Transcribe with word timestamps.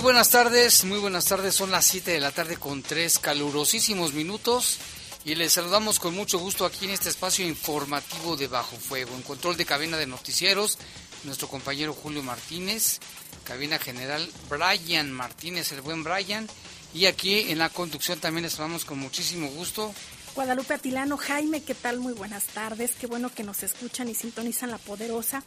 Muy 0.00 0.14
buenas 0.14 0.30
tardes, 0.30 0.84
muy 0.86 0.98
buenas 0.98 1.26
tardes. 1.26 1.54
Son 1.54 1.70
las 1.70 1.84
7 1.84 2.12
de 2.12 2.20
la 2.20 2.32
tarde 2.32 2.56
con 2.56 2.82
tres 2.82 3.18
calurosísimos 3.18 4.14
minutos 4.14 4.78
y 5.26 5.34
les 5.34 5.52
saludamos 5.52 5.98
con 5.98 6.14
mucho 6.14 6.38
gusto 6.38 6.64
aquí 6.64 6.86
en 6.86 6.92
este 6.92 7.10
espacio 7.10 7.46
informativo 7.46 8.34
de 8.34 8.46
Bajo 8.46 8.76
Fuego. 8.76 9.14
En 9.14 9.20
control 9.20 9.58
de 9.58 9.66
cabina 9.66 9.98
de 9.98 10.06
noticieros, 10.06 10.78
nuestro 11.24 11.48
compañero 11.48 11.92
Julio 11.92 12.22
Martínez, 12.22 12.98
cabina 13.44 13.78
general 13.78 14.26
Brian 14.48 15.12
Martínez, 15.12 15.70
el 15.72 15.82
buen 15.82 16.02
Brian. 16.02 16.48
Y 16.94 17.04
aquí 17.04 17.50
en 17.50 17.58
la 17.58 17.68
conducción 17.68 18.18
también 18.20 18.44
les 18.44 18.54
saludamos 18.54 18.86
con 18.86 18.98
muchísimo 18.98 19.48
gusto. 19.48 19.92
Guadalupe 20.34 20.72
Atilano, 20.72 21.18
Jaime, 21.18 21.62
¿qué 21.62 21.74
tal? 21.74 21.98
Muy 21.98 22.14
buenas 22.14 22.44
tardes. 22.44 22.92
Qué 22.98 23.06
bueno 23.06 23.30
que 23.34 23.42
nos 23.42 23.62
escuchan 23.62 24.08
y 24.08 24.14
sintonizan 24.14 24.70
la 24.70 24.78
poderosa. 24.78 25.44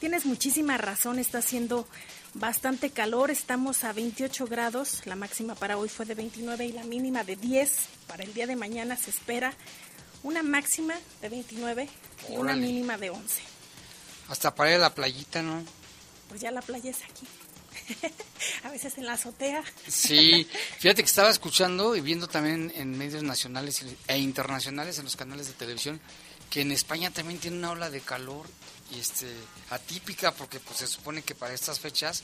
Tienes 0.00 0.24
muchísima 0.24 0.78
razón, 0.78 1.18
está 1.18 1.38
haciendo 1.38 1.86
bastante 2.34 2.90
calor, 2.90 3.30
estamos 3.30 3.84
a 3.84 3.92
28 3.92 4.46
grados, 4.46 5.06
la 5.06 5.16
máxima 5.16 5.54
para 5.54 5.76
hoy 5.76 5.88
fue 5.88 6.06
de 6.06 6.14
29 6.14 6.66
y 6.66 6.72
la 6.72 6.84
mínima 6.84 7.24
de 7.24 7.36
10. 7.36 7.72
Para 8.06 8.24
el 8.24 8.34
día 8.34 8.46
de 8.46 8.56
mañana 8.56 8.96
se 8.96 9.10
espera 9.10 9.54
una 10.22 10.42
máxima 10.42 10.94
de 11.20 11.28
29 11.28 11.88
y 12.30 12.36
una 12.36 12.54
mínima 12.54 12.96
de 12.96 13.10
11. 13.10 13.42
Hasta 14.28 14.54
para 14.54 14.70
ir 14.70 14.76
a 14.76 14.80
la 14.80 14.94
playita, 14.94 15.42
¿no? 15.42 15.62
Pues 16.28 16.40
ya 16.40 16.50
la 16.50 16.62
playa 16.62 16.90
es 16.90 17.02
aquí. 17.02 17.26
a 18.64 18.70
veces 18.70 18.96
en 18.98 19.06
la 19.06 19.14
azotea. 19.14 19.62
sí, 19.88 20.46
fíjate 20.78 21.02
que 21.02 21.08
estaba 21.08 21.30
escuchando 21.30 21.96
y 21.96 22.00
viendo 22.00 22.28
también 22.28 22.72
en 22.76 22.96
medios 22.96 23.22
nacionales 23.22 23.84
e 24.06 24.18
internacionales, 24.18 24.98
en 24.98 25.04
los 25.04 25.16
canales 25.16 25.48
de 25.48 25.54
televisión, 25.54 26.00
que 26.50 26.60
en 26.60 26.70
España 26.70 27.10
también 27.10 27.40
tiene 27.40 27.58
una 27.58 27.72
ola 27.72 27.90
de 27.90 28.00
calor 28.00 28.46
este, 28.98 29.26
atípica 29.70 30.32
porque 30.32 30.60
pues 30.60 30.78
se 30.78 30.86
supone 30.86 31.22
que 31.22 31.34
para 31.34 31.54
estas 31.54 31.80
fechas 31.80 32.22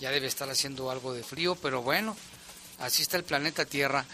ya 0.00 0.10
debe 0.10 0.26
estar 0.26 0.48
haciendo 0.50 0.90
algo 0.90 1.12
de 1.12 1.22
frío, 1.22 1.56
pero 1.56 1.82
bueno, 1.82 2.16
así 2.78 3.02
está 3.02 3.16
el 3.16 3.24
planeta 3.24 3.64
Tierra. 3.64 4.04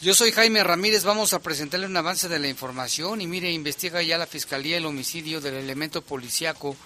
Yo 0.00 0.14
soy 0.14 0.30
Jaime 0.30 0.62
Ramírez, 0.62 1.02
vamos 1.02 1.32
a 1.32 1.40
presentarle 1.40 1.86
un 1.86 1.96
avance 1.96 2.28
de 2.28 2.38
la 2.38 2.46
información 2.46 3.20
y 3.20 3.26
mire, 3.26 3.50
investiga 3.50 4.00
ya 4.00 4.16
la 4.16 4.26
Fiscalía 4.26 4.76
el 4.76 4.86
homicidio 4.86 5.40
del 5.40 5.54
elemento 5.54 6.02
policíaco 6.02 6.76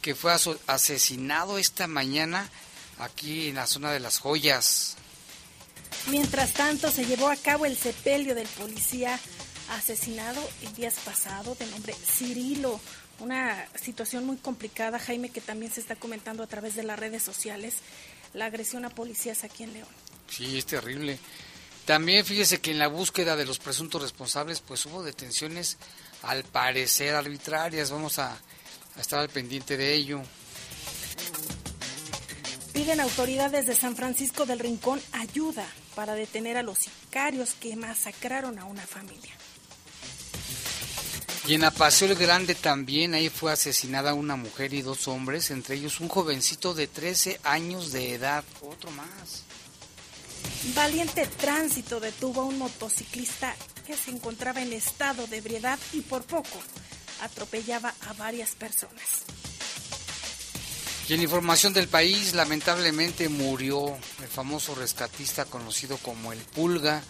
que 0.00 0.14
fue 0.14 0.32
asesinado 0.66 1.58
esta 1.58 1.86
mañana 1.86 2.50
aquí 2.98 3.48
en 3.48 3.56
la 3.56 3.66
zona 3.66 3.92
de 3.92 4.00
las 4.00 4.18
joyas. 4.18 4.96
Mientras 6.08 6.52
tanto, 6.54 6.90
se 6.90 7.04
llevó 7.04 7.28
a 7.28 7.36
cabo 7.36 7.66
el 7.66 7.76
sepelio 7.76 8.34
del 8.34 8.48
policía 8.48 9.20
asesinado 9.70 10.42
el 10.62 10.74
día 10.74 10.90
pasado 11.04 11.54
de 11.54 11.66
nombre 11.66 11.94
Cirilo 11.94 12.80
una 13.22 13.66
situación 13.76 14.26
muy 14.26 14.36
complicada, 14.36 14.98
Jaime, 14.98 15.30
que 15.30 15.40
también 15.40 15.72
se 15.72 15.80
está 15.80 15.96
comentando 15.96 16.42
a 16.42 16.46
través 16.46 16.74
de 16.74 16.82
las 16.82 16.98
redes 16.98 17.22
sociales, 17.22 17.76
la 18.34 18.46
agresión 18.46 18.84
a 18.84 18.90
policías 18.90 19.44
aquí 19.44 19.62
en 19.62 19.72
León. 19.72 19.88
Sí, 20.28 20.58
es 20.58 20.66
terrible. 20.66 21.18
También 21.84 22.24
fíjese 22.24 22.60
que 22.60 22.72
en 22.72 22.78
la 22.78 22.88
búsqueda 22.88 23.36
de 23.36 23.44
los 23.44 23.58
presuntos 23.58 24.02
responsables, 24.02 24.60
pues 24.60 24.84
hubo 24.86 25.02
detenciones 25.02 25.78
al 26.22 26.44
parecer 26.44 27.14
arbitrarias. 27.14 27.90
Vamos 27.90 28.18
a, 28.18 28.32
a 28.32 29.00
estar 29.00 29.20
al 29.20 29.28
pendiente 29.28 29.76
de 29.76 29.94
ello. 29.94 30.22
Piden 32.72 33.00
autoridades 33.00 33.66
de 33.66 33.74
San 33.74 33.96
Francisco 33.96 34.46
del 34.46 34.58
Rincón 34.58 35.00
ayuda 35.12 35.66
para 35.94 36.14
detener 36.14 36.56
a 36.56 36.62
los 36.62 36.78
sicarios 36.78 37.54
que 37.54 37.76
masacraron 37.76 38.58
a 38.58 38.64
una 38.64 38.86
familia. 38.86 39.32
Y 41.52 41.56
en 41.56 41.64
Apaseo 41.64 42.08
el 42.08 42.14
Grande 42.14 42.54
también, 42.54 43.12
ahí 43.12 43.28
fue 43.28 43.52
asesinada 43.52 44.14
una 44.14 44.36
mujer 44.36 44.72
y 44.72 44.80
dos 44.80 45.06
hombres, 45.06 45.50
entre 45.50 45.74
ellos 45.74 46.00
un 46.00 46.08
jovencito 46.08 46.72
de 46.72 46.86
13 46.86 47.40
años 47.44 47.92
de 47.92 48.14
edad, 48.14 48.42
otro 48.62 48.90
más. 48.92 49.42
Valiente 50.74 51.26
Tránsito 51.26 52.00
detuvo 52.00 52.40
a 52.40 52.44
un 52.46 52.56
motociclista 52.56 53.54
que 53.86 53.94
se 53.98 54.12
encontraba 54.12 54.62
en 54.62 54.72
estado 54.72 55.26
de 55.26 55.36
ebriedad 55.36 55.78
y 55.92 56.00
por 56.00 56.22
poco 56.22 56.58
atropellaba 57.20 57.92
a 58.08 58.14
varias 58.14 58.52
personas. 58.52 59.24
Y 61.06 61.12
en 61.12 61.20
información 61.20 61.74
del 61.74 61.88
país, 61.88 62.32
lamentablemente 62.32 63.28
murió 63.28 63.94
el 64.22 64.28
famoso 64.28 64.74
rescatista 64.74 65.44
conocido 65.44 65.98
como 65.98 66.32
el 66.32 66.38
Pulga. 66.38 67.02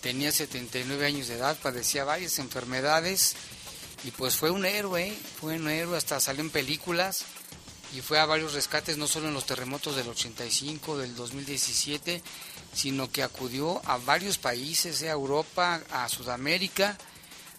Tenía 0.00 0.30
79 0.30 1.06
años 1.06 1.26
de 1.26 1.34
edad, 1.34 1.58
padecía 1.60 2.04
varias 2.04 2.38
enfermedades 2.38 3.34
y 4.04 4.10
pues 4.12 4.36
fue 4.36 4.50
un 4.50 4.64
héroe, 4.64 5.16
fue 5.40 5.56
un 5.56 5.68
héroe, 5.68 5.96
hasta 5.96 6.20
salió 6.20 6.42
en 6.42 6.50
películas 6.50 7.24
y 7.94 8.00
fue 8.00 8.18
a 8.18 8.26
varios 8.26 8.54
rescates, 8.54 8.96
no 8.96 9.06
solo 9.06 9.28
en 9.28 9.34
los 9.34 9.46
terremotos 9.46 9.96
del 9.96 10.08
85, 10.08 10.98
del 10.98 11.14
2017, 11.14 12.22
sino 12.72 13.10
que 13.10 13.22
acudió 13.22 13.82
a 13.84 13.98
varios 13.98 14.38
países, 14.38 15.02
a 15.02 15.10
Europa, 15.10 15.80
a 15.90 16.08
Sudamérica, 16.08 16.96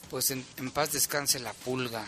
pues 0.10 0.32
en, 0.32 0.46
en 0.58 0.72
paz 0.72 0.92
descanse 0.94 1.40
la 1.40 1.54
pulga. 1.54 2.06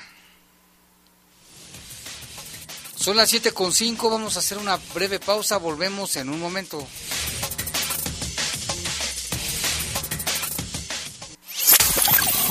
Son 2.95 3.17
las 3.17 3.33
7.5, 3.33 4.09
vamos 4.09 4.37
a 4.37 4.39
hacer 4.39 4.57
una 4.57 4.77
breve 4.93 5.19
pausa, 5.19 5.57
volvemos 5.57 6.15
en 6.15 6.29
un 6.29 6.39
momento. 6.39 6.87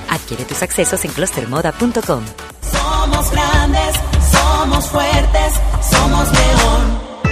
Adquiere 0.10 0.46
tus 0.46 0.62
accesos 0.64 1.06
en 1.06 1.12
clustermoda.com. 1.12 2.24
Somos 2.72 3.32
grandes, 3.32 3.96
somos 4.32 4.90
fuertes, 4.90 5.54
somos 5.90 6.32
león. 6.32 7.09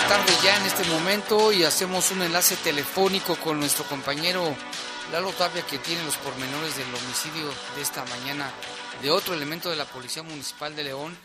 La 0.00 0.06
tarde 0.06 0.32
ya 0.44 0.56
en 0.56 0.64
este 0.64 0.84
momento 0.84 1.52
y 1.52 1.64
hacemos 1.64 2.12
un 2.12 2.22
enlace 2.22 2.54
telefónico 2.62 3.34
con 3.34 3.58
nuestro 3.58 3.84
compañero 3.84 4.54
Lalo 5.10 5.32
Tapia 5.32 5.62
que 5.68 5.78
tiene 5.78 6.04
los 6.04 6.16
pormenores 6.18 6.76
del 6.76 6.86
homicidio 6.86 7.52
de 7.74 7.82
esta 7.82 8.04
mañana 8.04 8.48
de 9.02 9.10
otro 9.10 9.34
elemento 9.34 9.70
de 9.70 9.76
la 9.76 9.86
Policía 9.86 10.22
Municipal 10.22 10.76
de 10.76 10.84
León 10.84 11.16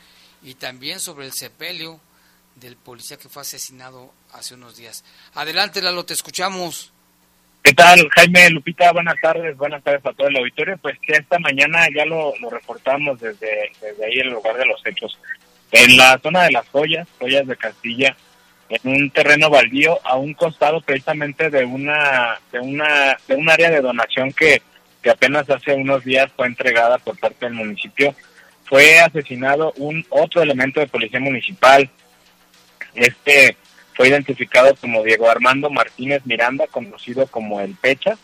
y 0.42 0.56
también 0.56 1.00
sobre 1.00 1.28
el 1.28 1.34
sepelio 1.34 2.00
del 2.56 2.76
policía 2.76 3.18
que 3.18 3.30
fue 3.30 3.44
asesinado 3.44 4.12
hace 4.32 4.56
unos 4.56 4.76
días. 4.76 5.06
Adelante 5.36 5.80
Lalo, 5.80 6.04
te 6.04 6.14
escuchamos. 6.14 6.92
¿Qué 7.62 7.76
tal, 7.76 8.10
Jaime 8.10 8.50
Lupita? 8.50 8.92
Buenas 8.92 9.22
tardes, 9.22 9.56
buenas 9.56 9.84
tardes 9.84 10.04
a 10.04 10.14
todo 10.14 10.30
el 10.30 10.38
auditorio. 10.38 10.80
Pues 10.80 10.98
que 11.00 11.14
esta 11.14 11.38
mañana 11.38 11.86
ya 11.96 12.06
lo, 12.06 12.34
reportamos 12.50 13.20
desde, 13.20 13.72
desde 13.80 14.04
ahí, 14.04 14.20
en 14.20 14.30
el 14.30 14.34
lugar 14.34 14.58
de 14.58 14.66
los 14.66 14.84
hechos. 14.84 15.20
En 15.72 15.96
la 15.96 16.18
zona 16.24 16.44
de 16.44 16.52
las 16.52 16.68
joyas, 16.70 17.08
joyas 17.20 17.46
de 17.46 17.56
Castilla, 17.56 18.18
en 18.74 18.92
un 18.92 19.10
terreno 19.12 19.50
baldío, 19.50 20.00
a 20.04 20.16
un 20.18 20.34
costado 20.34 20.82
precisamente 20.82 21.50
de 21.50 21.66
una, 21.66 22.40
de 22.52 22.60
una, 22.60 23.18
de 23.28 23.36
un 23.36 23.50
área 23.50 23.70
de 23.70 23.82
donación 23.82 24.32
que, 24.32 24.62
que 25.02 25.10
apenas 25.10 25.50
hace 25.50 25.74
unos 25.74 26.04
días 26.04 26.32
fue 26.36 26.48
entregada 26.48 26.98
por 26.98 27.18
parte 27.20 27.46
del 27.46 27.54
municipio, 27.54 28.16
fue 28.66 29.00
asesinado 29.00 29.74
un 29.78 30.06
otro 30.10 30.42
elemento 30.42 30.80
de 30.80 30.88
policía 30.88 31.20
municipal. 31.20 31.90
Este 32.96 33.58
fue 33.96 34.08
identificado 34.08 34.74
como 34.76 35.04
Diego 35.04 35.30
Armando 35.30 35.70
Martínez 35.70 36.26
Miranda, 36.26 36.66
conocido 36.68 37.28
como 37.28 37.62
el 37.62 37.76
Pecha. 37.76 38.18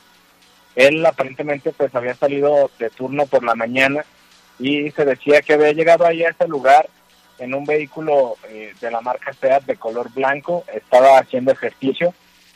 Él 0.75 1.05
aparentemente 1.05 1.71
pues 1.71 1.93
había 1.93 2.15
salido 2.15 2.71
de 2.79 2.89
turno 2.89 3.25
por 3.27 3.43
la 3.43 3.55
mañana 3.55 4.05
y 4.57 4.89
se 4.91 5.05
decía 5.05 5.41
que 5.41 5.53
había 5.53 5.71
llegado 5.73 6.05
ahí 6.05 6.23
a 6.23 6.29
ese 6.29 6.47
lugar 6.47 6.89
en 7.39 7.53
un 7.53 7.65
vehículo 7.65 8.35
eh, 8.49 8.73
de 8.79 8.91
la 8.91 9.01
marca 9.01 9.33
SEAT 9.33 9.63
de 9.65 9.75
color 9.77 10.11
blanco, 10.13 10.63
estaba 10.73 11.17
haciendo 11.19 11.51
ejercicio, 11.51 12.13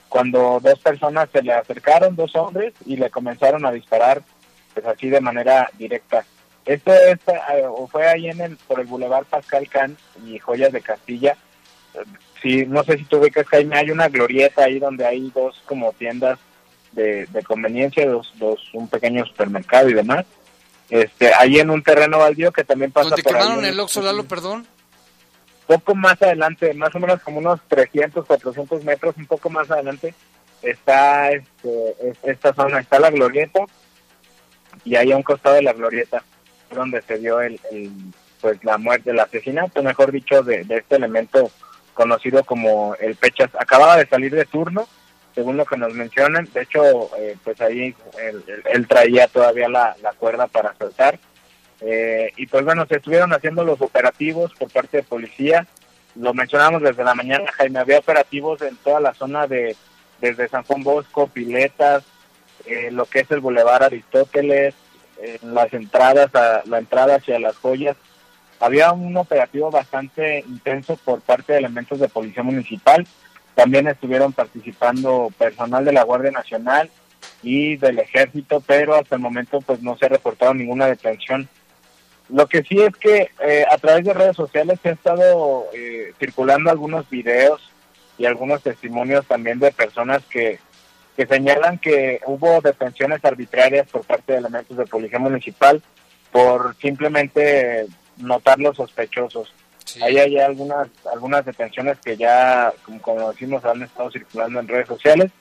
cuando 0.10 0.60
dos 0.62 0.78
personas 0.80 1.30
se 1.32 1.42
le 1.42 1.54
acercaron, 1.54 2.16
dos 2.16 2.36
hombres, 2.36 2.74
y 2.86 2.98
le 2.98 3.10
comenzaron 3.10 3.66
a 3.66 3.72
disparar, 3.72 4.22
pues 4.74 4.86
así 4.86 5.10
de 5.10 5.22
manera 5.22 5.70
directa. 5.78 6.24
Esto 6.66 6.94
es, 6.94 7.18
eh, 7.28 7.66
fue 7.92 8.08
ahí 8.08 8.28
en 8.30 8.40
el, 8.42 8.58
por 8.58 8.80
el 8.80 8.86
Boulevard 8.86 9.25
Pascal 9.25 9.68
Can 9.68 9.98
y 10.25 10.38
Joyas 10.40 10.72
de 10.72 10.82
Castilla. 10.82 11.36
Sí, 12.42 12.66
no 12.68 12.84
sé 12.84 12.98
si 12.98 13.06
tú 13.06 13.18
ubicas, 13.18 13.48
Jaime, 13.48 13.78
hay 13.78 13.92
una 13.92 14.10
glorieta 14.10 14.66
ahí 14.66 14.80
donde 14.80 15.06
hay 15.06 15.32
dos 15.34 15.62
como 15.66 15.94
tiendas 15.94 16.40
de, 16.92 17.25
de 17.28 17.44
conveniencia, 17.44 18.08
dos, 18.08 18.32
dos, 18.36 18.60
un 18.74 18.88
pequeño 18.88 19.25
supermercado 19.25 19.90
y 19.90 19.94
demás. 19.94 20.25
Este, 20.90 21.34
ahí 21.34 21.60
en 21.60 21.70
un 21.70 21.82
terreno 21.82 22.20
baldío 22.20 22.52
que 22.52 22.63
también 22.63 22.92
pasa 22.92 23.10
¿Dónde 23.10 23.24
por 23.24 23.36
ahí 23.36 23.42
quemaron 23.42 23.66
en- 23.66 23.72
el 23.74 23.80
Oxxo, 23.80 24.02
Lalo, 24.02 24.25
perdón? 24.25 24.68
Poco 25.80 25.96
más 25.96 26.22
adelante, 26.22 26.74
más 26.74 26.94
o 26.96 27.00
menos 27.00 27.22
como 27.22 27.39
unos 27.39 27.60
300, 27.68 28.25
400 28.25 28.84
metros, 28.84 29.15
un 29.18 29.25
poco 29.25 29.50
más 29.50 29.70
adelante, 29.72 30.13
está 30.62 31.32
este, 31.32 31.96
es- 32.10 32.18
esta 32.24 32.53
zona, 32.53 32.80
está 32.80 33.00
la 33.00 33.10
glorieta 33.12 33.62
y 34.86 34.96
ahí 34.96 35.12
a 35.12 35.18
un 35.18 35.24
costado 35.24 35.56
de 35.56 35.62
la 35.63 35.74
glorieta 35.74 36.24
donde 36.72 37.01
se 37.03 37.18
dio 37.20 37.39
el, 37.42 37.60
pues 38.42 38.63
la 38.63 38.77
muerte, 38.77 39.12
el 39.12 39.20
asesinato, 39.20 39.84
mejor 39.84 40.12
dicho, 40.12 40.42
de, 40.44 40.65
este 40.70 40.96
elemento 40.96 41.51
conocido 41.94 42.44
como 42.44 42.96
el 43.00 43.15
Pechas. 43.15 43.51
Acababa 43.60 43.98
de 43.98 44.08
salir 44.08 44.34
de 44.34 44.46
turno, 44.46 44.88
según 45.36 45.58
lo 45.58 45.65
que 45.65 45.77
nos 45.77 45.94
mencionan. 45.94 46.50
De 46.53 46.62
hecho, 46.63 47.15
eh, 47.18 47.38
pues 47.44 47.62
ahí 47.62 47.96
él, 48.72 48.88
traía 48.88 49.27
todavía 49.27 49.70
la, 49.70 49.96
la 50.01 50.12
cuerda 50.13 50.48
para 50.48 50.74
saltar. 50.75 51.20
Eh, 51.86 52.32
y 52.38 52.48
pues 52.48 52.63
bueno, 52.63 52.86
se 52.86 52.98
estuvieron 52.98 53.34
haciendo 53.34 53.63
los 53.63 53.82
operativos 53.82 54.54
por 54.54 54.72
parte 54.72 54.98
de 54.98 55.04
policía. 55.04 55.68
Lo 56.16 56.34
mencionamos 56.34 56.82
desde 56.82 57.04
la 57.04 57.16
mañana, 57.16 57.52
Jaime, 57.54 57.80
había 57.80 58.00
operativos 58.00 58.62
en 58.62 58.75
toda 58.78 59.00
la 59.00 59.13
zona 59.13 59.48
de 59.48 59.75
desde 60.22 60.48
San 60.48 60.63
Juan 60.63 60.84
Bosco, 60.84 61.28
Piletas, 61.28 62.04
eh, 62.66 62.90
lo 62.92 63.06
que 63.06 63.20
es 63.20 63.32
el 63.32 63.42
Boulevard 63.42 63.84
Aristóteles, 63.84 64.74
en 65.22 65.54
las 65.54 65.74
entradas, 65.74 66.34
a, 66.36 66.62
la 66.66 66.78
entrada 66.78 67.16
hacia 67.16 67.40
las 67.40 67.58
joyas. 67.58 67.98
Había 68.60 68.92
un 68.94 69.16
operativo 69.18 69.70
bastante 69.70 70.40
intenso 70.48 70.96
por 70.98 71.22
parte 71.22 71.54
de 71.54 71.60
elementos 71.60 72.00
de 72.00 72.08
Policía 72.08 72.44
Municipal. 72.44 73.06
También 73.56 73.88
estuvieron 73.88 74.32
participando 74.32 75.30
personal 75.38 75.84
de 75.84 75.92
la 75.92 76.04
Guardia 76.04 76.32
Nacional 76.32 76.90
y 77.42 77.75
del 77.75 78.00
Ejército, 78.00 78.62
pero 78.66 78.96
hasta 78.96 79.16
el 79.16 79.22
momento 79.22 79.60
pues 79.62 79.82
no 79.82 79.98
se 79.98 80.06
ha 80.06 80.10
reportado 80.10 80.54
ninguna 80.54 80.88
detención. 80.88 81.50
Lo 82.30 82.48
que 82.48 82.63
sí 82.63 82.80
es 82.80 82.96
que 82.96 83.30
eh, 83.42 83.65
a 83.70 83.77
través 83.77 84.06
de 84.06 84.13
redes 84.13 84.36
sociales 84.36 84.80
se 84.82 84.89
han 84.89 84.96
estado 84.96 85.65
eh, 85.74 86.13
circulando 86.20 86.72
algunos 86.72 87.10
videos 87.10 87.62
y 88.18 88.25
algunos 88.25 88.63
testimonios 88.63 89.25
también 89.25 89.60
de 89.60 89.72
personas 89.72 90.24
que, 90.25 90.60
que 91.18 91.25
señalan 91.25 91.80
que 91.80 92.22
hubo 92.25 92.62
detenciones 92.62 93.24
arbitrarias 93.25 93.89
por 93.89 94.06
parte 94.06 94.34
de 94.34 94.39
elementos 94.39 94.77
de 94.77 94.86
policía 94.86 95.20
municipal 95.20 95.82
por 96.32 96.75
simplemente 96.77 97.86
notar 98.18 98.60
los 98.60 98.77
sospechosos. 98.77 99.53
Ahí 100.01 100.18
hay 100.18 100.39
algunas 100.39 100.88
algunas 101.12 101.46
detenciones 101.46 102.00
que 102.00 102.15
ya, 102.15 102.74
como, 102.86 103.01
como 103.01 103.32
decimos, 103.32 103.65
han 103.65 103.84
estado 103.84 104.10
circulando 104.12 104.60
en 104.60 104.68
redes 104.68 104.88
sociales, 104.88 105.32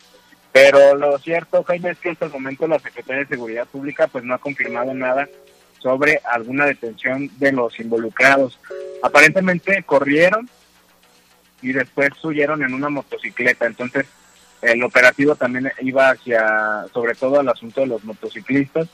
pero 0.50 0.94
lo 0.94 1.16
cierto, 1.18 1.62
Jaime, 1.62 1.90
es 1.90 1.98
que 1.98 2.10
hasta 2.10 2.26
el 2.26 2.32
momento 2.32 2.66
la 2.66 2.78
Secretaría 2.78 3.22
de 3.22 3.28
Seguridad 3.28 3.66
Pública 3.66 4.08
pues 4.08 4.24
no 4.24 4.34
ha 4.34 4.38
confirmado 4.38 4.92
nada 4.92 5.28
sobre 5.82 6.20
alguna 6.24 6.66
detención 6.66 7.30
de 7.38 7.52
los 7.52 7.78
involucrados. 7.80 8.58
Aparentemente 9.02 9.82
corrieron 9.82 10.48
y 11.60 11.72
después 11.72 12.10
huyeron 12.24 12.62
en 12.62 12.72
una 12.72 12.88
motocicleta. 12.88 13.66
Entonces, 13.66 14.06
el 14.62 14.82
operativo 14.84 15.34
también 15.34 15.72
iba 15.80 16.10
hacia, 16.10 16.86
sobre 16.92 17.14
todo, 17.14 17.40
al 17.40 17.48
asunto 17.48 17.80
de 17.80 17.88
los 17.88 18.04
motociclistas. 18.04 18.88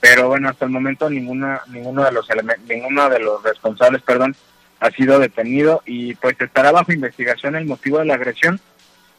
Pero 0.00 0.28
bueno, 0.28 0.48
hasta 0.48 0.64
el 0.64 0.70
momento 0.70 1.08
ninguna, 1.08 1.62
ninguno 1.68 2.04
de 2.04 2.12
los 2.12 2.28
ninguno 2.66 3.08
de 3.08 3.20
los 3.20 3.42
responsables, 3.42 4.02
perdón, 4.02 4.36
ha 4.80 4.90
sido 4.90 5.18
detenido 5.18 5.82
y 5.86 6.14
pues 6.16 6.36
estará 6.38 6.72
bajo 6.72 6.92
investigación 6.92 7.54
el 7.54 7.64
motivo 7.64 8.00
de 8.00 8.06
la 8.06 8.14
agresión. 8.14 8.60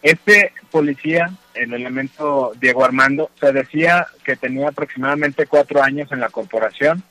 Este 0.05 0.53
policía, 0.69 1.31
el 1.55 1.73
elemento 1.73 2.51
Diego 2.61 2.85
Armando, 2.85 3.31
se 3.39 3.51
decía 3.51 4.05
que 4.23 4.35
tenía 4.35 4.67
aproximadamente 4.67 5.47
cuatro 5.47 5.81
años 5.81 6.11
en 6.11 6.19
la 6.19 6.29
corporación, 6.29 7.01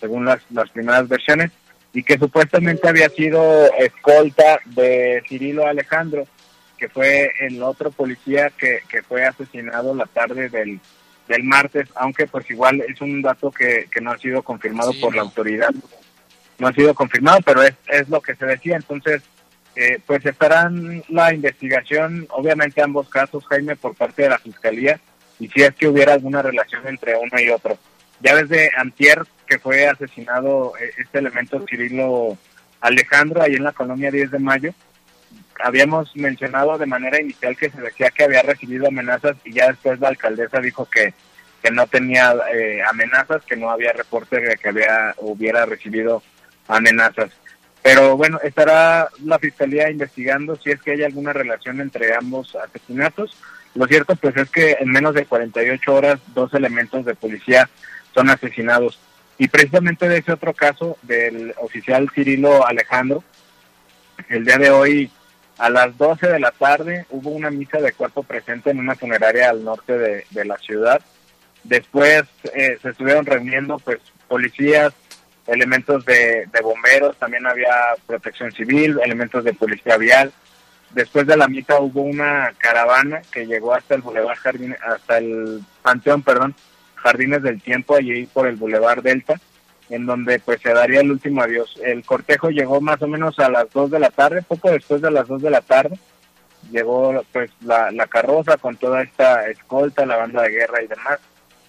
según 0.00 0.24
las, 0.24 0.40
las 0.50 0.68
primeras 0.70 1.06
versiones, 1.06 1.52
y 1.92 2.02
que 2.02 2.18
supuestamente 2.18 2.88
había 2.88 3.08
sido 3.10 3.72
escolta 3.78 4.58
de 4.64 5.22
Cirilo 5.28 5.64
Alejandro, 5.64 6.26
que 6.76 6.88
fue 6.88 7.30
el 7.38 7.62
otro 7.62 7.92
policía 7.92 8.50
que, 8.50 8.80
que 8.88 9.04
fue 9.04 9.24
asesinado 9.24 9.94
la 9.94 10.06
tarde 10.06 10.48
del, 10.48 10.80
del 11.28 11.44
martes, 11.44 11.88
aunque 11.94 12.26
pues 12.26 12.50
igual 12.50 12.80
es 12.80 13.00
un 13.00 13.22
dato 13.22 13.52
que, 13.52 13.86
que 13.92 14.00
no 14.00 14.10
ha 14.10 14.18
sido 14.18 14.42
confirmado 14.42 14.90
por 15.00 15.14
la 15.14 15.22
autoridad. 15.22 15.70
No 16.58 16.66
ha 16.66 16.72
sido 16.72 16.94
confirmado, 16.96 17.38
pero 17.44 17.62
es, 17.62 17.74
es 17.86 18.08
lo 18.08 18.20
que 18.20 18.34
se 18.34 18.44
decía. 18.44 18.74
Entonces, 18.74 19.22
eh, 19.76 19.98
pues 20.06 20.24
estarán 20.26 21.02
la 21.08 21.32
investigación, 21.32 22.26
obviamente 22.30 22.82
ambos 22.82 23.08
casos, 23.08 23.46
Jaime, 23.46 23.76
por 23.76 23.94
parte 23.94 24.22
de 24.22 24.30
la 24.30 24.38
Fiscalía, 24.38 25.00
y 25.38 25.48
si 25.48 25.62
es 25.62 25.74
que 25.74 25.88
hubiera 25.88 26.14
alguna 26.14 26.42
relación 26.42 26.86
entre 26.86 27.16
uno 27.16 27.40
y 27.40 27.48
otro. 27.50 27.78
Ya 28.20 28.34
desde 28.34 28.70
Antier, 28.76 29.22
que 29.46 29.58
fue 29.58 29.86
asesinado 29.86 30.72
eh, 30.78 30.90
este 30.98 31.18
elemento 31.18 31.64
Cirilo 31.68 32.36
Alejandro, 32.80 33.42
ahí 33.42 33.54
en 33.54 33.64
la 33.64 33.72
colonia 33.72 34.10
10 34.10 34.32
de 34.32 34.38
mayo, 34.38 34.74
habíamos 35.62 36.14
mencionado 36.16 36.78
de 36.78 36.86
manera 36.86 37.20
inicial 37.20 37.56
que 37.56 37.70
se 37.70 37.80
decía 37.80 38.10
que 38.10 38.24
había 38.24 38.42
recibido 38.42 38.88
amenazas 38.88 39.36
y 39.44 39.52
ya 39.52 39.68
después 39.68 40.00
la 40.00 40.08
alcaldesa 40.08 40.60
dijo 40.60 40.86
que, 40.86 41.12
que 41.62 41.70
no 41.70 41.86
tenía 41.86 42.34
eh, 42.54 42.82
amenazas, 42.88 43.42
que 43.44 43.56
no 43.56 43.70
había 43.70 43.92
reporte 43.92 44.40
de 44.40 44.56
que 44.56 44.68
había 44.68 45.14
hubiera 45.18 45.66
recibido 45.66 46.22
amenazas. 46.68 47.30
Pero 47.82 48.16
bueno, 48.16 48.38
estará 48.42 49.08
la 49.24 49.38
fiscalía 49.38 49.90
investigando 49.90 50.56
si 50.56 50.70
es 50.70 50.80
que 50.82 50.92
hay 50.92 51.02
alguna 51.02 51.32
relación 51.32 51.80
entre 51.80 52.14
ambos 52.14 52.54
asesinatos. 52.56 53.36
Lo 53.74 53.86
cierto 53.86 54.16
pues 54.16 54.36
es 54.36 54.50
que 54.50 54.76
en 54.80 54.90
menos 54.90 55.14
de 55.14 55.26
48 55.26 55.94
horas 55.94 56.20
dos 56.34 56.52
elementos 56.54 57.04
de 57.04 57.14
policía 57.14 57.68
son 58.14 58.28
asesinados. 58.28 58.98
Y 59.38 59.48
precisamente 59.48 60.08
de 60.08 60.18
ese 60.18 60.32
otro 60.32 60.52
caso 60.52 60.98
del 61.02 61.54
oficial 61.58 62.10
Cirilo 62.14 62.66
Alejandro, 62.66 63.24
el 64.28 64.44
día 64.44 64.58
de 64.58 64.70
hoy 64.70 65.10
a 65.56 65.70
las 65.70 65.96
12 65.96 66.26
de 66.26 66.40
la 66.40 66.50
tarde 66.50 67.06
hubo 67.10 67.30
una 67.30 67.50
misa 67.50 67.78
de 67.78 67.92
cuerpo 67.92 68.22
presente 68.22 68.70
en 68.70 68.78
una 68.78 68.96
funeraria 68.96 69.50
al 69.50 69.64
norte 69.64 69.96
de, 69.96 70.44
la 70.44 70.56
ciudad. 70.58 71.00
Después 71.64 72.24
eh, 72.54 72.78
se 72.80 72.90
estuvieron 72.90 73.26
reuniendo 73.26 73.78
pues 73.78 73.98
policías, 74.28 74.92
elementos 75.46 76.04
de, 76.04 76.46
de 76.52 76.60
bomberos, 76.62 77.16
también 77.16 77.46
había 77.46 77.74
protección 78.06 78.52
civil, 78.52 78.98
elementos 79.02 79.44
de 79.44 79.54
policía 79.54 79.96
vial. 79.96 80.32
Después 80.90 81.26
de 81.26 81.36
la 81.36 81.48
misa 81.48 81.80
hubo 81.80 82.02
una 82.02 82.52
caravana 82.58 83.22
que 83.30 83.46
llegó 83.46 83.74
hasta 83.74 83.94
el 83.94 84.02
Boulevard 84.02 84.38
Jardín, 84.38 84.76
hasta 84.82 85.18
el 85.18 85.62
Panteón, 85.82 86.22
perdón, 86.22 86.54
Jardines 86.96 87.42
del 87.42 87.62
Tiempo, 87.62 87.94
allí 87.96 88.26
por 88.26 88.46
el 88.46 88.56
Boulevard 88.56 89.02
Delta, 89.02 89.40
en 89.88 90.06
donde 90.06 90.38
pues 90.40 90.60
se 90.60 90.72
daría 90.72 91.00
el 91.00 91.10
último 91.10 91.42
adiós. 91.42 91.78
El 91.82 92.04
cortejo 92.04 92.50
llegó 92.50 92.80
más 92.80 93.00
o 93.02 93.08
menos 93.08 93.38
a 93.38 93.48
las 93.48 93.70
2 93.70 93.90
de 93.90 94.00
la 94.00 94.10
tarde, 94.10 94.42
poco 94.42 94.70
después 94.70 95.00
de 95.00 95.10
las 95.10 95.28
2 95.28 95.42
de 95.42 95.50
la 95.50 95.60
tarde, 95.60 95.98
llegó 96.70 97.24
pues 97.32 97.50
la, 97.62 97.90
la 97.90 98.06
carroza 98.06 98.56
con 98.56 98.76
toda 98.76 99.02
esta 99.02 99.48
escolta, 99.48 100.06
la 100.06 100.16
banda 100.16 100.42
de 100.42 100.50
guerra 100.50 100.82
y 100.82 100.88
demás. 100.88 101.18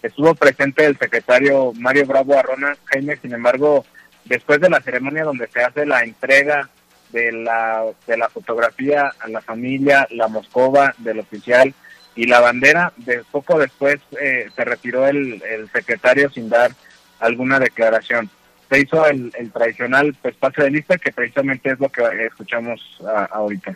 Estuvo 0.02 0.34
presente 0.36 0.86
el 0.86 0.98
secretario 0.98 1.74
Mario 1.76 2.06
Bravo 2.08 2.38
Arrona, 2.38 2.76
Jaime, 2.86 3.18
sin 3.18 3.34
embargo, 3.34 3.86
después 4.26 4.60
de 4.60 4.70
la 4.70 4.82
ceremonia 4.82 5.24
donde 5.24 5.48
se 5.48 5.62
hace 5.64 5.86
la 5.86 6.04
entrega 6.04 6.70
de 7.12 7.32
la, 7.32 7.84
de 8.08 8.18
la 8.18 8.30
fotografía 8.30 9.12
a 9.20 9.28
la 9.28 9.42
familia, 9.42 10.08
la 10.12 10.28
moscova 10.28 10.96
del 10.98 11.20
oficial 11.20 11.74
y 12.16 12.26
la 12.26 12.40
bandera, 12.40 12.94
de 12.98 13.24
poco 13.32 13.60
después 13.60 14.00
eh, 14.20 14.48
se 14.56 14.66
retiró 14.66 15.08
el, 15.08 15.42
el 15.44 15.70
secretario 15.72 16.30
sin 16.30 16.50
dar 16.50 16.72
alguna 17.20 17.60
declaración. 17.60 18.30
Se 18.70 18.80
hizo 18.80 19.06
el, 19.06 19.32
el 19.38 19.52
tradicional 19.52 20.16
pues 20.22 20.36
pase 20.36 20.64
de 20.64 20.72
lista 20.72 20.98
que 20.98 21.12
precisamente 21.12 21.72
es 21.72 21.80
lo 21.80 21.90
que 21.90 22.04
escuchamos 22.26 22.82
a- 23.06 23.26
ahorita. 23.26 23.76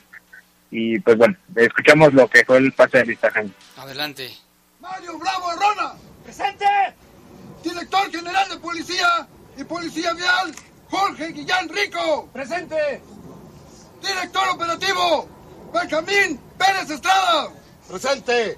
Y 0.72 1.00
pues 1.00 1.18
bueno, 1.18 1.36
escuchamos 1.56 2.14
lo 2.14 2.28
que 2.28 2.44
fue 2.46 2.58
el 2.58 2.72
pase 2.72 3.00
de 3.00 3.06
lista, 3.08 3.30
Jaime. 3.32 3.52
Adelante. 3.78 4.30
Mario 4.80 5.18
Bravo 5.20 5.50
Arrona. 5.52 5.94
Presente. 6.36 6.66
Director 7.64 8.12
General 8.12 8.50
de 8.50 8.58
Policía 8.58 9.28
y 9.58 9.64
Policía 9.64 10.12
Vial, 10.14 10.54
Jorge 10.90 11.32
Guillán 11.32 11.70
Rico. 11.70 12.30
Presente. 12.34 13.02
Director 14.02 14.50
Operativo, 14.50 15.30
Benjamín 15.74 16.40
Pérez 16.58 16.90
Estrada. 16.90 17.52
Presente. 17.88 18.58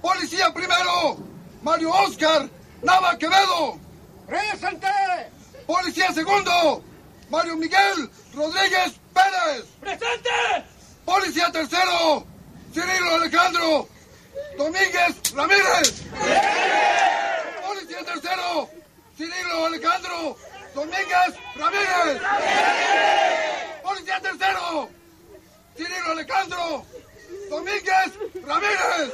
Policía 0.00 0.54
Primero, 0.54 1.16
Mario 1.62 1.90
Oscar 1.90 2.48
Nava 2.82 3.18
Quevedo. 3.18 3.76
Presente. 4.28 4.86
Policía 5.66 6.12
Segundo, 6.12 6.84
Mario 7.28 7.56
Miguel 7.56 8.08
Rodríguez 8.34 8.94
Pérez. 9.12 9.64
Presente. 9.80 10.30
Policía 11.04 11.50
Tercero, 11.50 12.24
Cirilo 12.72 13.14
Alejandro 13.16 13.88
Domínguez 14.56 15.34
Ramírez. 15.34 16.02
Policía 17.66 18.04
Tercero, 18.04 18.70
Cirilo 19.16 19.66
Alejandro 19.66 20.36
Domínguez 20.74 21.34
Ramírez. 21.56 22.22
Policía 23.82 24.20
Tercero, 24.20 24.88
Cirilo 25.76 26.10
Alejandro 26.12 26.86
Domínguez 27.50 28.12
Ramírez. 28.46 29.12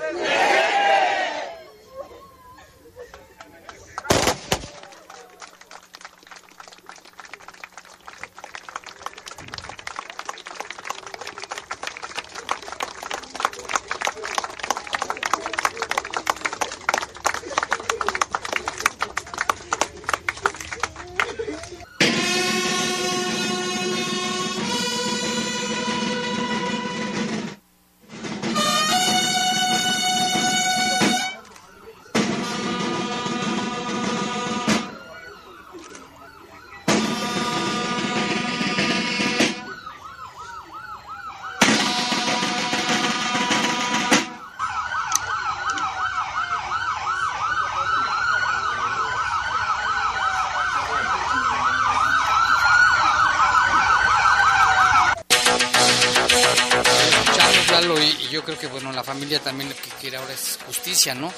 Bueno, 58.82 58.96
la 58.96 59.04
familia 59.04 59.38
también 59.40 59.68
lo 59.68 59.74
que 59.74 59.90
quiere 60.00 60.16
ahora 60.16 60.32
es 60.32 60.58
justicia, 60.66 61.14
¿no? 61.14 61.30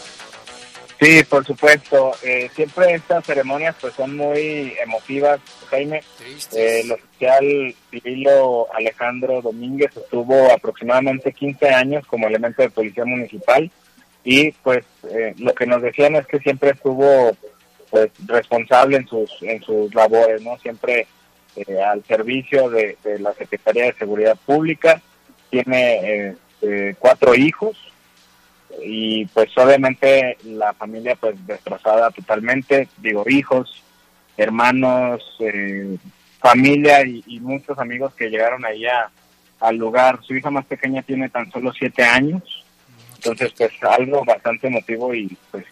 Sí, 1.00 1.25
por 1.25 1.44
supuesto. 1.44 2.12
Eh, 2.22 2.49
siempre 2.54 2.94
estas 2.94 3.25
ceremonias 3.25 3.75
pues 3.80 3.94
son 3.94 4.16
muy 4.16 4.75
emotivas, 4.80 5.40
Jaime. 5.68 6.02
Eh, 6.52 6.82
el 6.84 6.92
oficial 6.92 7.75
Cirilo 7.90 8.72
Alejandro 8.72 9.42
Domínguez 9.42 9.90
estuvo 9.96 10.52
aproximadamente 10.52 11.32
15 11.32 11.70
años 11.70 12.06
como 12.06 12.28
elemento 12.28 12.62
de 12.62 12.70
policía 12.70 13.04
municipal 13.04 13.68
y 14.22 14.52
pues 14.52 14.84
eh, 15.11 15.34
lo 15.38 15.52
que 15.54 15.66
nos 15.66 15.82
decían 15.82 16.14
es 16.14 16.26
que 16.28 16.38
siempre 16.38 16.70
estuvo 16.70 17.37
pues 17.90 18.12
responsable 18.26 18.99
en 18.99 19.08
sus 19.08 19.30
en 19.42 19.61
sus 19.62 19.92
labores, 19.92 20.40
¿no? 20.42 20.56
Siempre 20.58 21.08
eh, 21.56 21.82
al 21.82 22.04
servicio 22.04 22.70
de, 22.70 22.96
de 23.02 23.18
la 23.18 23.34
Secretaría 23.34 23.87
de 23.87 23.94
Seguridad 23.94 24.37
Pública. 24.46 25.02
Tiene 25.50 26.37
eh, 26.62 26.95
cuatro 26.99 27.35
hijos 27.35 27.76
y 28.83 29.26
pues 29.26 29.50
obviamente 29.59 30.38
la 30.45 30.73
familia 30.73 31.14
pues 31.16 31.35
destrozada 31.47 32.11
totalmente, 32.11 32.88
digo 32.99 33.25
hijos, 33.28 33.83
hermanos, 34.37 35.23
eh, 35.40 35.97
familia 36.38 37.04
y, 37.07 37.23
y 37.26 37.40
muchos 37.40 37.78
amigos 37.78 38.14
que 38.14 38.31
llegaron 38.31 38.64
ahí 38.64 38.85
al 39.61 39.76
lugar. 39.76 40.21
Su 40.23 40.35
hija 40.35 40.50
más 40.50 40.64
pequeña 40.64 41.02
tiene 41.02 41.28
tan 41.28 41.50
solo 41.50 41.73
siete 41.73 42.02
años, 42.02 42.64
entonces 43.16 43.52
pues 43.57 43.73
algo 43.83 44.25
bastante 44.25 44.69
emotivo 44.69 45.14
y 45.14 45.37
pues 45.50 45.64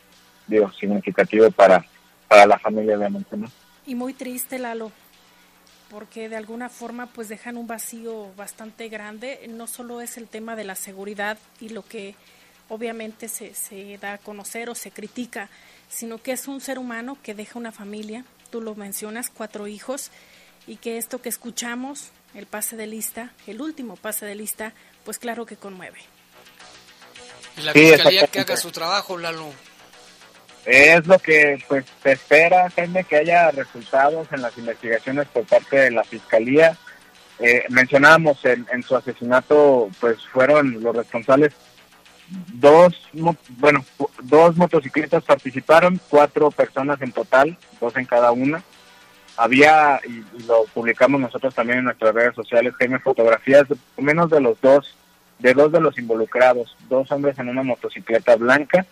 digo 0.46 0.70
significativo 0.72 1.50
para, 1.50 1.84
para 2.28 2.46
la 2.46 2.58
familia 2.58 2.96
obviamente, 2.96 3.36
¿no? 3.36 3.48
Y 3.86 3.94
muy 3.94 4.12
triste, 4.12 4.58
Lalo, 4.58 4.92
porque 5.90 6.28
de 6.28 6.36
alguna 6.36 6.68
forma 6.68 7.06
pues 7.06 7.28
dejan 7.28 7.56
un 7.56 7.66
vacío 7.66 8.32
bastante 8.36 8.88
grande. 8.88 9.46
No 9.48 9.66
solo 9.66 10.00
es 10.00 10.16
el 10.16 10.28
tema 10.28 10.56
de 10.56 10.64
la 10.64 10.76
seguridad 10.76 11.36
y 11.60 11.70
lo 11.70 11.84
que 11.84 12.14
obviamente 12.68 13.28
se, 13.28 13.54
se 13.54 13.98
da 13.98 14.14
a 14.14 14.18
conocer 14.18 14.70
o 14.70 14.74
se 14.74 14.92
critica, 14.92 15.50
sino 15.88 16.22
que 16.22 16.32
es 16.32 16.46
un 16.46 16.60
ser 16.60 16.78
humano 16.78 17.18
que 17.22 17.34
deja 17.34 17.58
una 17.58 17.72
familia, 17.72 18.24
tú 18.50 18.60
lo 18.60 18.76
mencionas, 18.76 19.28
cuatro 19.28 19.66
hijos, 19.66 20.10
y 20.66 20.76
que 20.76 20.96
esto 20.96 21.20
que 21.20 21.28
escuchamos, 21.28 22.10
el 22.34 22.46
pase 22.46 22.76
de 22.76 22.86
lista, 22.86 23.32
el 23.48 23.60
último 23.60 23.96
pase 23.96 24.24
de 24.24 24.36
lista, 24.36 24.72
pues 25.04 25.18
claro 25.18 25.46
que 25.46 25.56
conmueve. 25.56 25.98
Y 27.56 27.62
la 27.62 27.72
Sí, 27.72 27.80
fiscalía 27.80 28.26
que 28.28 28.40
haga 28.40 28.56
su 28.56 28.70
trabajo, 28.70 29.18
Lalo. 29.18 29.52
Es 30.64 31.06
lo 31.06 31.18
que 31.18 31.58
pues 31.68 31.84
se 32.02 32.12
espera, 32.12 32.70
Jaime, 32.70 33.04
que 33.04 33.16
haya 33.16 33.50
resultados 33.50 34.28
en 34.32 34.42
las 34.42 34.56
investigaciones 34.58 35.26
por 35.28 35.44
parte 35.44 35.76
de 35.76 35.90
la 35.90 36.04
Fiscalía. 36.04 36.76
Eh, 37.38 37.64
mencionábamos 37.70 38.44
en, 38.44 38.82
su 38.82 38.94
asesinato, 38.94 39.88
pues 39.98 40.18
fueron 40.26 40.82
los 40.82 40.94
responsables, 40.94 41.54
dos, 42.28 43.08
bueno, 43.58 43.84
dos 44.22 44.56
motocicletas 44.56 45.24
participaron, 45.24 45.98
cuatro 46.10 46.50
personas 46.50 47.00
en 47.00 47.12
total, 47.12 47.56
dos 47.80 47.96
en 47.96 48.04
cada 48.04 48.30
una. 48.30 48.62
Había, 49.38 50.00
y, 50.06 50.22
y 50.36 50.42
lo 50.46 50.64
publicamos 50.74 51.18
nosotros 51.18 51.54
también 51.54 51.78
en 51.78 51.84
nuestras 51.86 52.14
redes 52.14 52.34
sociales, 52.34 52.74
Jaime, 52.78 52.98
fotografías 52.98 53.64
menos 53.96 54.28
de 54.28 54.42
los 54.42 54.60
dos, 54.60 54.94
de 55.38 55.54
dos 55.54 55.72
de 55.72 55.80
los 55.80 55.98
involucrados, 55.98 56.76
dos 56.90 57.10
hombres 57.10 57.38
en 57.38 57.48
una 57.48 57.62
motocicleta 57.62 58.36
blanca, 58.36 58.84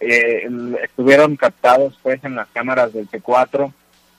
eh, 0.00 0.48
estuvieron 0.82 1.36
captados 1.36 1.98
pues 2.02 2.22
en 2.24 2.34
las 2.34 2.48
cámaras 2.48 2.92
del 2.92 3.08
T4 3.08 3.72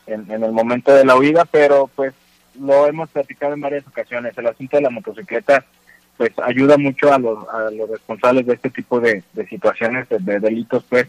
en, 0.08 0.30
en 0.32 0.44
el 0.44 0.52
momento 0.52 0.94
de 0.94 1.06
la 1.06 1.16
huida, 1.16 1.46
pero 1.46 1.90
pues 1.96 2.14
lo 2.60 2.88
hemos 2.88 3.10
platicado 3.10 3.54
en 3.54 3.62
varias 3.62 3.88
ocasiones. 3.88 4.38
El 4.38 4.48
asunto 4.48 4.78
de 4.78 4.84
la 4.84 4.90
motocicleta 4.90 5.66
pues 6.18 6.32
ayuda 6.44 6.78
mucho 6.78 7.14
a 7.14 7.18
los, 7.18 7.48
a 7.48 7.72
los 7.72 7.90
responsables 7.90 8.46
de 8.46 8.56
este 8.56 8.70
tipo 8.70 9.00
de, 9.00 9.24
de 9.32 9.48
situaciones, 9.48 10.10
de, 10.10 10.20
de 10.20 10.40
delitos 10.40 10.84
pues 10.90 11.08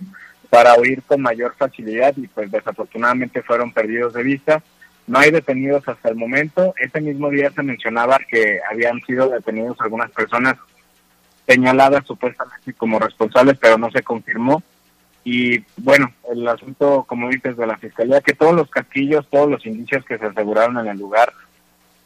para 0.51 0.79
huir 0.79 1.03
con 1.03 1.21
mayor 1.21 1.55
facilidad 1.57 2.15
y 2.17 2.29
pues 2.29 2.51
desafortunadamente 2.51 3.43
fueron 3.43 3.73
perdidos 3.73 4.15
de 4.15 4.23
vista. 4.23 4.63
No 5.07 5.19
hay 5.19 5.33
detenidos 5.33 5.89
hasta 5.89 6.09
el 6.09 6.15
momento. 6.15 6.75
Ese 6.81 7.01
mismo 7.01 7.31
día 7.31 7.51
se 7.51 7.63
mencionaba 7.65 8.19
que 8.31 8.61
habían 8.71 9.01
sido 9.01 9.29
detenidos 9.29 9.81
algunas 9.81 10.11
personas 10.13 10.57
señaladas 11.51 12.07
supuestamente 12.07 12.73
como 12.75 13.01
responsables, 13.01 13.59
pero 13.59 13.77
no 13.77 13.91
se 13.91 14.03
confirmó. 14.03 14.63
Y 15.25 15.59
bueno, 15.77 16.13
el 16.33 16.47
asunto, 16.47 17.05
como 17.09 17.29
dices, 17.29 17.57
de 17.57 17.67
la 17.67 17.77
fiscalía, 17.77 18.21
que 18.21 18.35
todos 18.35 18.55
los 18.55 18.71
casquillos, 18.71 19.29
todos 19.29 19.51
los 19.51 19.67
indicios 19.67 20.05
que 20.05 20.17
se 20.17 20.27
aseguraron 20.27 20.79
en 20.79 20.87
el 20.87 20.99
lugar, 20.99 21.33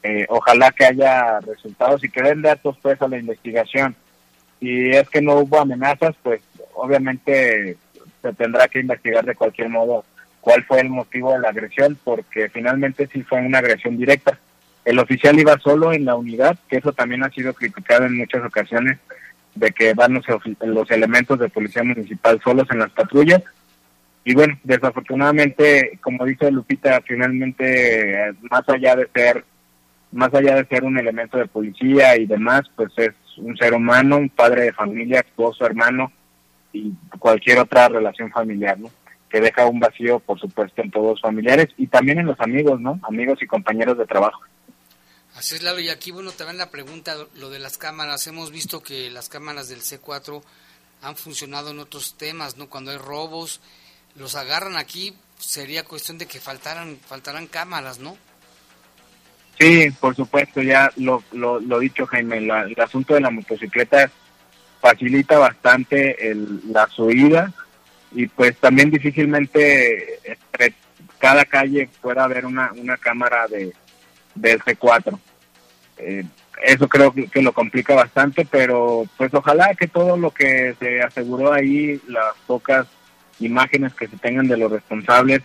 eh, 0.03 0.27
ojalá 0.31 0.73
que 0.73 0.87
haya 0.87 1.41
resultados 1.41 2.03
y 2.05 2.09
que 2.09 2.23
den 2.23 2.43
datos 2.43 2.77
pues 2.81 3.01
a 3.03 3.09
la 3.09 3.19
investigación. 3.19 3.95
Si 4.61 4.91
es 4.91 5.09
que 5.11 5.21
no 5.21 5.35
hubo 5.35 5.61
amenazas, 5.61 6.15
pues 6.23 6.41
obviamente 6.75 7.77
se 8.23 8.33
tendrá 8.33 8.69
que 8.69 8.81
investigar 8.81 9.25
de 9.27 9.35
cualquier 9.35 9.69
modo 9.69 10.05
cuál 10.41 10.65
fue 10.65 10.81
el 10.81 10.89
motivo 10.89 11.33
de 11.33 11.41
la 11.41 11.51
agresión, 11.51 11.99
porque 12.03 12.49
finalmente 12.49 13.09
sí 13.13 13.23
fue 13.23 13.41
una 13.41 13.59
agresión 13.59 13.99
directa. 13.99 14.39
El 14.85 14.99
oficial 14.99 15.39
iba 15.39 15.59
solo 15.59 15.93
en 15.93 16.05
la 16.05 16.15
unidad, 16.17 16.59
que 16.69 16.77
eso 16.77 16.93
también 16.93 17.25
ha 17.25 17.31
sido 17.31 17.55
criticado 17.55 18.05
en 18.05 18.19
muchas 18.19 18.45
ocasiones, 18.45 18.99
de 19.55 19.71
que 19.73 19.95
van 19.95 20.15
los, 20.15 20.25
los 20.61 20.91
elementos 20.91 21.39
de 21.39 21.49
policía 21.49 21.83
municipal 21.83 22.41
solos 22.43 22.67
en 22.71 22.81
las 22.81 22.91
patrullas. 22.91 23.43
Y 24.25 24.35
bueno, 24.35 24.59
desafortunadamente, 24.65 25.99
como 26.03 26.25
dice 26.25 26.51
Lupita, 26.51 27.01
finalmente, 27.07 28.35
más 28.51 28.69
allá 28.69 28.97
de 28.97 29.09
ser, 29.15 29.45
más 30.13 30.33
allá 30.33 30.57
de 30.57 30.65
ser 30.65 30.85
un 30.85 30.99
elemento 30.99 31.37
de 31.37 31.47
policía 31.47 32.17
y 32.17 32.27
demás, 32.27 32.63
pues 32.75 32.93
es 32.97 33.13
un 33.37 33.57
ser 33.57 33.75
humano, 33.75 34.17
un 34.17 34.31
padre 34.31 34.63
de 34.63 34.73
familia, 34.73 35.21
esposo, 35.21 35.67
hermano 35.67 36.11
y 36.73 36.93
cualquier 37.19 37.59
otra 37.59 37.89
relación 37.89 38.31
familiar, 38.31 38.79
¿no? 38.79 38.91
Que 39.29 39.41
deja 39.41 39.67
un 39.67 39.81
vacío, 39.81 40.21
por 40.21 40.41
supuesto, 40.41 40.83
en 40.83 40.91
todos 40.91 41.13
los 41.13 41.21
familiares 41.21 41.69
y 41.77 41.87
también 41.87 42.19
en 42.19 42.27
los 42.27 42.41
amigos, 42.41 42.81
¿no? 42.81 42.99
Amigos 43.03 43.43
y 43.43 43.47
compañeros 43.47 43.99
de 43.99 44.07
trabajo. 44.07 44.41
Así 45.37 45.57
es, 45.57 45.63
Lalo. 45.63 45.81
Y 45.81 45.89
aquí, 45.89 46.11
bueno, 46.11 46.31
también 46.33 46.59
la 46.59 46.71
pregunta, 46.71 47.17
lo 47.35 47.51
de 47.51 47.59
las 47.59 47.77
cámaras. 47.79 48.27
Hemos 48.27 48.51
visto 48.51 48.83
que 48.83 49.11
las 49.11 49.29
cámaras 49.29 49.69
del 49.69 49.81
C4 49.83 50.43
han 51.03 51.17
funcionado 51.17 51.71
en 51.71 51.81
otros 51.81 52.17
temas, 52.17 52.57
¿no? 52.57 52.69
Cuando 52.69 52.91
hay 52.93 52.99
robos, 52.99 53.61
los 54.17 54.37
agarran 54.37 54.77
aquí, 54.77 55.15
sería 55.39 55.85
cuestión 55.85 56.19
de 56.19 56.27
que 56.27 56.41
faltaran, 56.41 56.99
faltaran 57.07 57.47
cámaras, 57.49 57.99
¿no? 57.99 58.17
Sí, 59.59 59.91
por 60.01 60.17
supuesto, 60.17 60.63
ya 60.63 60.91
lo, 60.97 61.23
lo, 61.33 61.61
lo 61.61 61.79
dicho 61.79 62.07
Jaime, 62.07 62.41
la- 62.41 62.63
el 62.63 62.81
asunto 62.81 63.15
de 63.15 63.21
la 63.21 63.31
motocicleta 63.31 64.11
facilita 64.81 65.39
bastante 65.39 66.31
el, 66.31 66.61
las 66.73 66.99
huidas 66.99 67.53
y 68.13 68.27
pues 68.27 68.57
también 68.59 68.91
difícilmente 68.91 70.19
entre 70.29 70.75
cada 71.19 71.45
calle 71.45 71.89
pueda 72.03 72.25
haber 72.25 72.47
una, 72.47 72.73
una 72.73 72.97
cámara 72.97 73.47
de 73.47 73.73
del 74.35 74.61
C4. 74.61 75.19
Eh, 75.99 76.25
eso 76.63 76.89
creo 76.89 77.13
que, 77.13 77.29
que 77.29 77.43
lo 77.43 77.53
complica 77.53 77.95
bastante, 77.95 78.45
pero 78.45 79.05
pues 79.17 79.33
ojalá 79.35 79.75
que 79.75 79.89
todo 79.89 80.17
lo 80.17 80.31
que 80.31 80.75
se 80.79 81.03
aseguró 81.03 81.53
ahí, 81.53 82.01
las 82.09 82.35
pocas 82.47 82.87
imágenes 83.41 83.95
que 83.95 84.09
se 84.09 84.17
tengan 84.17 84.49
de 84.49 84.57
los 84.57 84.71
responsables 84.71 85.43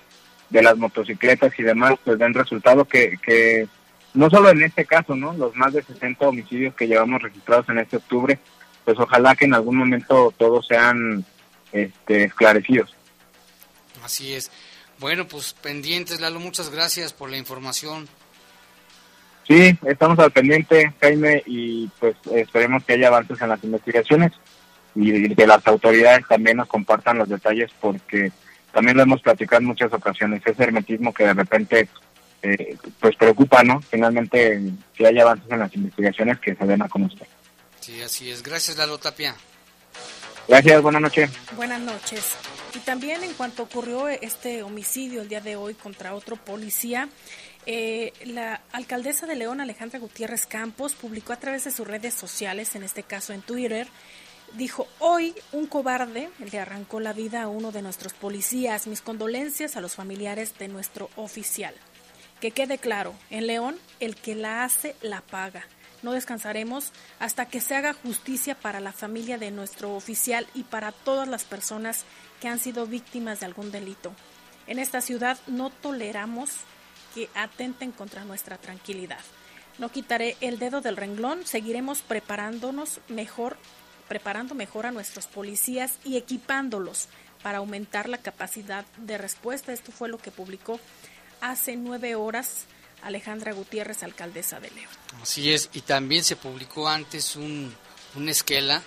de 0.50 0.64
las 0.64 0.78
motocicletas 0.78 1.54
y 1.58 1.64
demás, 1.64 1.96
pues 2.04 2.18
den 2.18 2.34
resultado 2.34 2.86
que, 2.86 3.18
que 3.24 3.68
no 4.14 4.30
solo 4.30 4.50
en 4.50 4.64
este 4.64 4.86
caso, 4.86 5.16
¿no? 5.16 5.34
Los 5.34 5.56
más 5.56 5.74
de 5.74 5.84
60 5.84 6.28
homicidios 6.28 6.76
que 6.76 6.88
llevamos 6.88 7.22
registrados 7.22 7.70
en 7.70 7.80
este 7.80 7.98
octubre, 7.98 8.40
pues 8.86 8.98
ojalá 9.00 9.36
que 9.36 9.46
en 9.46 9.54
algún 9.54 9.78
momento 9.78 10.34
todos 10.38 10.68
sean 10.68 11.24
este, 11.72 12.26
esclarecidos. 12.26 12.96
Así 14.04 14.34
es. 14.34 14.52
Bueno, 14.98 15.28
pues 15.28 15.54
pendientes, 15.54 16.20
Lalo, 16.20 16.40
muchas 16.40 16.70
gracias 16.70 17.14
por 17.14 17.30
la 17.30 17.38
información. 17.38 18.10
Sí, 19.50 19.76
estamos 19.88 20.20
al 20.20 20.32
pendiente, 20.32 20.94
Jaime, 21.02 21.42
y 21.48 21.88
pues 22.00 22.16
esperemos 22.32 22.84
que 22.84 22.94
haya 22.94 23.08
avances 23.08 23.42
en 23.42 23.50
las 23.50 23.64
investigaciones 23.64 24.32
y 24.94 25.34
que 25.34 25.48
las 25.48 25.66
autoridades 25.66 26.24
también 26.28 26.58
nos 26.58 26.68
compartan 26.68 27.18
los 27.18 27.28
detalles 27.28 27.72
porque 27.82 28.32
también 28.72 28.96
lo 28.96 29.02
hemos 29.02 29.24
platicado 29.24 29.60
en 29.60 29.70
muchas 29.70 29.92
ocasiones, 29.92 30.44
ese 30.46 30.64
hermetismo 30.64 31.12
que 31.12 31.24
de 31.24 31.34
repente 31.34 31.90
eh, 32.44 32.78
pues 33.00 33.16
preocupa, 33.16 33.64
¿no? 33.64 33.82
Finalmente 33.82 34.62
que 34.96 35.08
haya 35.08 35.24
avances 35.24 35.50
en 35.50 35.60
las 35.60 35.76
investigaciones 35.76 36.40
que 36.40 36.54
se 36.54 36.66
den 36.66 36.84
a 36.84 36.88
conocer. 36.88 37.28
Sí, 37.80 38.04
así 38.04 38.30
es. 38.30 38.44
Gracias, 38.44 38.78
Lalo 38.78 39.00
Tapia. 39.00 39.36
Gracias, 40.50 40.82
buenas 40.82 41.02
noches. 41.04 41.30
Buenas 41.56 41.80
noches. 41.80 42.36
Y 42.74 42.80
también 42.80 43.24
en 43.24 43.34
cuanto 43.34 43.62
ocurrió 43.62 44.08
este 44.08 44.64
homicidio 44.64 45.22
el 45.22 45.30
día 45.30 45.42
de 45.42 45.56
hoy 45.56 45.76
contra 45.76 46.16
otro 46.16 46.38
policía, 46.38 47.08
eh, 47.68 48.14
la 48.26 48.62
alcaldesa 48.72 49.28
de 49.28 49.36
León, 49.36 49.62
Alejandra 49.62 50.00
Gutiérrez 50.00 50.48
Campos, 50.48 50.96
publicó 50.96 51.34
a 51.34 51.36
través 51.36 51.66
de 51.66 51.72
sus 51.72 51.88
redes 51.88 52.16
sociales, 52.16 52.74
en 52.74 52.82
este 52.82 53.04
caso 53.04 53.32
en 53.32 53.44
Twitter, 53.44 53.88
dijo, 54.54 54.88
hoy 54.98 55.36
un 55.52 55.68
cobarde 55.68 56.32
le 56.40 56.60
arrancó 56.60 57.00
la 57.00 57.14
vida 57.14 57.44
a 57.44 57.48
uno 57.48 57.72
de 57.72 57.84
nuestros 57.84 58.14
policías. 58.14 58.88
Mis 58.88 59.02
condolencias 59.02 59.76
a 59.76 59.82
los 59.82 59.94
familiares 59.94 60.58
de 60.58 60.68
nuestro 60.68 61.12
oficial. 61.16 61.76
Que 62.42 62.50
quede 62.50 62.80
claro, 62.80 63.14
en 63.30 63.46
León 63.46 63.78
el 64.00 64.16
que 64.16 64.34
la 64.34 64.64
hace 64.64 64.96
la 65.04 65.22
paga. 65.22 65.68
No 66.02 66.14
descansaremos 66.14 66.92
hasta 67.20 67.46
que 67.46 67.62
se 67.62 67.76
haga 67.76 67.94
justicia 67.94 68.56
para 68.56 68.80
la 68.80 68.92
familia 68.92 69.38
de 69.38 69.52
nuestro 69.52 69.96
oficial 69.96 70.48
y 70.54 70.64
para 70.64 70.92
todas 70.92 71.28
las 71.28 71.44
personas 71.44 72.06
que 72.42 72.48
han 72.48 72.60
sido 72.60 72.86
víctimas 72.86 73.40
de 73.40 73.48
algún 73.48 73.72
delito. 73.72 74.14
En 74.68 74.80
esta 74.80 75.02
ciudad 75.02 75.38
no 75.48 75.70
toleramos 75.70 76.52
que 77.14 77.30
atenten 77.34 77.92
contra 77.92 78.24
nuestra 78.24 78.58
tranquilidad. 78.58 79.20
No 79.78 79.90
quitaré 79.90 80.38
el 80.42 80.60
dedo 80.60 80.82
del 80.82 80.98
renglón, 80.98 81.46
seguiremos 81.46 82.02
preparándonos 82.02 83.00
mejor, 83.08 83.58
preparando 84.08 84.56
mejor 84.56 84.86
a 84.86 84.92
nuestros 84.92 85.28
policías 85.28 86.00
y 86.04 86.18
equipándolos 86.18 87.08
para 87.42 87.60
aumentar 87.60 88.10
la 88.10 88.18
capacidad 88.18 88.86
de 88.98 89.18
respuesta. 89.18 89.72
Esto 89.72 89.92
fue 89.92 90.10
lo 90.10 90.18
que 90.18 90.32
publicó 90.32 90.80
hace 91.42 91.76
nueve 91.76 92.16
horas 92.16 92.66
Alejandra 93.02 93.54
Gutiérrez, 93.54 94.04
alcaldesa 94.04 94.60
de 94.60 94.72
León. 94.72 94.90
Así 95.22 95.54
es, 95.54 95.70
y 95.74 95.82
también 95.82 96.24
se 96.24 96.36
publicó 96.36 96.88
antes 96.88 97.36
un, 97.36 97.74
un 98.16 98.30
esquela 98.30 98.82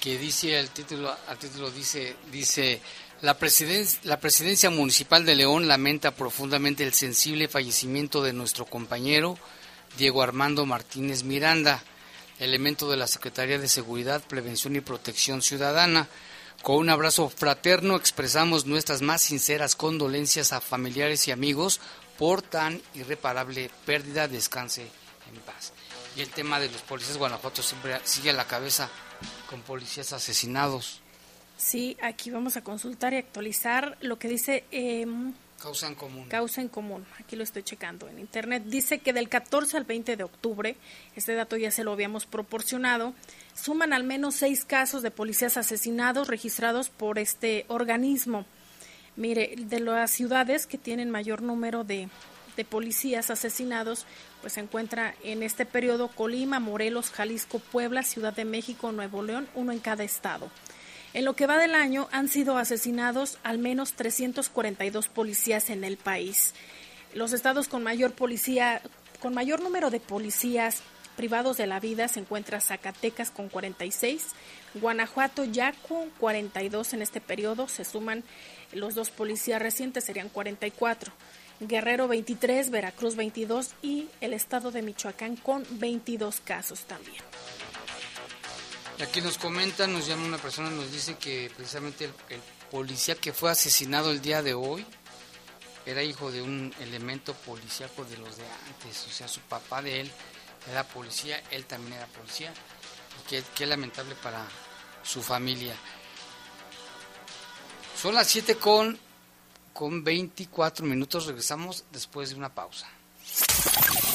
que 0.00 0.18
dice 0.18 0.58
el 0.58 0.68
título, 0.70 1.16
al 1.26 1.38
título 1.38 1.70
dice, 1.70 2.16
dice 2.30 2.80
la, 3.22 3.38
presidencia, 3.38 4.00
la 4.04 4.20
presidencia 4.20 4.68
municipal 4.68 5.24
de 5.24 5.34
León 5.34 5.66
lamenta 5.66 6.10
profundamente 6.10 6.84
el 6.84 6.92
sensible 6.92 7.48
fallecimiento 7.48 8.22
de 8.22 8.34
nuestro 8.34 8.66
compañero 8.66 9.38
Diego 9.96 10.22
Armando 10.22 10.66
Martínez 10.66 11.22
Miranda, 11.22 11.82
elemento 12.38 12.90
de 12.90 12.96
la 12.96 13.06
Secretaría 13.06 13.58
de 13.58 13.68
Seguridad, 13.68 14.22
Prevención 14.22 14.76
y 14.76 14.80
Protección 14.80 15.40
Ciudadana. 15.40 16.08
Con 16.62 16.76
un 16.76 16.90
abrazo 16.90 17.30
fraterno 17.30 17.96
expresamos 17.96 18.66
nuestras 18.66 19.02
más 19.02 19.22
sinceras 19.22 19.76
condolencias 19.76 20.52
a 20.52 20.60
familiares 20.60 21.28
y 21.28 21.30
amigos 21.30 21.80
por 22.18 22.42
tan 22.42 22.80
irreparable 22.94 23.70
pérdida. 23.86 24.28
Descanse 24.28 24.82
en 24.82 25.40
paz. 25.42 25.72
Y 26.16 26.20
el 26.20 26.30
tema 26.30 26.60
de 26.60 26.70
los 26.70 26.82
policías 26.82 27.16
Guanajuato 27.16 27.62
siempre 27.62 27.98
sigue 28.04 28.30
a 28.30 28.34
la 28.34 28.46
cabeza 28.46 28.88
con 29.48 29.62
policías 29.62 30.12
asesinados. 30.12 31.00
Sí, 31.56 31.96
aquí 32.02 32.30
vamos 32.30 32.56
a 32.56 32.62
consultar 32.62 33.14
y 33.14 33.16
actualizar 33.16 33.96
lo 34.00 34.18
que 34.18 34.28
dice 34.28 34.64
eh, 34.70 35.06
Causa 35.64 35.86
en 35.86 35.94
común. 35.94 36.28
Causa 36.28 36.60
en 36.60 36.68
común, 36.68 37.06
aquí 37.18 37.36
lo 37.36 37.42
estoy 37.42 37.62
checando 37.62 38.06
en 38.08 38.18
internet. 38.18 38.64
Dice 38.66 38.98
que 38.98 39.14
del 39.14 39.30
14 39.30 39.78
al 39.78 39.84
20 39.84 40.16
de 40.16 40.22
octubre, 40.22 40.76
este 41.16 41.34
dato 41.34 41.56
ya 41.56 41.70
se 41.70 41.84
lo 41.84 41.92
habíamos 41.92 42.26
proporcionado, 42.26 43.14
suman 43.54 43.94
al 43.94 44.04
menos 44.04 44.34
seis 44.34 44.66
casos 44.66 45.02
de 45.02 45.10
policías 45.10 45.56
asesinados 45.56 46.28
registrados 46.28 46.90
por 46.90 47.18
este 47.18 47.64
organismo. 47.68 48.44
Mire, 49.16 49.54
de 49.56 49.80
las 49.80 50.10
ciudades 50.10 50.66
que 50.66 50.78
tienen 50.78 51.10
mayor 51.10 51.42
número 51.42 51.84
de, 51.84 52.08
de 52.56 52.64
policías 52.64 53.30
asesinados, 53.30 54.06
pues 54.40 54.54
se 54.54 54.60
encuentra 54.60 55.14
en 55.22 55.42
este 55.42 55.66
periodo 55.66 56.08
Colima, 56.08 56.60
Morelos, 56.60 57.10
Jalisco, 57.10 57.58
Puebla, 57.58 58.02
Ciudad 58.02 58.34
de 58.34 58.44
México, 58.44 58.92
Nuevo 58.92 59.22
León, 59.22 59.48
uno 59.54 59.72
en 59.72 59.78
cada 59.78 60.04
estado. 60.04 60.50
En 61.12 61.24
lo 61.24 61.34
que 61.34 61.46
va 61.46 61.58
del 61.58 61.76
año 61.76 62.08
han 62.10 62.28
sido 62.28 62.58
asesinados 62.58 63.38
al 63.44 63.58
menos 63.58 63.92
342 63.92 65.08
policías 65.08 65.70
en 65.70 65.84
el 65.84 65.96
país. 65.96 66.54
Los 67.14 67.32
estados 67.32 67.68
con 67.68 67.84
mayor 67.84 68.12
policía, 68.12 68.82
con 69.20 69.32
mayor 69.32 69.62
número 69.62 69.90
de 69.90 70.00
policías 70.00 70.82
privados 71.14 71.56
de 71.56 71.66
la 71.66 71.80
vida 71.80 72.08
se 72.08 72.20
encuentra 72.20 72.60
Zacatecas 72.60 73.30
con 73.30 73.48
46, 73.48 74.26
Guanajuato 74.74 75.44
ya 75.44 75.72
con 75.88 76.10
42 76.10 76.94
en 76.94 77.02
este 77.02 77.20
periodo, 77.20 77.68
se 77.68 77.84
suman 77.84 78.24
los 78.72 78.94
dos 78.94 79.10
policías 79.10 79.62
recientes 79.62 80.04
serían 80.04 80.28
44. 80.28 81.12
Guerrero 81.60 82.08
23, 82.08 82.70
Veracruz 82.70 83.14
22 83.14 83.70
y 83.80 84.08
el 84.20 84.34
estado 84.34 84.72
de 84.72 84.82
Michoacán 84.82 85.36
con 85.36 85.64
22 85.70 86.40
casos 86.40 86.80
también. 86.80 87.22
Aquí 89.00 89.20
nos 89.20 89.38
comenta, 89.38 89.86
nos 89.86 90.06
llama 90.06 90.26
una 90.26 90.38
persona, 90.38 90.70
nos 90.70 90.90
dice 90.92 91.16
que 91.16 91.50
precisamente 91.56 92.04
el, 92.06 92.12
el, 92.28 92.40
policía 92.70 93.14
que 93.14 93.32
fue 93.32 93.50
asesinado 93.52 94.10
el 94.10 94.20
día 94.20 94.42
de 94.42 94.54
hoy 94.54 94.84
era 95.86 96.02
hijo 96.02 96.32
de 96.32 96.42
un 96.42 96.74
elemento 96.80 97.34
policíaco 97.34 98.04
de 98.04 98.16
los 98.16 98.36
de 98.36 98.44
antes, 98.66 99.06
o 99.06 99.10
sea, 99.10 99.28
su 99.28 99.40
papá 99.40 99.80
de 99.80 100.00
él 100.00 100.10
era 100.70 100.84
policía, 100.84 101.42
él 101.50 101.66
también 101.66 101.94
era 101.94 102.06
policía, 102.06 102.52
y 102.52 103.28
qué, 103.28 103.42
qué 103.54 103.66
lamentable 103.66 104.14
para 104.16 104.46
su 105.02 105.22
familia. 105.22 105.74
Son 108.00 108.14
las 108.14 108.28
7 108.28 108.56
con, 108.56 108.98
con 109.72 110.04
24 110.04 110.86
minutos, 110.86 111.26
regresamos 111.26 111.84
después 111.90 112.30
de 112.30 112.36
una 112.36 112.54
pausa. 112.54 112.88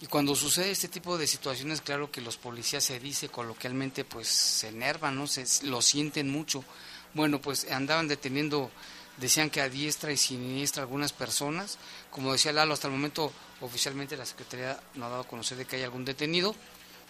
Y 0.00 0.06
cuando 0.06 0.34
sucede 0.34 0.72
este 0.72 0.88
tipo 0.88 1.16
de 1.16 1.28
situaciones, 1.28 1.80
claro 1.80 2.10
que 2.10 2.20
los 2.20 2.38
policías 2.38 2.82
se 2.82 2.98
dice 2.98 3.28
coloquialmente, 3.28 4.04
pues 4.04 4.26
se 4.26 4.68
enervan, 4.70 5.14
¿no? 5.14 5.28
Se, 5.28 5.44
lo 5.64 5.80
sienten 5.80 6.28
mucho. 6.28 6.64
Bueno, 7.12 7.40
pues 7.40 7.70
andaban 7.70 8.08
deteniendo, 8.08 8.72
decían 9.18 9.48
que 9.48 9.60
a 9.60 9.68
diestra 9.68 10.10
y 10.10 10.16
siniestra 10.16 10.82
algunas 10.82 11.12
personas. 11.12 11.78
Como 12.10 12.32
decía 12.32 12.52
Lalo, 12.52 12.74
hasta 12.74 12.88
el 12.88 12.94
momento 12.94 13.32
oficialmente 13.60 14.16
la 14.16 14.26
Secretaría 14.26 14.80
no 14.94 15.06
ha 15.06 15.08
dado 15.08 15.22
a 15.22 15.28
conocer 15.28 15.56
de 15.56 15.66
que 15.66 15.76
hay 15.76 15.84
algún 15.84 16.04
detenido. 16.04 16.52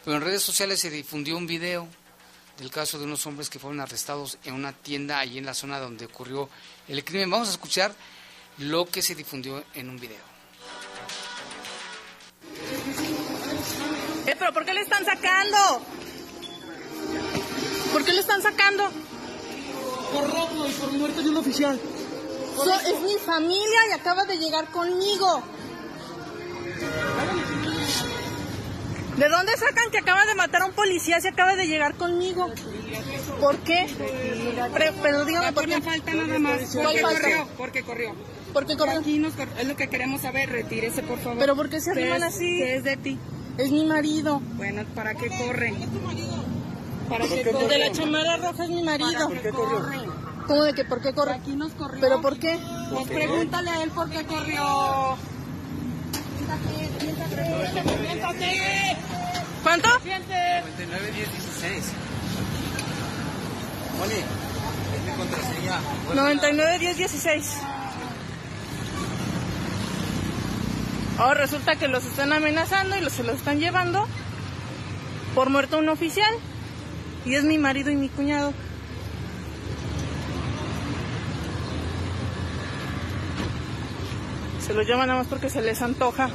Pero 0.04 0.18
en 0.18 0.22
redes 0.22 0.42
sociales 0.42 0.80
se 0.80 0.90
difundió 0.90 1.34
un 1.38 1.46
video 1.46 1.88
del 2.58 2.70
caso 2.70 2.98
de 2.98 3.04
unos 3.04 3.26
hombres 3.26 3.50
que 3.50 3.58
fueron 3.58 3.80
arrestados 3.80 4.38
en 4.44 4.54
una 4.54 4.72
tienda 4.72 5.18
ahí 5.18 5.38
en 5.38 5.46
la 5.46 5.54
zona 5.54 5.78
donde 5.80 6.06
ocurrió 6.06 6.48
el 6.88 7.04
crimen. 7.04 7.30
Vamos 7.30 7.48
a 7.48 7.52
escuchar 7.52 7.94
lo 8.58 8.86
que 8.86 9.02
se 9.02 9.14
difundió 9.14 9.64
en 9.74 9.88
un 9.90 9.98
video. 9.98 10.22
Eh, 14.26 14.36
pero 14.38 14.52
¿por 14.52 14.64
qué 14.64 14.72
le 14.72 14.80
están 14.80 15.04
sacando? 15.04 15.58
¿Por 17.92 18.04
qué 18.04 18.12
le 18.12 18.20
están 18.20 18.42
sacando? 18.42 18.90
Por 20.12 20.30
robo 20.30 20.66
y 20.66 20.72
por 20.72 20.92
muerte 20.92 21.22
de 21.22 21.28
un 21.30 21.36
oficial. 21.36 21.80
So- 22.56 22.72
es 22.80 23.00
mi 23.00 23.14
familia 23.24 23.88
y 23.90 23.92
acaba 23.92 24.24
de 24.24 24.38
llegar 24.38 24.70
conmigo. 24.70 25.42
¿De 29.16 29.28
dónde 29.28 29.52
sacan 29.56 29.90
que 29.92 29.98
acaba 29.98 30.24
de 30.26 30.34
matar 30.34 30.62
a 30.62 30.66
un 30.66 30.72
policía 30.72 31.20
si 31.20 31.28
acaba 31.28 31.54
de 31.54 31.66
llegar 31.66 31.94
conmigo? 31.94 32.50
¿Por 33.40 33.56
qué? 33.58 33.86
Pre- 34.72 34.92
pero 35.02 35.24
dígame 35.24 35.52
por 35.52 35.66
qué. 35.66 35.80
falta 35.80 36.12
nada 36.14 36.38
más. 36.38 36.60
¿Cuál 36.72 36.84
Porque 36.86 37.00
corrió, 37.02 37.48
porque 37.56 37.82
corrió. 37.82 38.14
¿Por 38.52 38.66
qué 38.66 38.76
corrió? 38.76 38.98
Aquí 39.00 39.18
nos 39.18 39.34
cor- 39.34 39.48
es 39.58 39.66
lo 39.68 39.76
que 39.76 39.88
queremos 39.88 40.22
saber, 40.22 40.50
retírese 40.50 41.02
por 41.02 41.18
favor. 41.18 41.38
¿Pero 41.38 41.54
por 41.56 41.68
qué 41.70 41.80
se 41.80 41.92
¿Qué 41.92 42.00
arriman 42.02 42.22
es- 42.28 42.34
así? 42.34 42.56
¿Qué 42.58 42.76
es 42.76 42.84
de 42.84 42.96
ti? 42.96 43.18
Es 43.58 43.70
mi 43.70 43.84
marido. 43.84 44.40
Bueno, 44.54 44.84
¿para 44.96 45.14
qué 45.14 45.28
corre? 45.28 45.72
¿Para 47.08 47.26
qué 47.26 47.38
El 47.40 47.44
de 47.44 47.52
corre? 47.52 47.78
la 47.78 47.92
chamarra 47.92 48.36
roja 48.36 48.64
es 48.64 48.70
mi 48.70 48.82
marido. 48.82 49.28
¿Por 49.28 49.40
qué 49.40 49.50
corrió? 49.50 50.14
¿Cómo 50.48 50.62
de 50.64 50.74
que 50.74 50.84
por 50.84 51.00
qué 51.00 51.12
corre? 51.14 51.34
Aquí 51.34 51.54
nos 51.56 51.72
corrió. 51.72 52.00
¿Pero 52.00 52.20
por 52.20 52.38
qué? 52.38 52.58
Pues 52.92 53.06
pregúntale 53.08 53.70
a 53.70 53.82
él 53.82 53.90
por 53.90 54.10
qué 54.10 54.24
corrió. 54.24 55.16
¿Cuánto? 59.62 59.88
99 59.88 61.10
10 61.12 61.32
16. 61.32 61.84
Oye, 64.02 64.24
es 64.94 65.02
mi 65.04 65.12
contraseña. 65.16 65.80
99 66.14 66.78
10 66.78 66.96
16. 66.98 67.56
Ahora 71.18 71.40
resulta 71.40 71.76
que 71.76 71.88
los 71.88 72.04
están 72.04 72.32
amenazando 72.32 72.96
y 72.96 73.00
los, 73.00 73.12
se 73.12 73.22
los 73.22 73.36
están 73.36 73.58
llevando 73.58 74.06
por 75.34 75.48
muerto 75.48 75.78
un 75.78 75.88
oficial. 75.88 76.34
Y 77.24 77.34
es 77.34 77.44
mi 77.44 77.56
marido 77.56 77.90
y 77.90 77.96
mi 77.96 78.10
cuñado. 78.10 78.52
Se 84.60 84.74
los 84.74 84.86
llevan 84.86 85.08
nada 85.08 85.20
más 85.20 85.28
porque 85.28 85.48
se 85.48 85.62
les 85.62 85.80
antoja. 85.80 86.28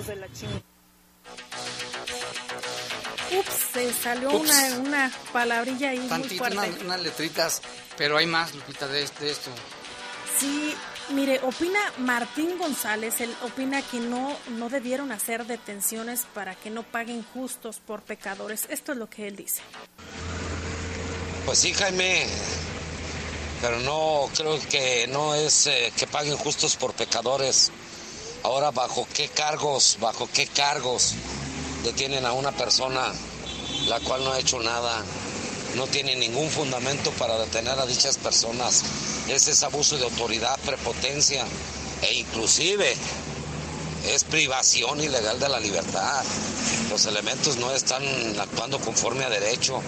Hijos 0.00 0.06
de 0.06 0.16
la 0.16 0.32
chingada. 0.32 0.60
Ups, 3.38 3.54
se 3.72 3.92
salió 3.92 4.30
Ups. 4.30 4.40
una, 4.50 4.78
una 4.78 5.12
palabrilla 5.32 5.90
ahí 5.90 5.98
muy 6.00 6.08
Tantito, 6.08 6.36
fuerte. 6.38 6.56
una- 6.58 6.84
unas 6.84 7.00
letritas, 7.00 7.62
pero 7.96 8.16
hay 8.16 8.26
más, 8.26 8.54
Lupita, 8.54 8.86
de, 8.88 9.06
de 9.06 9.30
esto. 9.30 9.50
Sí, 10.38 10.74
mire, 11.10 11.38
opina 11.42 11.78
Martín 11.98 12.58
González, 12.58 13.20
él 13.20 13.34
opina 13.42 13.82
que 13.82 14.00
no, 14.00 14.36
no 14.56 14.68
debieron 14.70 15.12
hacer 15.12 15.44
detenciones 15.46 16.22
para 16.34 16.54
que 16.54 16.70
no 16.70 16.82
paguen 16.82 17.24
justos 17.34 17.78
por 17.86 18.02
pecadores. 18.02 18.66
Esto 18.70 18.92
es 18.92 18.98
lo 18.98 19.08
que 19.08 19.28
él 19.28 19.36
dice. 19.36 19.60
Pues 21.46 21.58
sí, 21.58 21.72
Jaime, 21.74 22.26
pero 23.60 23.78
no 23.80 24.28
creo 24.36 24.58
que 24.68 25.06
no 25.08 25.34
es 25.34 25.66
eh, 25.66 25.92
que 25.96 26.06
paguen 26.06 26.36
justos 26.36 26.76
por 26.76 26.94
pecadores. 26.94 27.70
Ahora, 28.42 28.70
¿bajo 28.70 29.06
qué 29.12 29.28
cargos, 29.28 29.98
bajo 30.00 30.28
qué 30.32 30.46
cargos 30.46 31.14
detienen 31.84 32.24
a 32.24 32.32
una 32.32 32.52
persona 32.52 33.12
la 33.86 34.00
cual 34.00 34.24
no 34.24 34.32
ha 34.32 34.38
hecho 34.38 34.58
nada? 34.60 35.04
No 35.76 35.86
tiene 35.86 36.16
ningún 36.16 36.48
fundamento 36.48 37.10
para 37.12 37.36
detener 37.38 37.78
a 37.78 37.84
dichas 37.84 38.16
personas. 38.16 38.82
Ese 39.28 39.50
es 39.50 39.62
abuso 39.62 39.98
de 39.98 40.04
autoridad, 40.04 40.58
prepotencia 40.60 41.44
e 42.02 42.14
inclusive 42.14 42.96
es 44.08 44.24
privación 44.24 45.00
ilegal 45.02 45.38
de 45.38 45.48
la 45.48 45.60
libertad. 45.60 46.24
Los 46.88 47.04
elementos 47.04 47.58
no 47.58 47.70
están 47.72 48.02
actuando 48.40 48.80
conforme 48.80 49.24
a 49.24 49.30
derecho, 49.30 49.82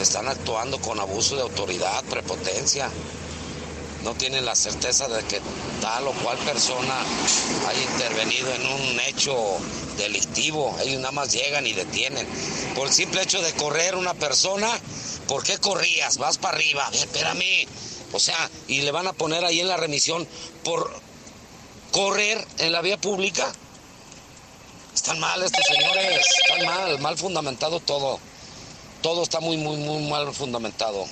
están 0.00 0.28
actuando 0.28 0.80
con 0.80 0.98
abuso 0.98 1.36
de 1.36 1.42
autoridad, 1.42 2.02
prepotencia. 2.04 2.90
No 4.06 4.14
tienen 4.14 4.44
la 4.44 4.54
certeza 4.54 5.08
de 5.08 5.20
que 5.24 5.40
tal 5.80 6.06
o 6.06 6.12
cual 6.12 6.38
persona 6.38 6.94
haya 7.66 7.82
intervenido 7.82 8.54
en 8.54 8.64
un 8.64 9.00
hecho 9.00 9.58
delictivo. 9.98 10.76
Ellos 10.80 11.00
nada 11.00 11.10
más 11.10 11.32
llegan 11.32 11.66
y 11.66 11.72
detienen. 11.72 12.24
Por 12.76 12.86
el 12.86 12.92
simple 12.92 13.20
hecho 13.22 13.42
de 13.42 13.52
correr 13.54 13.96
una 13.96 14.14
persona, 14.14 14.70
¿por 15.26 15.42
qué 15.42 15.58
corrías? 15.58 16.18
Vas 16.18 16.38
para 16.38 16.56
arriba, 16.56 16.88
espérame. 16.92 17.66
O 18.12 18.20
sea, 18.20 18.48
y 18.68 18.82
le 18.82 18.92
van 18.92 19.08
a 19.08 19.12
poner 19.12 19.44
ahí 19.44 19.58
en 19.58 19.66
la 19.66 19.76
remisión 19.76 20.24
por 20.62 20.88
correr 21.90 22.46
en 22.58 22.70
la 22.70 22.82
vía 22.82 22.98
pública. 22.98 23.52
Están 24.94 25.18
mal 25.18 25.42
estos 25.42 25.64
señores, 25.66 26.24
están 26.44 26.64
mal, 26.64 27.00
mal 27.00 27.18
fundamentado 27.18 27.80
todo. 27.80 28.20
Todo 29.02 29.24
está 29.24 29.40
muy, 29.40 29.56
muy, 29.56 29.78
muy 29.78 30.08
mal 30.08 30.32
fundamentado. 30.32 31.08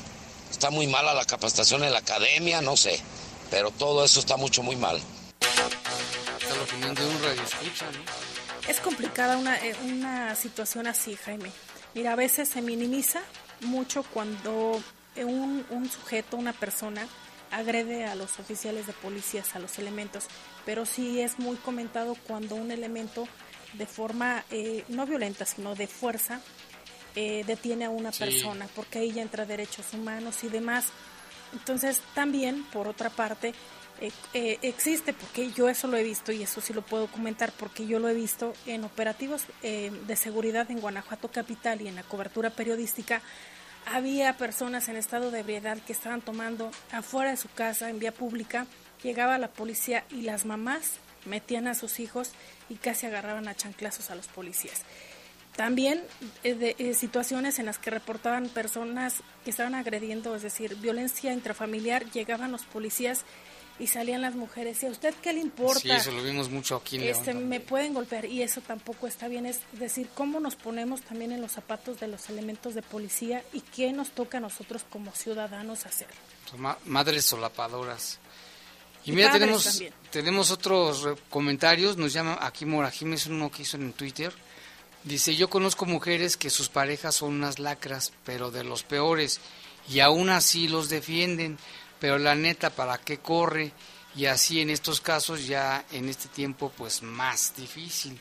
Está 0.55 0.71
muy 0.71 0.87
mala 0.87 1.15
la 1.15 1.25
capacitación 1.25 1.83
en 1.83 1.91
la 1.91 1.99
academia, 1.99 2.63
no 2.63 2.77
sé. 2.77 3.01
Pero 3.51 3.73
todo 3.73 4.05
eso 4.05 4.21
está 4.21 4.37
mucho, 4.37 4.63
muy 4.63 4.77
mal. 4.77 5.01
Está 5.41 6.55
la 6.55 6.63
opinión 6.63 6.95
de 6.95 7.05
un 7.05 7.23
radio 7.25 7.43
escucha, 7.43 7.87
¿no? 7.91 8.71
Es 8.71 8.79
complicada 8.79 9.37
una, 9.37 9.57
eh, 9.57 9.75
una 9.83 10.37
situación 10.37 10.87
así, 10.87 11.17
Jaime. 11.17 11.51
Mira, 11.93 12.13
a 12.13 12.17
veces 12.17 12.49
se 12.49 12.63
minimiza 12.63 13.23
mucho 13.63 14.05
cuando 14.05 14.81
un, 15.17 15.67
un 15.71 15.91
sujeto, 15.91 16.37
una 16.37 16.53
persona, 16.53 17.09
agrede 17.51 18.07
a 18.07 18.15
los 18.15 18.39
oficiales 18.39 18.87
de 18.87 18.93
policías, 18.93 19.57
a 19.57 19.59
los 19.59 19.81
elementos, 19.81 20.27
pero 20.65 20.87
sí 20.87 21.21
es 21.21 21.41
muy 21.41 21.57
comentado 21.57 22.17
cuando 22.29 22.55
un 22.55 22.71
elemento 22.71 23.27
de 23.73 23.87
forma 23.87 24.45
eh, 24.53 24.85
no 24.87 25.05
violenta, 25.05 25.47
sino 25.47 25.75
de 25.75 25.89
fuerza, 25.89 26.41
eh, 27.15 27.45
detiene 27.47 27.85
a 27.87 27.91
una 27.91 28.13
Sí. 28.13 28.21
persona, 28.21 28.69
porque 28.75 28.99
ahí 29.01 29.13
ya 29.13 29.23
entra 29.23 29.45
derechos 29.47 29.93
humanos 29.93 30.43
y 30.45 30.49
demás. 30.49 30.87
Entonces, 31.53 32.01
también, 32.15 32.65
por 32.73 32.89
otra 32.89 33.11
parte, 33.11 33.55
eh, 34.01 34.11
eh, 34.33 34.59
existe, 34.63 35.13
porque 35.13 35.53
yo 35.53 35.69
eso 35.69 35.87
lo 35.87 35.97
he 35.97 36.03
visto 36.03 36.33
y 36.33 36.43
eso 36.43 36.61
sí 36.61 36.73
lo 36.73 36.83
puedo 36.83 37.07
comentar, 37.07 37.53
porque 37.53 37.87
yo 37.87 38.01
lo 38.01 38.09
he 38.09 38.15
visto 38.15 38.53
en 38.67 38.83
operativos 38.85 39.43
eh, 39.63 39.93
de 40.07 40.17
seguridad 40.17 40.69
en 40.71 40.81
Guanajuato 40.81 41.29
Capital 41.31 41.81
y 41.81 41.87
en 41.89 41.95
la 41.95 42.03
cobertura 42.03 42.51
periodística. 42.51 43.23
Había 43.87 44.37
personas 44.37 44.89
en 44.89 44.97
estado 44.97 45.31
de 45.31 45.41
ebriedad 45.41 45.79
que 45.79 45.93
estaban 45.93 46.23
tomando 46.23 46.71
afuera 46.91 47.31
de 47.31 47.37
su 47.37 47.49
casa, 47.51 47.89
en 47.91 47.99
vía 48.01 48.13
pública. 48.13 48.67
Llegaba 49.03 49.39
la 49.39 49.49
policía 49.49 50.05
y 50.11 50.23
las 50.23 50.45
mamás 50.47 50.93
metían 51.27 51.69
a 51.69 51.75
sus 51.75 52.01
hijos 52.01 52.31
y 52.69 52.77
casi 52.77 53.07
agarraban 53.07 53.47
a 53.47 53.55
chanclazos 53.55 54.11
a 54.11 54.15
los 54.15 54.27
policías. 54.27 54.81
También 55.57 56.03
eh, 56.43 56.55
de, 56.55 56.75
eh, 56.79 56.95
situaciones 56.95 57.59
en 57.61 57.67
las 57.67 57.79
que 57.79 57.91
reportaban 57.91 58.49
personas 58.49 59.23
que 59.45 59.51
estaban 59.51 59.75
agrediendo, 59.77 60.35
es 60.35 60.43
decir, 60.43 60.75
violencia 60.77 61.33
intrafamiliar, 61.33 62.11
llegaban 62.11 62.51
los 62.51 62.65
policías 62.65 63.25
y 63.79 63.87
salían 63.87 64.21
las 64.21 64.35
mujeres. 64.35 64.83
¿Y 64.83 64.87
a 64.87 64.91
usted 64.91 65.15
qué 65.23 65.33
le 65.33 65.41
importa? 65.41 65.79
Sí, 65.81 65.91
eso 65.91 66.11
lo 66.11 66.23
vimos 66.25 66.51
mucho 66.51 66.75
aquí 66.77 66.97
en. 66.97 67.03
Este, 67.05 67.35
me 67.35 67.61
pueden 67.61 67.95
golpear 67.95 68.25
y 68.25 68.43
eso 68.43 68.61
tampoco 68.63 69.07
está 69.07 69.29
bien. 69.29 69.47
Es 69.47 69.61
decir, 69.73 70.09
cómo 70.15 70.41
nos 70.41 70.57
ponemos 70.57 71.03
también 71.03 71.31
en 71.31 71.41
los 71.41 71.53
zapatos 71.53 72.01
de 72.01 72.09
los 72.09 72.29
elementos 72.29 72.75
de 72.75 72.83
policía 72.83 73.45
y 73.53 73.61
qué 73.61 73.93
nos 73.93 74.11
toca 74.11 74.39
a 74.39 74.41
nosotros 74.41 74.85
como 74.91 75.13
ciudadanos 75.13 75.87
hacer. 75.87 76.09
Ma- 76.57 76.79
madres 76.85 77.27
solapadoras. 77.27 78.19
Y, 79.05 79.11
Y 79.11 79.15
mira, 79.15 79.31
tenemos, 79.33 79.65
también. 79.65 79.93
tenemos 80.11 80.51
otros 80.51 81.07
comentarios. 81.31 81.97
Nos 81.97 82.13
llama 82.13 82.39
aquí 82.41 82.65
Mora 82.67 82.91
Jiménez, 82.91 83.27
uno 83.27 83.51
que 83.53 83.63
hizo 83.63 83.77
en 83.77 83.93
Twitter. 83.93 84.33
Dice, 85.05 85.37
yo 85.37 85.51
conozco 85.51 85.85
mujeres 85.85 86.39
que 86.39 86.49
sus 86.49 86.71
parejas 86.71 87.17
son 87.17 87.35
unas 87.35 87.59
lacras, 87.59 88.13
pero 88.25 88.51
de 88.51 88.65
los 88.65 88.85
peores, 88.85 89.39
y 89.87 90.01
aún 90.01 90.31
así 90.31 90.67
los 90.67 90.89
defienden, 90.89 91.59
pero 92.01 92.19
la 92.19 92.35
neta, 92.35 92.71
¿para 92.71 92.97
qué 92.97 93.19
corre? 93.19 93.73
Y 94.17 94.27
así 94.27 94.63
en 94.63 94.71
estos 94.71 95.03
casos 95.03 95.47
ya 95.47 95.85
en 95.93 96.09
este 96.09 96.29
tiempo 96.29 96.73
pues 96.75 97.03
más 97.03 97.55
difícil. 97.55 98.19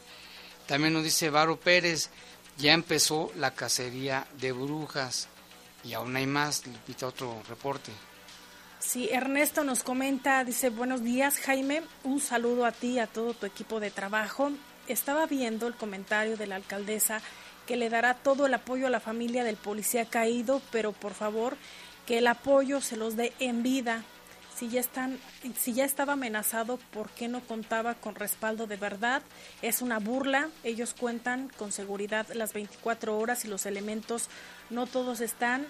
También 0.67 0.93
nos 0.93 1.05
dice 1.05 1.29
Varo 1.29 1.57
Pérez, 1.57 2.09
ya 2.57 2.73
empezó 2.73 3.31
la 3.37 3.53
cacería 3.53 4.27
de 4.39 4.51
brujas, 4.51 5.29
y 5.85 5.93
aún 5.93 6.15
hay 6.17 6.27
más, 6.27 6.67
le 6.67 6.77
pita 6.79 7.07
otro 7.07 7.41
reporte. 7.47 7.93
Sí, 8.79 9.07
Ernesto 9.09 9.63
nos 9.63 9.83
comenta, 9.83 10.43
dice, 10.43 10.69
buenos 10.69 11.01
días 11.01 11.37
Jaime, 11.37 11.83
un 12.03 12.19
saludo 12.19 12.65
a 12.65 12.73
ti 12.73 12.93
y 12.95 12.99
a 12.99 13.07
todo 13.07 13.33
tu 13.33 13.45
equipo 13.45 13.79
de 13.79 13.89
trabajo. 13.89 14.51
Estaba 14.87 15.25
viendo 15.25 15.67
el 15.67 15.75
comentario 15.75 16.37
de 16.37 16.47
la 16.47 16.55
alcaldesa 16.55 17.21
que 17.65 17.77
le 17.77 17.89
dará 17.89 18.13
todo 18.13 18.45
el 18.45 18.53
apoyo 18.53 18.87
a 18.87 18.89
la 18.89 18.99
familia 18.99 19.43
del 19.43 19.55
policía 19.55 20.05
caído, 20.05 20.61
pero 20.71 20.91
por 20.91 21.13
favor 21.13 21.57
que 22.05 22.17
el 22.17 22.27
apoyo 22.27 22.81
se 22.81 22.97
los 22.97 23.15
dé 23.15 23.33
en 23.39 23.63
vida. 23.63 24.03
Si 24.55 24.69
ya, 24.69 24.81
están, 24.81 25.19
si 25.59 25.73
ya 25.73 25.83
estaba 25.83 26.13
amenazado, 26.13 26.77
¿por 26.91 27.09
qué 27.09 27.27
no 27.27 27.41
contaba 27.41 27.95
con 27.95 28.13
respaldo 28.13 28.67
de 28.67 28.75
verdad? 28.75 29.23
Es 29.61 29.81
una 29.81 29.97
burla. 29.99 30.49
Ellos 30.63 30.93
cuentan 30.93 31.49
con 31.57 31.71
seguridad 31.71 32.27
las 32.33 32.53
24 32.53 33.17
horas 33.17 33.45
y 33.45 33.47
los 33.47 33.65
elementos 33.65 34.29
no 34.69 34.85
todos 34.85 35.21
están 35.21 35.65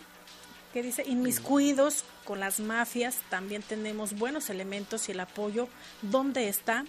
que 0.74 0.82
dice 0.82 1.04
inmiscuidos 1.06 2.04
con 2.26 2.40
las 2.40 2.60
mafias, 2.60 3.18
también 3.30 3.62
tenemos 3.62 4.18
buenos 4.18 4.50
elementos 4.50 5.08
y 5.08 5.12
el 5.12 5.20
apoyo. 5.20 5.68
¿Dónde 6.02 6.50
está? 6.50 6.84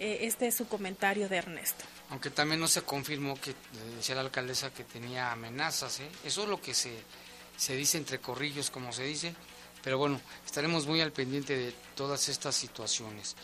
Eh, 0.00 0.18
este 0.22 0.46
es 0.46 0.56
su 0.56 0.68
comentario 0.68 1.28
de 1.28 1.36
Ernesto. 1.36 1.84
Aunque 2.10 2.30
también 2.30 2.60
no 2.60 2.68
se 2.68 2.82
confirmó 2.82 3.38
que 3.40 3.54
decía 3.96 4.14
la 4.14 4.22
alcaldesa 4.22 4.72
que 4.72 4.84
tenía 4.84 5.32
amenazas, 5.32 6.00
¿eh? 6.00 6.08
Eso 6.24 6.44
es 6.44 6.48
lo 6.48 6.60
que 6.60 6.72
se, 6.72 6.92
se 7.56 7.76
dice 7.76 7.98
entre 7.98 8.20
corrillos, 8.20 8.70
como 8.70 8.92
se 8.92 9.04
dice. 9.04 9.34
Pero 9.82 9.98
bueno, 9.98 10.20
estaremos 10.46 10.86
muy 10.86 11.00
al 11.00 11.12
pendiente 11.12 11.56
de 11.56 11.74
todas 11.94 12.28
estas 12.28 12.54
situaciones. 12.54 13.36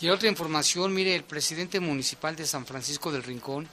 Y 0.00 0.08
otra 0.08 0.28
información, 0.28 0.92
mire, 0.92 1.14
el 1.14 1.24
presidente 1.24 1.80
municipal 1.80 2.36
de 2.36 2.46
San 2.46 2.66
Francisco 2.66 3.12
del 3.12 3.22
Rincón 3.22 3.68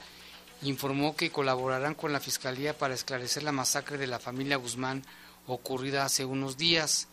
informó 0.61 1.15
que 1.15 1.31
colaborarán 1.31 1.95
con 1.95 2.13
la 2.13 2.19
Fiscalía 2.19 2.77
para 2.77 2.93
esclarecer 2.93 3.43
la 3.43 3.51
masacre 3.51 3.97
de 3.97 4.07
la 4.07 4.19
familia 4.19 4.57
Guzmán 4.57 5.03
ocurrida 5.47 6.05
hace 6.05 6.23
unos 6.23 6.57
días. 6.57 7.07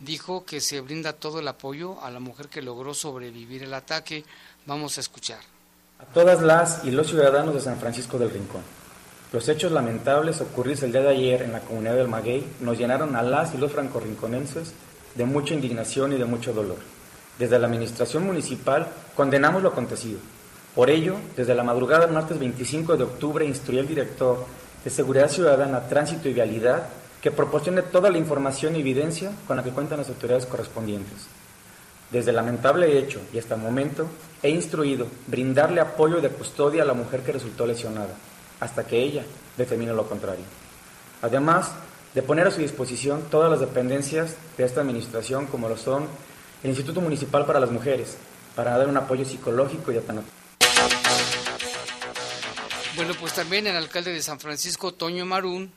Dijo 0.00 0.44
que 0.44 0.60
se 0.60 0.80
brinda 0.80 1.14
todo 1.14 1.40
el 1.40 1.48
apoyo 1.48 2.02
a 2.02 2.10
la 2.10 2.20
mujer 2.20 2.48
que 2.48 2.62
logró 2.62 2.92
sobrevivir 2.92 3.62
el 3.62 3.72
ataque. 3.72 4.24
Vamos 4.66 4.98
a 4.98 5.00
escuchar. 5.00 5.40
A 5.98 6.04
todas 6.04 6.42
las 6.42 6.84
y 6.84 6.90
los 6.90 7.06
ciudadanos 7.06 7.54
de 7.54 7.60
San 7.60 7.78
Francisco 7.78 8.18
del 8.18 8.30
Rincón. 8.30 8.62
Los 9.32 9.48
hechos 9.48 9.72
lamentables 9.72 10.40
ocurridos 10.40 10.82
el 10.82 10.92
día 10.92 11.00
de 11.00 11.08
ayer 11.08 11.42
en 11.42 11.52
la 11.52 11.60
comunidad 11.60 11.96
del 11.96 12.08
Maguey 12.08 12.46
nos 12.60 12.78
llenaron 12.78 13.16
a 13.16 13.22
las 13.22 13.54
y 13.54 13.58
los 13.58 13.72
francorrinconenses 13.72 14.72
de 15.14 15.24
mucha 15.24 15.54
indignación 15.54 16.12
y 16.12 16.18
de 16.18 16.26
mucho 16.26 16.52
dolor. 16.52 16.78
Desde 17.38 17.58
la 17.58 17.66
administración 17.66 18.24
municipal 18.24 18.88
condenamos 19.14 19.62
lo 19.62 19.70
acontecido. 19.70 20.18
Por 20.74 20.90
ello, 20.90 21.16
desde 21.36 21.54
la 21.54 21.64
madrugada 21.64 22.04
del 22.04 22.14
martes 22.14 22.38
25 22.38 22.96
de 22.96 23.04
octubre 23.04 23.46
instruyó 23.46 23.80
el 23.80 23.88
director 23.88 24.46
de 24.84 24.90
Seguridad 24.90 25.30
Ciudadana, 25.30 25.88
Tránsito 25.88 26.28
y 26.28 26.34
Vialidad 26.34 26.86
que 27.26 27.32
proporcione 27.32 27.82
toda 27.82 28.08
la 28.08 28.18
información 28.18 28.76
y 28.76 28.80
evidencia 28.82 29.32
con 29.48 29.56
la 29.56 29.64
que 29.64 29.72
cuentan 29.72 29.98
las 29.98 30.08
autoridades 30.08 30.46
correspondientes. 30.46 31.26
Desde 32.12 32.30
el 32.30 32.36
lamentable 32.36 33.00
hecho 33.00 33.20
y 33.32 33.38
hasta 33.40 33.56
el 33.56 33.62
momento, 33.62 34.06
he 34.44 34.50
instruido 34.50 35.08
brindarle 35.26 35.80
apoyo 35.80 36.20
de 36.20 36.28
custodia 36.28 36.84
a 36.84 36.86
la 36.86 36.94
mujer 36.94 37.22
que 37.22 37.32
resultó 37.32 37.66
lesionada, 37.66 38.14
hasta 38.60 38.86
que 38.86 39.02
ella 39.02 39.24
determine 39.56 39.92
lo 39.92 40.08
contrario. 40.08 40.44
Además 41.20 41.72
de 42.14 42.22
poner 42.22 42.46
a 42.46 42.52
su 42.52 42.60
disposición 42.60 43.22
todas 43.28 43.50
las 43.50 43.58
dependencias 43.58 44.36
de 44.56 44.64
esta 44.64 44.82
administración, 44.82 45.46
como 45.46 45.68
lo 45.68 45.76
son 45.76 46.06
el 46.62 46.70
Instituto 46.70 47.00
Municipal 47.00 47.44
para 47.44 47.58
las 47.58 47.72
Mujeres, 47.72 48.18
para 48.54 48.78
dar 48.78 48.86
un 48.86 48.98
apoyo 48.98 49.24
psicológico 49.24 49.90
y 49.90 49.96
atención. 49.96 50.24
Bueno, 52.94 53.14
pues 53.18 53.32
también 53.32 53.66
el 53.66 53.74
alcalde 53.74 54.12
de 54.12 54.22
San 54.22 54.38
Francisco, 54.38 54.94
Toño 54.94 55.26
Marún, 55.26 55.72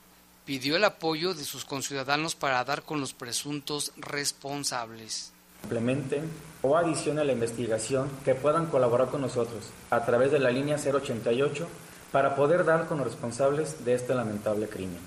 pidió 0.50 0.74
el 0.74 0.82
apoyo 0.82 1.32
de 1.32 1.44
sus 1.44 1.64
conciudadanos 1.64 2.34
para 2.34 2.64
dar 2.64 2.82
con 2.82 3.00
los 3.00 3.14
presuntos 3.14 3.92
responsables. 3.98 5.32
Implementen 5.62 6.28
o 6.62 6.76
adicionen 6.76 7.20
a 7.20 7.24
la 7.24 7.34
investigación 7.34 8.10
que 8.24 8.34
puedan 8.34 8.66
colaborar 8.66 9.10
con 9.10 9.20
nosotros 9.20 9.70
a 9.90 10.04
través 10.04 10.32
de 10.32 10.40
la 10.40 10.50
línea 10.50 10.76
088 10.76 11.68
para 12.10 12.34
poder 12.34 12.64
dar 12.64 12.88
con 12.88 12.98
los 12.98 13.06
responsables 13.06 13.84
de 13.84 13.94
este 13.94 14.12
lamentable 14.12 14.66
crimen. 14.66 14.98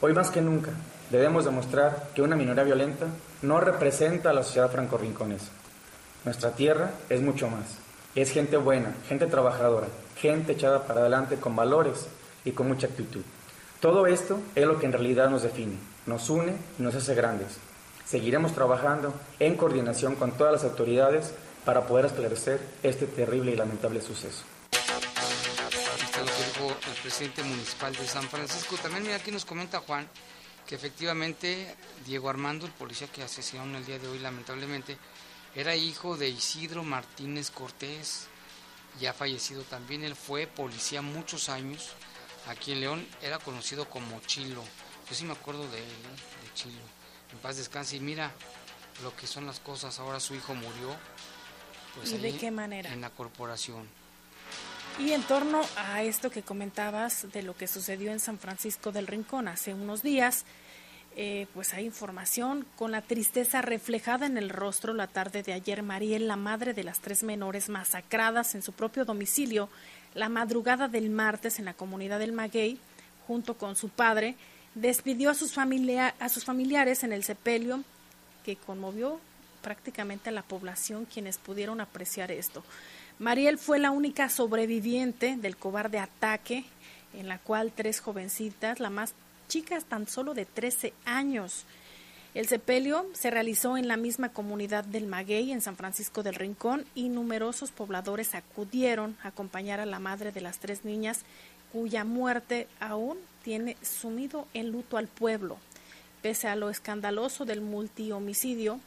Hoy 0.00 0.12
más 0.12 0.30
que 0.30 0.42
nunca 0.42 0.70
debemos 1.10 1.44
demostrar 1.44 2.10
que 2.14 2.22
una 2.22 2.36
minoría 2.36 2.62
violenta 2.62 3.06
no 3.42 3.58
representa 3.58 4.30
a 4.30 4.32
la 4.32 4.44
sociedad 4.44 4.70
franco-rinconesa. 4.70 5.50
Nuestra 6.24 6.52
tierra 6.52 6.92
es 7.08 7.20
mucho 7.20 7.50
más. 7.50 7.64
Es 8.14 8.30
gente 8.30 8.56
buena, 8.56 8.94
gente 9.08 9.26
trabajadora, 9.26 9.88
gente 10.16 10.52
echada 10.52 10.86
para 10.86 11.00
adelante 11.00 11.34
con 11.34 11.56
valores 11.56 12.06
y 12.44 12.52
con 12.52 12.68
mucha 12.68 12.86
actitud. 12.86 13.24
Todo 13.80 14.08
esto 14.08 14.40
es 14.56 14.66
lo 14.66 14.80
que 14.80 14.86
en 14.86 14.92
realidad 14.92 15.30
nos 15.30 15.42
define, 15.42 15.76
nos 16.06 16.28
une 16.30 16.56
y 16.80 16.82
nos 16.82 16.96
hace 16.96 17.14
grandes. 17.14 17.58
Seguiremos 18.04 18.52
trabajando 18.52 19.14
en 19.38 19.56
coordinación 19.56 20.16
con 20.16 20.32
todas 20.32 20.52
las 20.52 20.64
autoridades 20.64 21.32
para 21.64 21.86
poder 21.86 22.06
esclarecer 22.06 22.60
este 22.82 23.06
terrible 23.06 23.52
y 23.52 23.56
lamentable 23.56 24.00
suceso. 24.00 24.42
El 26.88 27.02
presidente 27.02 27.44
municipal 27.44 27.94
de 27.94 28.04
San 28.08 28.24
Francisco. 28.24 28.74
También 28.82 29.04
mira, 29.04 29.14
aquí 29.14 29.30
nos 29.30 29.44
comenta 29.44 29.78
Juan 29.78 30.08
que 30.66 30.74
efectivamente 30.74 31.76
Diego 32.04 32.28
Armando, 32.28 32.66
el 32.66 32.72
policía 32.72 33.06
que 33.06 33.22
asesinaron 33.22 33.76
el 33.76 33.86
día 33.86 34.00
de 34.00 34.08
hoy 34.08 34.18
lamentablemente, 34.18 34.98
era 35.54 35.76
hijo 35.76 36.16
de 36.16 36.28
Isidro 36.28 36.82
Martínez 36.82 37.52
Cortés, 37.52 38.26
ya 39.00 39.12
fallecido 39.12 39.62
también. 39.62 40.02
Él 40.02 40.16
fue 40.16 40.48
policía 40.48 41.00
muchos 41.00 41.48
años 41.48 41.94
aquí 42.48 42.72
en 42.72 42.80
León, 42.80 43.06
era 43.22 43.38
conocido 43.38 43.88
como 43.88 44.20
Chilo. 44.20 44.62
Yo 45.08 45.14
sí 45.14 45.24
me 45.24 45.32
acuerdo 45.32 45.68
de 45.70 45.78
él, 45.78 45.84
¿eh? 45.84 46.46
de 46.46 46.54
Chilo. 46.54 46.82
En 47.32 47.38
paz 47.38 47.56
descanse 47.56 47.96
y 47.96 48.00
mira 48.00 48.32
lo 49.02 49.14
que 49.14 49.26
son 49.26 49.46
las 49.46 49.60
cosas. 49.60 49.98
Ahora 49.98 50.20
su 50.20 50.34
hijo 50.34 50.54
murió. 50.54 50.96
Pues 51.94 52.12
¿Y 52.12 52.18
de 52.18 52.36
qué 52.36 52.50
manera? 52.50 52.92
En 52.92 53.00
la 53.00 53.10
corporación. 53.10 53.88
Y 54.98 55.12
en 55.12 55.22
torno 55.22 55.60
a 55.76 56.02
esto 56.02 56.30
que 56.30 56.42
comentabas 56.42 57.30
de 57.32 57.42
lo 57.42 57.56
que 57.56 57.68
sucedió 57.68 58.10
en 58.10 58.18
San 58.18 58.38
Francisco 58.38 58.90
del 58.90 59.06
Rincón 59.06 59.46
hace 59.46 59.72
unos 59.72 60.02
días, 60.02 60.44
eh, 61.16 61.46
pues 61.54 61.72
hay 61.74 61.84
información 61.84 62.66
con 62.76 62.90
la 62.90 63.02
tristeza 63.02 63.62
reflejada 63.62 64.26
en 64.26 64.36
el 64.38 64.50
rostro 64.50 64.94
la 64.94 65.06
tarde 65.06 65.42
de 65.42 65.52
ayer. 65.52 65.82
Mariel, 65.82 66.26
la 66.26 66.36
madre 66.36 66.74
de 66.74 66.84
las 66.84 67.00
tres 67.00 67.22
menores 67.22 67.68
masacradas 67.68 68.54
en 68.54 68.62
su 68.62 68.72
propio 68.72 69.04
domicilio, 69.04 69.68
la 70.14 70.28
madrugada 70.28 70.88
del 70.88 71.10
martes 71.10 71.58
en 71.58 71.64
la 71.64 71.74
comunidad 71.74 72.18
del 72.18 72.32
Maguey, 72.32 72.78
junto 73.26 73.54
con 73.54 73.76
su 73.76 73.88
padre, 73.88 74.36
despidió 74.74 75.30
a 75.30 75.34
sus, 75.34 75.56
a 75.58 76.28
sus 76.28 76.44
familiares 76.44 77.02
en 77.04 77.12
el 77.12 77.24
sepelio 77.24 77.82
que 78.44 78.56
conmovió 78.56 79.20
prácticamente 79.62 80.30
a 80.30 80.32
la 80.32 80.42
población 80.42 81.04
quienes 81.04 81.38
pudieron 81.38 81.80
apreciar 81.80 82.30
esto. 82.30 82.64
Mariel 83.18 83.58
fue 83.58 83.78
la 83.78 83.90
única 83.90 84.28
sobreviviente 84.28 85.36
del 85.36 85.56
cobarde 85.56 85.98
ataque 85.98 86.64
en 87.14 87.28
la 87.28 87.38
cual 87.38 87.72
tres 87.74 88.00
jovencitas, 88.00 88.80
la 88.80 88.90
más 88.90 89.14
chica 89.48 89.76
es 89.76 89.84
tan 89.84 90.06
solo 90.06 90.34
de 90.34 90.44
13 90.44 90.92
años. 91.04 91.64
El 92.34 92.46
sepelio 92.46 93.06
se 93.14 93.30
realizó 93.30 93.78
en 93.78 93.88
la 93.88 93.96
misma 93.96 94.28
comunidad 94.28 94.84
del 94.84 95.06
Maguey, 95.06 95.50
en 95.50 95.62
San 95.62 95.76
Francisco 95.76 96.22
del 96.22 96.34
Rincón, 96.34 96.84
y 96.94 97.08
numerosos 97.08 97.70
pobladores 97.70 98.34
acudieron 98.34 99.16
a 99.22 99.28
acompañar 99.28 99.80
a 99.80 99.86
la 99.86 99.98
madre 99.98 100.30
de 100.30 100.42
las 100.42 100.58
tres 100.58 100.84
niñas, 100.84 101.20
cuya 101.72 102.04
muerte 102.04 102.68
aún 102.80 103.18
tiene 103.42 103.76
sumido 103.82 104.46
en 104.52 104.70
luto 104.70 104.98
al 104.98 105.08
pueblo. 105.08 105.56
Pese 106.20 106.48
a 106.48 106.56
lo 106.56 106.68
escandaloso 106.68 107.44
del 107.44 107.62
multihomicidio, 107.62 108.78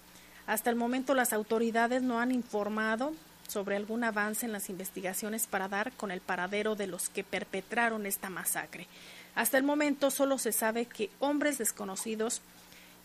hasta 0.46 0.70
el 0.70 0.76
momento 0.76 1.16
las 1.16 1.34
autoridades 1.34 2.04
no 2.04 2.20
han 2.20 2.32
informado 2.32 3.14
sobre 3.48 3.76
algún 3.76 4.04
avance 4.04 4.46
en 4.46 4.52
las 4.52 4.70
investigaciones 4.70 5.48
para 5.48 5.68
dar 5.68 5.92
con 5.94 6.12
el 6.12 6.22
paradero 6.22 6.76
de 6.76 6.88
los 6.88 7.10
que 7.10 7.24
perpetraron 7.24 8.06
esta 8.06 8.30
masacre. 8.30 8.88
Hasta 9.36 9.58
el 9.58 9.64
momento 9.64 10.12
solo 10.12 10.38
se 10.38 10.52
sabe 10.52 10.86
que 10.86 11.10
hombres 11.20 11.58
desconocidos 11.58 12.42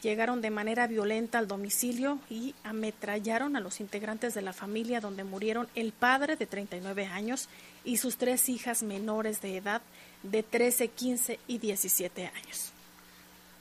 llegaron 0.02 0.40
de 0.40 0.50
manera 0.50 0.86
violenta 0.86 1.38
al 1.38 1.48
domicilio 1.48 2.18
y 2.28 2.54
ametrallaron 2.64 3.56
a 3.56 3.60
los 3.60 3.80
integrantes 3.80 4.34
de 4.34 4.42
la 4.42 4.52
familia 4.52 5.00
donde 5.00 5.24
murieron 5.24 5.68
el 5.74 5.92
padre 5.92 6.36
de 6.36 6.46
39 6.46 7.06
años 7.06 7.48
y 7.84 7.96
sus 7.96 8.16
tres 8.16 8.48
hijas 8.48 8.82
menores 8.82 9.40
de 9.40 9.56
edad 9.56 9.82
de 10.22 10.42
13, 10.42 10.88
15 10.88 11.40
y 11.46 11.58
17 11.58 12.26
años. 12.26 12.72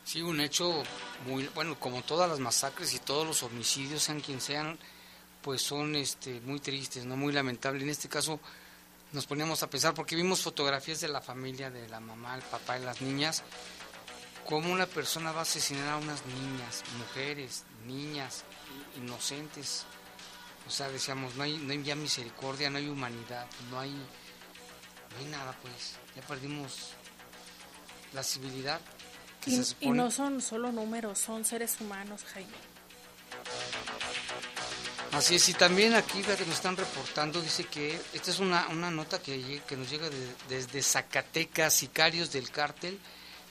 Sí, 0.04 0.22
un 0.22 0.40
hecho 0.40 0.84
muy, 1.26 1.50
bueno, 1.56 1.80
como 1.80 2.04
todas 2.04 2.30
las 2.30 2.40
masacres 2.40 2.94
y 2.94 3.00
todos 3.00 3.26
los 3.26 3.42
homicidios, 3.42 4.04
sean 4.04 4.22
quien 4.22 4.40
sean, 4.40 4.78
pues 5.42 5.62
son 5.62 5.96
este, 5.96 6.42
muy 6.42 6.60
tristes, 6.60 7.06
no 7.06 7.18
muy 7.18 7.34
lamentables. 7.34 7.82
En 7.82 7.90
este 7.90 8.08
caso 8.08 8.40
nos 9.14 9.26
poníamos 9.26 9.64
a 9.64 9.70
pensar, 9.70 9.94
porque 9.94 10.16
vimos 10.16 10.42
fotografías 10.42 11.00
de 11.02 11.08
la 11.08 11.22
familia, 11.22 11.72
de 11.72 11.88
la 11.88 12.00
mamá, 12.00 12.36
el 12.36 12.42
papá 12.44 12.78
y 12.78 12.84
las 12.84 13.02
niñas, 13.02 13.44
cómo 14.46 14.72
una 14.72 14.86
persona 14.86 15.32
va 15.32 15.39
a 15.39 15.43
asesinar 15.43 15.88
a 15.89 15.98
unas 15.98 16.26
niñas, 16.26 16.84
mujeres, 16.98 17.64
niñas, 17.86 18.43
inocentes. 18.98 19.86
O 20.68 20.72
sea, 20.72 20.89
decíamos, 20.89 21.36
no 21.36 21.43
hay, 21.43 21.58
no 21.58 21.72
hay 21.74 21.84
ya 21.84 21.96
misericordia, 21.96 22.70
no 22.70 22.78
hay 22.78 22.88
humanidad, 22.88 23.46
no 23.70 23.80
hay, 23.80 23.91
no 23.91 25.18
hay 25.20 25.26
nada, 25.26 25.56
pues. 25.62 25.96
Ya 26.16 26.22
perdimos 26.24 26.91
la 28.14 28.24
civilidad. 28.24 28.80
Que 29.41 29.52
Y, 29.52 29.56
se 29.58 29.62
y 29.62 29.66
supone- 29.66 29.98
no 29.98 30.10
son 30.12 30.41
solo 30.41 30.72
números, 30.72 31.20
son 31.20 31.46
seres 31.46 31.78
humanos, 31.80 32.24
Jaime. 32.34 32.50
Así 35.12 35.36
es, 35.36 35.48
y 35.50 35.54
también 35.54 35.93
aquí 35.93 36.22
fíjate, 36.24 36.46
nos 36.46 36.56
están 36.56 36.76
reportando, 36.76 37.41
dice 37.41 37.64
que 37.66 38.00
esta 38.14 38.32
es 38.32 38.39
una, 38.39 38.68
una 38.70 38.91
nota 38.91 39.22
que, 39.22 39.62
que 39.68 39.78
nos 39.78 39.89
llega 39.89 40.10
de- 40.10 40.36
desde 40.50 40.82
Zacatecas, 40.82 41.74
sicarios 41.74 42.32
del 42.32 42.50
cártel 42.50 43.00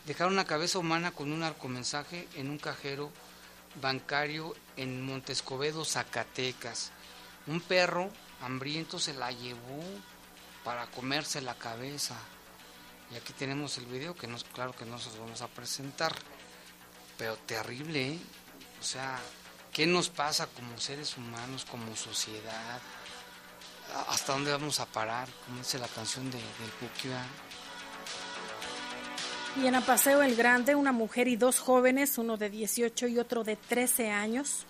dejaron 0.06 0.34
una 0.34 0.44
cabeza 0.44 0.78
humana 0.78 1.10
con 1.12 1.32
un 1.32 1.42
arcomensaje 1.42 2.28
en 2.34 2.50
un 2.50 2.58
cajero 2.58 3.10
bancario 3.80 4.54
en 4.76 5.02
Montescobedo, 5.02 5.84
Zacatecas. 5.84 6.90
Un 7.46 7.60
perro 7.60 8.10
hambriento 8.42 8.98
se 8.98 9.14
la 9.14 9.30
llevó 9.32 9.82
para 10.64 10.86
comerse 10.86 11.40
la 11.40 11.54
cabeza. 11.54 12.16
Y 13.10 13.16
aquí 13.16 13.32
tenemos 13.32 13.78
el 13.78 13.86
video 13.86 14.14
que 14.14 14.28
claro 14.52 14.74
que 14.74 14.84
no 14.84 14.98
se 14.98 15.16
vamos 15.18 15.42
a 15.42 15.48
presentar, 15.48 16.14
pero 17.18 17.36
terrible, 17.36 18.12
¿eh? 18.12 18.18
O 18.80 18.82
sea, 18.82 19.18
¿qué 19.72 19.86
nos 19.86 20.08
pasa 20.08 20.46
como 20.46 20.78
seres 20.78 21.16
humanos, 21.16 21.64
como 21.64 21.94
sociedad? 21.96 22.80
¿Hasta 24.08 24.32
dónde 24.32 24.50
vamos 24.50 24.80
a 24.80 24.86
parar? 24.86 25.28
Como 25.44 25.58
dice 25.58 25.78
la 25.78 25.88
canción 25.88 26.30
de, 26.30 26.38
del. 26.38 26.70
Y 29.56 29.66
en 29.66 29.76
Apaseo 29.76 30.22
el 30.22 30.34
Grande, 30.34 30.74
una 30.74 30.90
mujer 30.90 31.28
y 31.28 31.36
dos 31.36 31.60
jóvenes, 31.60 32.18
uno 32.18 32.36
de 32.36 32.50
18 32.50 33.06
y 33.06 33.18
otro 33.18 33.44
de 33.44 33.54
13 33.54 34.10
años, 34.10 34.66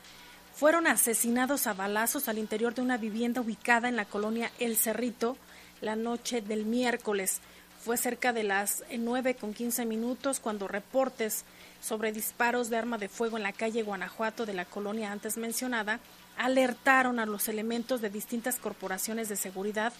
fueron 0.54 0.86
asesinados 0.86 1.66
a 1.66 1.72
balazos 1.72 2.28
al 2.28 2.38
interior 2.38 2.74
de 2.74 2.82
una 2.82 2.98
vivienda 2.98 3.40
ubicada 3.40 3.88
en 3.88 3.96
la 3.96 4.04
colonia 4.04 4.52
El 4.58 4.76
Cerrito 4.76 5.36
la 5.80 5.96
noche 5.96 6.40
del 6.40 6.64
miércoles. 6.64 7.40
Fue 7.84 7.96
cerca 7.96 8.32
de 8.32 8.44
las 8.44 8.82
9 8.96 9.34
con 9.34 9.52
15 9.52 9.84
minutos 9.84 10.40
cuando 10.40 10.68
reportes 10.68 11.44
sobre 11.82 12.12
disparos 12.12 12.70
de 12.70 12.78
arma 12.78 12.98
de 12.98 13.08
fuego 13.08 13.36
en 13.36 13.42
la 13.42 13.52
calle 13.52 13.82
Guanajuato 13.82 14.46
de 14.46 14.54
la 14.54 14.64
colonia 14.64 15.12
antes 15.12 15.36
mencionada 15.36 16.00
alertaron 16.36 17.20
a 17.20 17.26
los 17.26 17.48
elementos 17.48 18.00
de 18.00 18.10
distintas 18.10 18.56
corporaciones 18.56 19.28
de 19.28 19.36
seguridad 19.36 19.92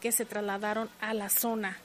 que 0.00 0.12
se 0.12 0.24
trasladaron 0.24 0.88
a 1.00 1.14
la 1.14 1.30
zona. 1.30 1.78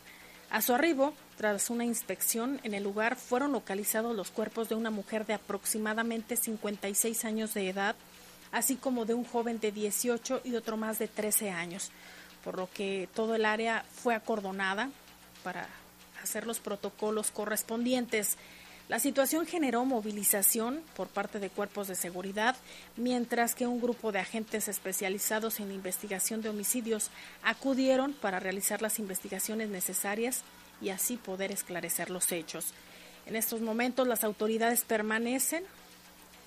A 0.51 0.61
su 0.61 0.73
arribo, 0.73 1.13
tras 1.37 1.69
una 1.69 1.85
inspección 1.85 2.59
en 2.63 2.73
el 2.73 2.83
lugar, 2.83 3.17
fueron 3.17 3.51
localizados 3.51 4.15
los 4.15 4.31
cuerpos 4.31 4.69
de 4.69 4.75
una 4.75 4.89
mujer 4.89 5.25
de 5.25 5.33
aproximadamente 5.33 6.37
56 6.37 7.25
años 7.25 7.53
de 7.53 7.69
edad, 7.69 7.95
así 8.51 8.75
como 8.75 9.05
de 9.05 9.13
un 9.13 9.25
joven 9.25 9.59
de 9.59 9.71
18 9.71 10.41
y 10.45 10.55
otro 10.55 10.77
más 10.77 10.97
de 10.97 11.07
13 11.07 11.51
años, 11.51 11.91
por 12.43 12.57
lo 12.57 12.69
que 12.71 13.09
todo 13.13 13.35
el 13.35 13.45
área 13.45 13.83
fue 13.91 14.15
acordonada 14.15 14.89
para 15.43 15.67
hacer 16.23 16.47
los 16.47 16.59
protocolos 16.59 17.31
correspondientes. 17.31 18.37
La 18.87 18.99
situación 18.99 19.45
generó 19.45 19.83
movilización 19.83 20.81
por 20.95 21.07
parte 21.07 21.39
de 21.39 21.49
cuerpos 21.49 21.87
de 21.87 21.95
seguridad, 21.95 22.55
mientras 22.95 23.55
que 23.55 23.67
un 23.67 23.81
grupo 23.81 24.11
de 24.11 24.19
agentes 24.19 24.67
especializados 24.67 25.59
en 25.59 25.71
investigación 25.71 26.41
de 26.41 26.49
homicidios 26.49 27.09
acudieron 27.43 28.13
para 28.13 28.39
realizar 28.39 28.81
las 28.81 28.99
investigaciones 28.99 29.69
necesarias 29.69 30.43
y 30.81 30.89
así 30.89 31.17
poder 31.17 31.51
esclarecer 31.51 32.09
los 32.09 32.31
hechos. 32.31 32.67
En 33.25 33.35
estos 33.35 33.61
momentos 33.61 34.07
las 34.07 34.23
autoridades 34.23 34.83
permanecen 34.83 35.63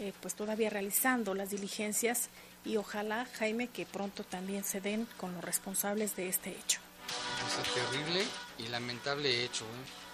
eh, 0.01 0.13
pues 0.23 0.35
todavía 0.35 0.71
realizando 0.71 1.35
las 1.35 1.51
diligencias 1.51 2.29
y 2.65 2.77
ojalá 2.77 3.27
Jaime 3.39 3.67
que 3.67 3.85
pronto 3.85 4.23
también 4.23 4.63
se 4.63 4.81
den 4.81 5.09
con 5.17 5.35
los 5.35 5.43
responsables 5.43 6.15
de 6.15 6.29
este 6.29 6.51
hecho. 6.51 6.81
Ese 7.47 7.63
terrible 7.81 8.23
y 8.59 8.69
lamentable 8.69 9.45
hecho. 9.45 9.65
¿eh? 9.65 10.09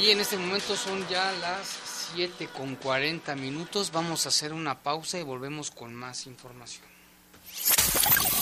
Y 0.00 0.10
en 0.10 0.20
este 0.20 0.38
momento 0.38 0.74
son 0.74 1.06
ya 1.08 1.32
las 1.32 1.66
7 2.14 2.48
con 2.48 2.76
40 2.76 3.36
minutos. 3.36 3.92
Vamos 3.92 4.24
a 4.24 4.30
hacer 4.30 4.54
una 4.54 4.82
pausa 4.82 5.18
y 5.18 5.22
volvemos 5.22 5.70
con 5.70 5.94
más 5.94 6.26
información. 6.26 6.91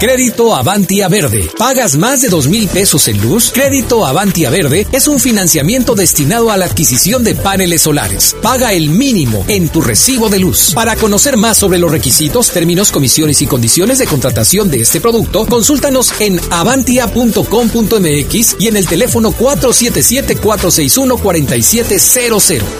Crédito 0.00 0.56
Avantia 0.56 1.08
Verde. 1.08 1.50
¿Pagas 1.58 1.98
más 1.98 2.22
de 2.22 2.30
dos 2.30 2.48
mil 2.48 2.68
pesos 2.68 3.06
en 3.08 3.20
luz? 3.20 3.50
Crédito 3.52 4.06
Avantia 4.06 4.48
Verde 4.48 4.86
es 4.92 5.08
un 5.08 5.20
financiamiento 5.20 5.94
destinado 5.94 6.50
a 6.50 6.56
la 6.56 6.64
adquisición 6.64 7.22
de 7.22 7.34
paneles 7.34 7.82
solares. 7.82 8.34
Paga 8.40 8.72
el 8.72 8.88
mínimo 8.88 9.44
en 9.46 9.68
tu 9.68 9.82
recibo 9.82 10.30
de 10.30 10.38
luz. 10.38 10.72
Para 10.74 10.96
conocer 10.96 11.36
más 11.36 11.58
sobre 11.58 11.78
los 11.78 11.90
requisitos, 11.90 12.50
términos, 12.50 12.92
comisiones 12.92 13.42
y 13.42 13.46
condiciones 13.46 13.98
de 13.98 14.06
contratación 14.06 14.70
de 14.70 14.80
este 14.80 15.02
producto, 15.02 15.44
consúltanos 15.44 16.18
en 16.18 16.40
avantia.com.mx 16.48 18.56
y 18.58 18.68
en 18.68 18.78
el 18.78 18.88
teléfono 18.88 19.32
477 19.32 20.36
461 20.36 21.18
4700. 21.18 22.79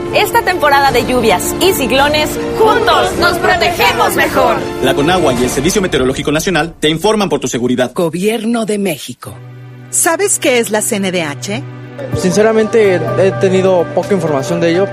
Esta 0.13 0.41
temporada 0.41 0.91
de 0.91 1.05
lluvias 1.05 1.55
y 1.61 1.71
ciclones, 1.71 2.29
juntos 2.59 3.17
nos 3.17 3.37
protegemos 3.37 4.13
mejor. 4.17 4.57
La 4.83 4.93
Conagua 4.93 5.33
y 5.33 5.43
el 5.43 5.49
Servicio 5.49 5.81
Meteorológico 5.81 6.33
Nacional 6.33 6.73
te 6.77 6.89
informan 6.89 7.29
por 7.29 7.39
tu 7.39 7.47
seguridad. 7.47 7.93
Gobierno 7.93 8.65
de 8.65 8.77
México. 8.77 9.33
¿Sabes 9.89 10.37
qué 10.37 10.59
es 10.59 10.69
la 10.69 10.81
CNDH? 10.81 11.63
Sinceramente 12.17 12.95
he 12.95 13.31
tenido 13.39 13.85
poca 13.95 14.13
información 14.13 14.59
de 14.59 14.71
ello. 14.71 14.87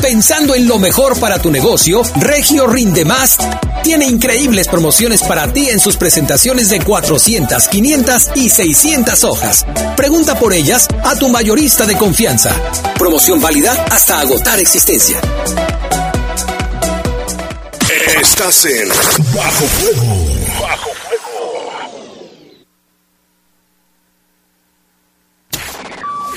pensando 0.00 0.54
en 0.54 0.66
lo 0.66 0.78
mejor 0.78 1.18
para 1.18 1.40
tu 1.40 1.50
negocio, 1.50 2.02
Regio 2.16 2.66
Rinde 2.66 3.04
Más 3.04 3.36
tiene 3.82 4.06
increíbles 4.06 4.68
promociones 4.68 5.22
para 5.22 5.52
ti 5.52 5.68
en 5.70 5.80
sus 5.80 5.96
presentaciones 5.96 6.68
de 6.68 6.80
400, 6.80 7.68
500 7.68 8.30
y 8.34 8.50
600 8.50 9.24
hojas. 9.24 9.66
Pregunta 9.96 10.38
por 10.38 10.52
ellas 10.52 10.88
a 11.04 11.16
tu 11.16 11.28
mayorista 11.28 11.86
de 11.86 11.96
confianza. 11.96 12.54
Promoción 12.98 13.40
válida 13.40 13.86
hasta 13.90 14.20
agotar 14.20 14.58
existencia. 14.58 15.20
Estás 18.20 18.64
en 18.64 18.88
Bajo 19.34 19.66
Fuego. 19.66 20.60
Bajo 20.60 20.90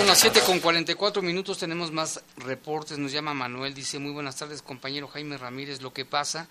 Son 0.00 0.06
las 0.06 0.20
7 0.20 0.40
con 0.46 0.60
44 0.60 1.20
minutos, 1.20 1.58
tenemos 1.58 1.92
más 1.92 2.22
reportes, 2.38 2.96
nos 2.96 3.12
llama 3.12 3.34
Manuel, 3.34 3.74
dice 3.74 3.98
muy 3.98 4.12
buenas 4.12 4.34
tardes 4.34 4.62
compañero 4.62 5.08
Jaime 5.08 5.36
Ramírez, 5.36 5.82
lo 5.82 5.92
que 5.92 6.06
pasa 6.06 6.48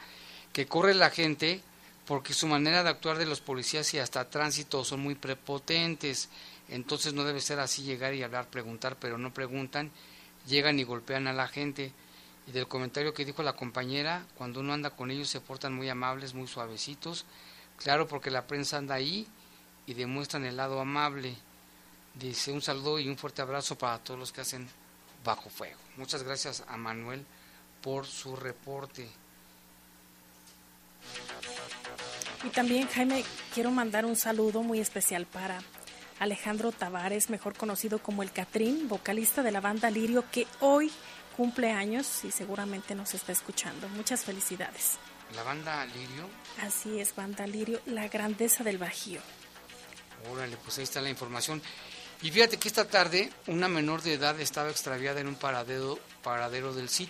que 0.53 0.67
corre 0.67 0.93
la 0.93 1.09
gente 1.09 1.59
porque 2.05 2.35
su 2.35 2.45
manera 2.45 2.83
de 2.83 2.89
actuar 2.89 3.17
de 3.17 3.25
los 3.25 3.41
policías 3.41 3.91
y 3.95 3.97
hasta 3.97 4.29
tránsito 4.29 4.85
son 4.85 4.99
muy 4.99 5.15
prepotentes, 5.15 6.29
entonces 6.67 7.15
no 7.15 7.23
debe 7.23 7.41
ser 7.41 7.59
así 7.59 7.81
llegar 7.81 8.13
y 8.13 8.21
hablar, 8.21 8.47
preguntar, 8.51 8.97
pero 8.99 9.17
no 9.17 9.33
preguntan, 9.33 9.89
llegan 10.45 10.77
y 10.77 10.83
golpean 10.83 11.25
a 11.25 11.33
la 11.33 11.47
gente. 11.47 11.91
Y 12.45 12.51
del 12.51 12.67
comentario 12.67 13.15
que 13.15 13.25
dijo 13.25 13.41
la 13.41 13.53
compañera, 13.53 14.27
cuando 14.35 14.59
uno 14.59 14.73
anda 14.73 14.91
con 14.91 15.09
ellos 15.09 15.27
se 15.27 15.41
portan 15.41 15.73
muy 15.73 15.89
amables, 15.89 16.35
muy 16.35 16.47
suavecitos, 16.47 17.25
claro 17.77 18.07
porque 18.07 18.29
la 18.29 18.45
prensa 18.45 18.77
anda 18.77 18.93
ahí 18.93 19.25
y 19.87 19.95
demuestran 19.95 20.45
el 20.45 20.57
lado 20.57 20.79
amable. 20.79 21.35
Dice 22.19 22.51
un 22.51 22.61
saludo 22.61 22.99
y 22.99 23.07
un 23.07 23.17
fuerte 23.17 23.41
abrazo 23.41 23.77
para 23.77 23.97
todos 23.99 24.19
los 24.19 24.31
que 24.33 24.41
hacen 24.41 24.67
bajo 25.23 25.49
fuego. 25.49 25.79
Muchas 25.95 26.23
gracias 26.23 26.63
a 26.67 26.75
Manuel 26.75 27.25
por 27.81 28.05
su 28.05 28.35
reporte. 28.35 29.07
Y 32.43 32.49
también, 32.49 32.87
Jaime, 32.89 33.23
quiero 33.53 33.71
mandar 33.71 34.05
un 34.05 34.17
saludo 34.17 34.63
muy 34.63 34.79
especial 34.79 35.25
para 35.25 35.61
Alejandro 36.19 36.73
Tavares, 36.73 37.29
mejor 37.29 37.55
conocido 37.55 37.99
como 37.99 38.21
el 38.21 38.31
Catrín, 38.31 38.89
vocalista 38.89 39.41
de 39.41 39.51
la 39.51 39.61
banda 39.61 39.89
Lirio, 39.89 40.25
que 40.29 40.45
hoy 40.59 40.91
cumple 41.37 41.71
años 41.71 42.25
y 42.25 42.31
seguramente 42.31 42.95
nos 42.95 43.13
está 43.13 43.31
escuchando. 43.31 43.87
Muchas 43.89 44.25
felicidades. 44.25 44.97
La 45.35 45.43
banda 45.43 45.85
Lirio. 45.85 46.27
Así 46.61 46.99
es, 46.99 47.15
banda 47.15 47.47
Lirio, 47.47 47.79
la 47.85 48.09
grandeza 48.09 48.63
del 48.63 48.77
Bajío. 48.77 49.21
Órale, 50.29 50.57
pues 50.57 50.77
ahí 50.77 50.83
está 50.83 50.99
la 50.99 51.09
información. 51.09 51.61
Y 52.21 52.31
fíjate 52.31 52.57
que 52.57 52.67
esta 52.67 52.85
tarde 52.85 53.31
una 53.47 53.69
menor 53.69 54.01
de 54.01 54.13
edad 54.13 54.39
estaba 54.39 54.69
extraviada 54.69 55.21
en 55.21 55.27
un 55.27 55.35
paradero, 55.35 55.97
paradero 56.21 56.73
del 56.73 56.89
CIT. 56.89 57.09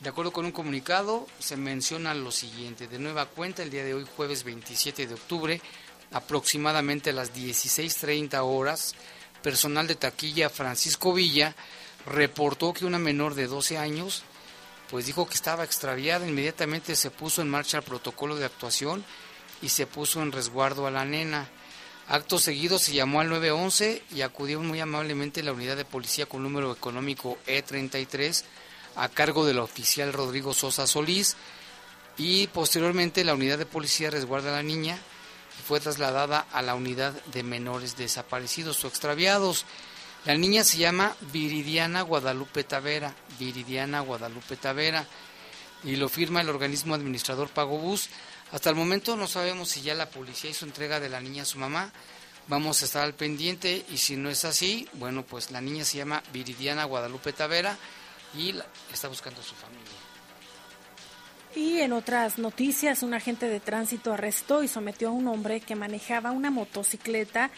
De 0.00 0.08
acuerdo 0.08 0.32
con 0.32 0.46
un 0.46 0.52
comunicado, 0.52 1.26
se 1.38 1.56
menciona 1.56 2.14
lo 2.14 2.32
siguiente. 2.32 2.88
De 2.88 2.98
nueva 2.98 3.26
cuenta, 3.26 3.62
el 3.62 3.70
día 3.70 3.84
de 3.84 3.94
hoy, 3.94 4.06
jueves 4.16 4.42
27 4.42 5.06
de 5.06 5.14
octubre, 5.14 5.60
aproximadamente 6.12 7.10
a 7.10 7.12
las 7.12 7.34
16.30 7.34 8.40
horas, 8.42 8.94
personal 9.42 9.86
de 9.86 9.96
taquilla 9.96 10.48
Francisco 10.48 11.12
Villa 11.12 11.54
reportó 12.06 12.72
que 12.72 12.86
una 12.86 12.98
menor 12.98 13.34
de 13.34 13.46
12 13.46 13.78
años, 13.78 14.22
pues 14.90 15.06
dijo 15.06 15.26
que 15.26 15.34
estaba 15.34 15.64
extraviada. 15.64 16.26
Inmediatamente 16.26 16.96
se 16.96 17.10
puso 17.10 17.42
en 17.42 17.50
marcha 17.50 17.78
el 17.78 17.84
protocolo 17.84 18.36
de 18.36 18.44
actuación 18.44 19.04
y 19.60 19.68
se 19.68 19.86
puso 19.86 20.22
en 20.22 20.32
resguardo 20.32 20.86
a 20.86 20.90
la 20.90 21.04
nena. 21.04 21.48
Acto 22.08 22.38
seguido 22.38 22.78
se 22.78 22.92
llamó 22.92 23.20
al 23.20 23.28
911 23.28 24.02
y 24.14 24.22
acudió 24.22 24.60
muy 24.60 24.80
amablemente 24.80 25.42
la 25.42 25.52
unidad 25.52 25.76
de 25.76 25.84
policía 25.84 26.26
con 26.26 26.42
número 26.42 26.72
económico 26.72 27.38
E33 27.46 28.42
a 28.96 29.08
cargo 29.08 29.46
del 29.46 29.60
oficial 29.60 30.12
Rodrigo 30.12 30.52
Sosa 30.52 30.86
Solís 30.86 31.36
y 32.18 32.48
posteriormente 32.48 33.24
la 33.24 33.34
unidad 33.34 33.58
de 33.58 33.66
policía 33.66 34.10
resguarda 34.10 34.50
a 34.50 34.56
la 34.56 34.62
niña 34.62 34.98
y 35.58 35.62
fue 35.62 35.80
trasladada 35.80 36.46
a 36.52 36.60
la 36.60 36.74
unidad 36.74 37.12
de 37.26 37.42
menores 37.42 37.96
desaparecidos 37.96 38.84
o 38.84 38.88
extraviados. 38.88 39.64
La 40.24 40.34
niña 40.34 40.64
se 40.64 40.78
llama 40.78 41.16
Viridiana 41.32 42.02
Guadalupe 42.02 42.64
Tavera, 42.64 43.14
Viridiana 43.38 44.00
Guadalupe 44.00 44.56
Tavera 44.56 45.06
y 45.84 45.96
lo 45.96 46.08
firma 46.08 46.40
el 46.40 46.48
organismo 46.48 46.94
administrador 46.94 47.48
Pagobús. 47.48 48.08
Hasta 48.52 48.68
el 48.70 48.76
momento 48.76 49.16
no 49.16 49.26
sabemos 49.26 49.70
si 49.70 49.80
ya 49.80 49.94
la 49.94 50.10
policía 50.10 50.50
hizo 50.50 50.66
entrega 50.66 51.00
de 51.00 51.08
la 51.08 51.20
niña 51.20 51.42
a 51.42 51.46
su 51.46 51.58
mamá. 51.58 51.90
Vamos 52.48 52.82
a 52.82 52.84
estar 52.84 53.02
al 53.02 53.14
pendiente 53.14 53.84
y 53.90 53.96
si 53.96 54.16
no 54.16 54.28
es 54.28 54.44
así, 54.44 54.88
bueno, 54.94 55.24
pues 55.24 55.50
la 55.50 55.60
niña 55.60 55.84
se 55.84 55.98
llama 55.98 56.22
Viridiana 56.32 56.84
Guadalupe 56.84 57.32
Tavera 57.32 57.76
y 58.36 58.54
está 58.92 59.08
buscando 59.08 59.40
a 59.40 59.44
su 59.44 59.54
familia. 59.54 59.90
Y 61.54 61.80
en 61.80 61.92
otras 61.92 62.38
noticias, 62.38 63.02
un 63.02 63.14
agente 63.14 63.46
de 63.46 63.60
tránsito 63.60 64.12
arrestó 64.12 64.62
y 64.62 64.68
sometió 64.68 65.08
a 65.08 65.12
un 65.12 65.28
hombre 65.28 65.60
que 65.60 65.76
manejaba 65.76 66.30
una 66.30 66.50
motocicleta 66.50 67.50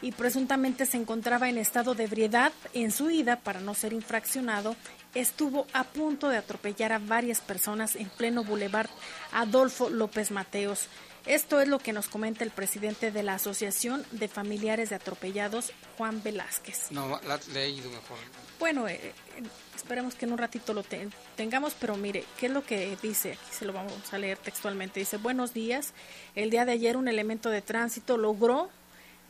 y 0.00 0.12
presuntamente 0.12 0.86
se 0.86 0.96
encontraba 0.96 1.48
en 1.48 1.58
estado 1.58 1.94
de 1.94 2.04
ebriedad. 2.04 2.52
En 2.72 2.90
su 2.90 3.10
ida, 3.10 3.36
para 3.36 3.60
no 3.60 3.74
ser 3.74 3.92
infraccionado, 3.92 4.74
estuvo 5.14 5.66
a 5.72 5.84
punto 5.84 6.28
de 6.28 6.38
atropellar 6.38 6.92
a 6.92 6.98
varias 6.98 7.40
personas 7.40 7.96
en 7.96 8.08
pleno 8.10 8.44
bulevar 8.44 8.88
Adolfo 9.32 9.90
López 9.90 10.30
Mateos. 10.30 10.86
Esto 11.24 11.60
es 11.60 11.68
lo 11.68 11.78
que 11.78 11.92
nos 11.92 12.08
comenta 12.08 12.42
el 12.42 12.50
presidente 12.50 13.12
de 13.12 13.22
la 13.22 13.34
Asociación 13.34 14.04
de 14.10 14.26
Familiares 14.26 14.90
de 14.90 14.96
Atropellados, 14.96 15.70
Juan 15.96 16.20
Velázquez. 16.20 16.90
No, 16.90 17.20
la 17.28 17.36
he 17.36 17.52
leído 17.52 17.88
mejor. 17.90 18.18
Bueno, 18.58 18.88
eh, 18.88 19.12
esperemos 19.76 20.16
que 20.16 20.24
en 20.24 20.32
un 20.32 20.38
ratito 20.38 20.74
lo 20.74 20.82
te- 20.82 21.08
tengamos, 21.36 21.74
pero 21.78 21.96
mire, 21.96 22.24
¿qué 22.38 22.46
es 22.46 22.52
lo 22.52 22.64
que 22.64 22.96
dice? 23.00 23.32
Aquí 23.34 23.54
se 23.56 23.64
lo 23.66 23.72
vamos 23.72 23.92
a 24.12 24.18
leer 24.18 24.36
textualmente. 24.38 24.98
Dice, 24.98 25.16
buenos 25.18 25.54
días, 25.54 25.92
el 26.34 26.50
día 26.50 26.64
de 26.64 26.72
ayer 26.72 26.96
un 26.96 27.06
elemento 27.06 27.50
de 27.50 27.62
tránsito 27.62 28.16
logró 28.18 28.68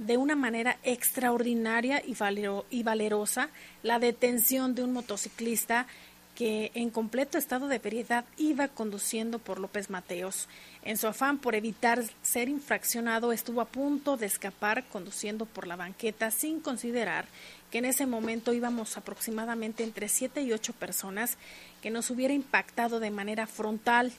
de 0.07 0.16
una 0.16 0.34
manera 0.36 0.78
extraordinaria 0.82 2.03
y, 2.05 2.14
valero- 2.14 2.64
y 2.70 2.82
valerosa 2.82 3.48
la 3.82 3.98
detención 3.98 4.74
de 4.74 4.84
un 4.84 4.92
motociclista 4.92 5.86
que 6.34 6.70
en 6.74 6.88
completo 6.88 7.36
estado 7.36 7.68
de 7.68 7.76
ebriedad 7.76 8.24
iba 8.38 8.66
conduciendo 8.68 9.38
por 9.38 9.61
López 9.61 9.90
Mateos. 9.90 10.48
En 10.82 10.96
su 10.96 11.07
afán 11.07 11.36
por 11.36 11.55
evitar 11.55 12.03
ser 12.22 12.48
infraccionado, 12.48 13.32
estuvo 13.32 13.61
a 13.61 13.66
punto 13.66 14.16
de 14.16 14.26
escapar 14.26 14.84
conduciendo 14.88 15.44
por 15.44 15.66
la 15.66 15.76
banqueta 15.76 16.30
sin 16.30 16.61
considerar 16.61 17.26
que 17.70 17.78
en 17.78 17.84
ese 17.84 18.07
momento 18.07 18.55
íbamos 18.55 18.96
aproximadamente 18.96 19.84
entre 19.84 20.09
siete 20.09 20.40
y 20.42 20.53
ocho 20.53 20.72
personas 20.72 21.36
que 21.82 21.90
nos 21.90 22.11
hubiera 22.11 22.32
impactado 22.32 22.98
de 22.98 23.11
manera 23.11 23.46
frontal. 23.46 24.11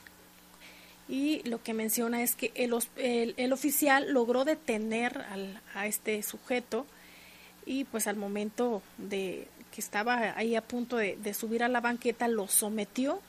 Y 1.09 1.41
lo 1.47 1.61
que 1.61 1.73
menciona 1.73 2.23
es 2.23 2.35
que 2.35 2.51
el, 2.55 2.73
el- 2.97 3.33
el 3.37 3.53
oficial 3.53 4.11
logró 4.11 4.45
detener 4.45 5.17
al- 5.29 5.61
a 5.73 5.85
este 5.87 6.21
sujeto 6.23 6.85
y 7.65 7.83
pues 7.85 8.07
al 8.07 8.15
momento 8.15 8.81
de 8.97 9.47
que 9.73 9.81
estaba 9.81 10.37
ahí 10.37 10.55
a 10.55 10.61
punto 10.61 10.97
de, 10.97 11.17
subir 11.33 11.63
a 11.63 11.67
la 11.67 11.81
banqueta 11.81 12.27
lo 12.27 12.47
sometió 12.47 13.19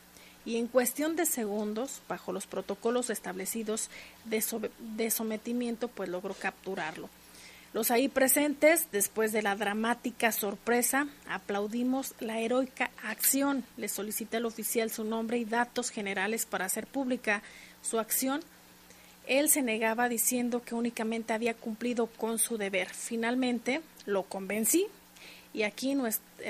y 0.44 0.56
en 0.58 0.66
cuestión 0.66 1.16
de 1.16 1.24
segundos, 1.24 2.02
bajo 2.06 2.30
los 2.32 2.46
protocolos 2.46 3.08
establecidos 3.10 3.88
de, 4.26 4.44
de 4.96 5.10
sometimiento, 5.10 5.88
pues 5.88 6.10
logró 6.10 6.34
capturarlo. 6.34 7.08
Los 7.74 7.90
ahí 7.90 8.08
presentes, 8.08 8.86
después 8.92 9.32
de 9.32 9.42
la 9.42 9.56
dramática 9.56 10.30
sorpresa, 10.30 11.08
aplaudimos 11.28 12.14
la 12.20 12.38
heroica 12.38 12.92
acción. 13.02 13.64
Le 13.76 13.88
solicité 13.88 14.36
al 14.36 14.46
oficial 14.46 14.92
su 14.92 15.02
nombre 15.02 15.38
y 15.38 15.44
datos 15.44 15.90
generales 15.90 16.46
para 16.46 16.66
hacer 16.66 16.86
pública 16.86 17.42
su 17.82 17.98
acción. 17.98 18.42
Él 19.26 19.48
se 19.48 19.60
negaba 19.60 20.08
diciendo 20.08 20.62
que 20.62 20.76
únicamente 20.76 21.32
había 21.32 21.54
cumplido 21.54 22.06
con 22.06 22.38
su 22.38 22.58
deber. 22.58 22.90
Finalmente 22.90 23.80
lo 24.06 24.22
convencí 24.22 24.86
y 25.52 25.64
aquí, 25.64 25.96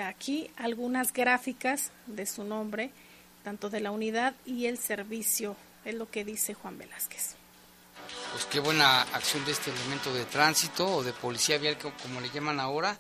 aquí 0.03 0.51
algunas 0.57 1.11
gráficas 1.11 1.91
de 2.07 2.27
su 2.27 2.45
nombre, 2.45 2.91
tanto 3.45 3.71
de 3.71 3.81
la 3.81 3.93
unidad 3.93 4.35
y 4.45 4.67
el 4.67 4.77
servicio, 4.77 5.57
es 5.87 5.95
lo 5.95 6.11
que 6.11 6.23
dice 6.27 6.53
Juan 6.53 6.77
Velázquez. 6.77 7.37
Pues 8.33 8.45
qué 8.47 8.61
buena 8.61 9.03
acción 9.03 9.45
de 9.45 9.53
este 9.53 9.71
elemento 9.71 10.13
de 10.13 10.25
tránsito 10.25 10.87
o 10.87 11.03
de 11.03 11.13
policía 11.13 11.59
vial, 11.59 11.79
co- 11.79 11.93
como 12.03 12.21
le 12.21 12.31
llaman 12.31 12.61
ahora. 12.61 12.97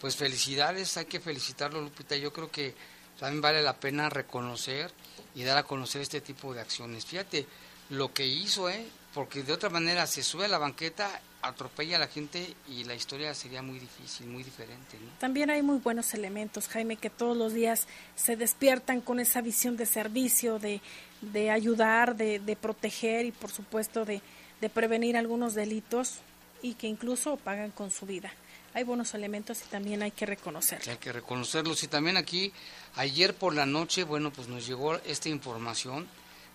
Pues 0.00 0.16
felicidades, 0.16 0.96
hay 0.96 1.06
que 1.06 1.20
felicitarlo, 1.20 1.80
Lupita. 1.80 2.16
Yo 2.16 2.32
creo 2.32 2.50
que 2.50 2.74
también 3.18 3.40
vale 3.40 3.62
la 3.62 3.74
pena 3.80 4.10
reconocer 4.10 4.90
y 5.34 5.42
dar 5.44 5.56
a 5.56 5.62
conocer 5.62 6.02
este 6.02 6.20
tipo 6.20 6.52
de 6.52 6.60
acciones. 6.60 7.06
Fíjate 7.06 7.46
lo 7.90 8.12
que 8.12 8.26
hizo, 8.26 8.68
¿eh? 8.68 8.86
Porque 9.14 9.42
de 9.42 9.52
otra 9.54 9.70
manera 9.70 10.06
se 10.06 10.22
sube 10.22 10.44
a 10.44 10.48
la 10.48 10.58
banqueta, 10.58 11.22
atropella 11.40 11.96
a 11.96 12.00
la 12.00 12.08
gente 12.08 12.54
y 12.68 12.84
la 12.84 12.94
historia 12.94 13.32
sería 13.34 13.62
muy 13.62 13.78
difícil, 13.78 14.26
muy 14.26 14.42
diferente, 14.42 14.98
¿no? 15.00 15.10
También 15.18 15.48
hay 15.48 15.62
muy 15.62 15.78
buenos 15.78 16.12
elementos, 16.12 16.68
Jaime, 16.68 16.96
que 16.96 17.08
todos 17.08 17.34
los 17.34 17.54
días 17.54 17.86
se 18.16 18.36
despiertan 18.36 19.00
con 19.00 19.18
esa 19.20 19.40
visión 19.40 19.78
de 19.78 19.86
servicio, 19.86 20.58
de, 20.58 20.82
de 21.22 21.50
ayudar, 21.50 22.16
de, 22.16 22.38
de 22.40 22.56
proteger 22.56 23.24
y 23.24 23.32
por 23.32 23.50
supuesto 23.50 24.04
de, 24.04 24.20
de 24.60 24.68
prevenir 24.68 25.16
algunos 25.16 25.54
delitos 25.54 26.20
y 26.62 26.74
que 26.74 26.86
incluso 26.86 27.36
pagan 27.36 27.70
con 27.70 27.90
su 27.90 28.06
vida. 28.06 28.32
Hay 28.74 28.84
buenos 28.84 29.14
elementos 29.14 29.62
y 29.62 29.68
también 29.70 30.02
hay 30.02 30.10
que 30.10 30.26
reconocerlo. 30.26 30.92
Hay 30.92 30.98
que 30.98 31.12
reconocerlos. 31.12 31.82
Y 31.82 31.88
también 31.88 32.16
aquí, 32.16 32.52
ayer 32.96 33.34
por 33.34 33.54
la 33.54 33.64
noche, 33.64 34.04
bueno, 34.04 34.30
pues 34.30 34.48
nos 34.48 34.66
llegó 34.66 34.96
esta 34.96 35.30
información 35.30 36.06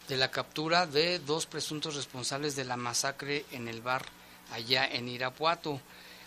de 0.07 0.17
la 0.17 0.29
captura 0.29 0.85
de 0.85 1.19
dos 1.19 1.45
presuntos 1.45 1.95
responsables 1.95 2.55
de 2.55 2.65
la 2.65 2.77
masacre 2.77 3.45
en 3.51 3.67
el 3.67 3.81
bar 3.81 4.05
allá 4.51 4.85
en 4.85 5.07
Irapuato. 5.07 5.81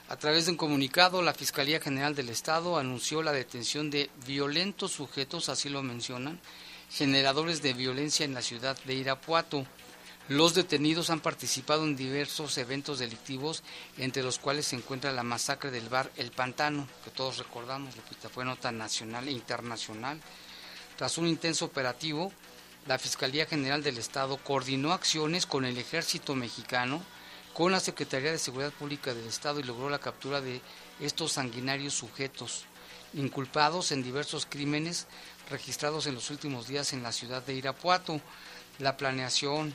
A 0.09 0.17
través 0.17 0.47
de 0.47 0.53
un 0.53 0.57
comunicado, 0.57 1.23
la 1.23 1.33
Fiscalía 1.33 1.81
General 1.81 2.15
del 2.15 2.29
Estado 2.29 2.77
anunció 2.77 3.23
la 3.23 3.33
detención 3.33 3.91
de 3.91 4.11
violentos 4.27 4.93
sujetos, 4.93 5.49
así 5.49 5.69
lo 5.69 5.83
mencionan, 5.83 6.41
generadores 6.91 7.63
de 7.63 7.73
violencia 7.73 8.25
en 8.25 8.35
la 8.35 8.43
ciudad 8.43 8.77
de 8.85 8.95
Irapuato. 8.95 9.65
Los 10.29 10.55
detenidos 10.55 11.11
han 11.11 11.21
participado 11.21 11.85
en 11.85 11.97
diversos 11.97 12.57
eventos 12.57 12.99
delictivos, 12.99 13.63
entre 13.99 14.23
los 14.23 14.39
cuales 14.39 14.65
se 14.67 14.77
encuentra 14.77 15.13
la 15.13 15.23
masacre 15.23 15.71
del 15.71 15.91
bar 15.91 16.11
El 16.17 16.31
Pantano, 16.31 16.89
que 17.05 17.11
todos 17.11 17.37
recordamos, 17.37 17.95
Lupita, 17.95 18.31
fue 18.31 18.47
nota 18.47 18.73
nacional 18.73 19.29
e 19.29 19.33
internacional. 19.33 20.19
Tras 20.97 21.19
un 21.19 21.27
intenso 21.27 21.67
operativo, 21.67 22.33
la 22.87 22.99
Fiscalía 22.99 23.45
General 23.45 23.83
del 23.83 23.99
Estado 23.99 24.39
coordinó 24.39 24.93
acciones 24.93 25.45
con 25.45 25.67
el 25.67 25.77
Ejército 25.77 26.35
Mexicano, 26.35 27.03
con 27.53 27.71
la 27.71 27.81
Secretaría 27.81 28.33
de 28.33 28.39
Seguridad 28.39 28.73
Pública 28.73 29.13
del 29.13 29.27
Estado 29.27 29.61
y 29.61 29.65
logró 29.65 29.91
la 29.91 29.99
captura 29.99 30.41
de 30.41 30.63
estos 31.01 31.33
sanguinarios 31.33 31.93
sujetos, 31.93 32.65
inculpados 33.13 33.93
en 33.93 34.03
diversos 34.03 34.47
crímenes 34.47 35.07
registrados 35.51 36.07
en 36.07 36.15
los 36.15 36.31
últimos 36.31 36.67
días 36.67 36.95
en 36.95 37.03
la 37.03 37.13
ciudad 37.13 37.45
de 37.45 37.55
Irapuato. 37.55 38.23
La 38.79 38.97
planeación, 38.97 39.75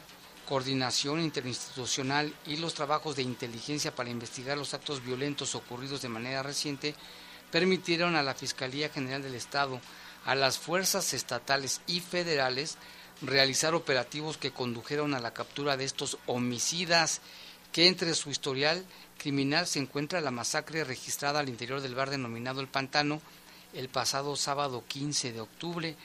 coordinación 0.50 1.22
interinstitucional 1.22 2.34
y 2.48 2.58
los 2.58 2.74
trabajos 2.74 3.16
de 3.16 3.22
inteligencia 3.22 3.94
para 3.94 4.10
investigar 4.10 4.58
los 4.58 4.74
actos 4.74 5.06
violentos 5.06 5.54
ocurridos 5.54 6.02
de 6.02 6.10
manera 6.10 6.42
reciente 6.42 6.96
permitieron 7.52 8.16
a 8.16 8.24
la 8.24 8.34
Fiscalía 8.34 8.90
General 8.90 9.22
del 9.22 9.36
Estado, 9.36 9.80
a 10.26 10.34
las 10.34 10.58
fuerzas 10.58 11.14
estatales 11.14 11.82
y 11.86 12.00
federales 12.00 12.78
realizar 13.22 13.76
operativos 13.76 14.38
que 14.38 14.50
condujeron 14.50 15.14
a 15.14 15.20
la 15.20 15.36
captura 15.36 15.78
de 15.78 15.86
estos 15.86 16.18
homicidas, 16.26 17.22
que 17.72 17.88
entre 17.88 18.16
su 18.16 18.32
historial 18.32 18.84
criminal 19.20 19.68
se 19.68 19.78
encuentra 19.78 20.20
la 20.20 20.32
masacre 20.32 20.84
registrada 20.84 21.42
al 21.42 21.50
interior 21.50 21.80
del 21.80 21.94
bar 21.94 22.10
denominado 22.10 22.60
El 22.60 22.68
Pantano 22.68 23.22
el 23.76 23.88
pasado 23.88 24.36
sábado 24.36 24.84
15 24.88 25.32
de 25.32 25.42
octubre, 25.42 25.96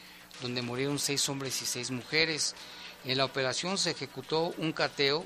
donde 0.43 0.61
murieron 0.61 0.99
seis 0.99 1.27
hombres 1.31 1.63
y 1.63 1.65
seis 1.65 1.91
mujeres. 1.91 2.55
En 3.05 3.19
la 3.19 3.25
operación 3.25 3.77
se 3.79 3.91
ejecutó 3.91 4.55
un 4.59 4.73
cateo 4.73 5.25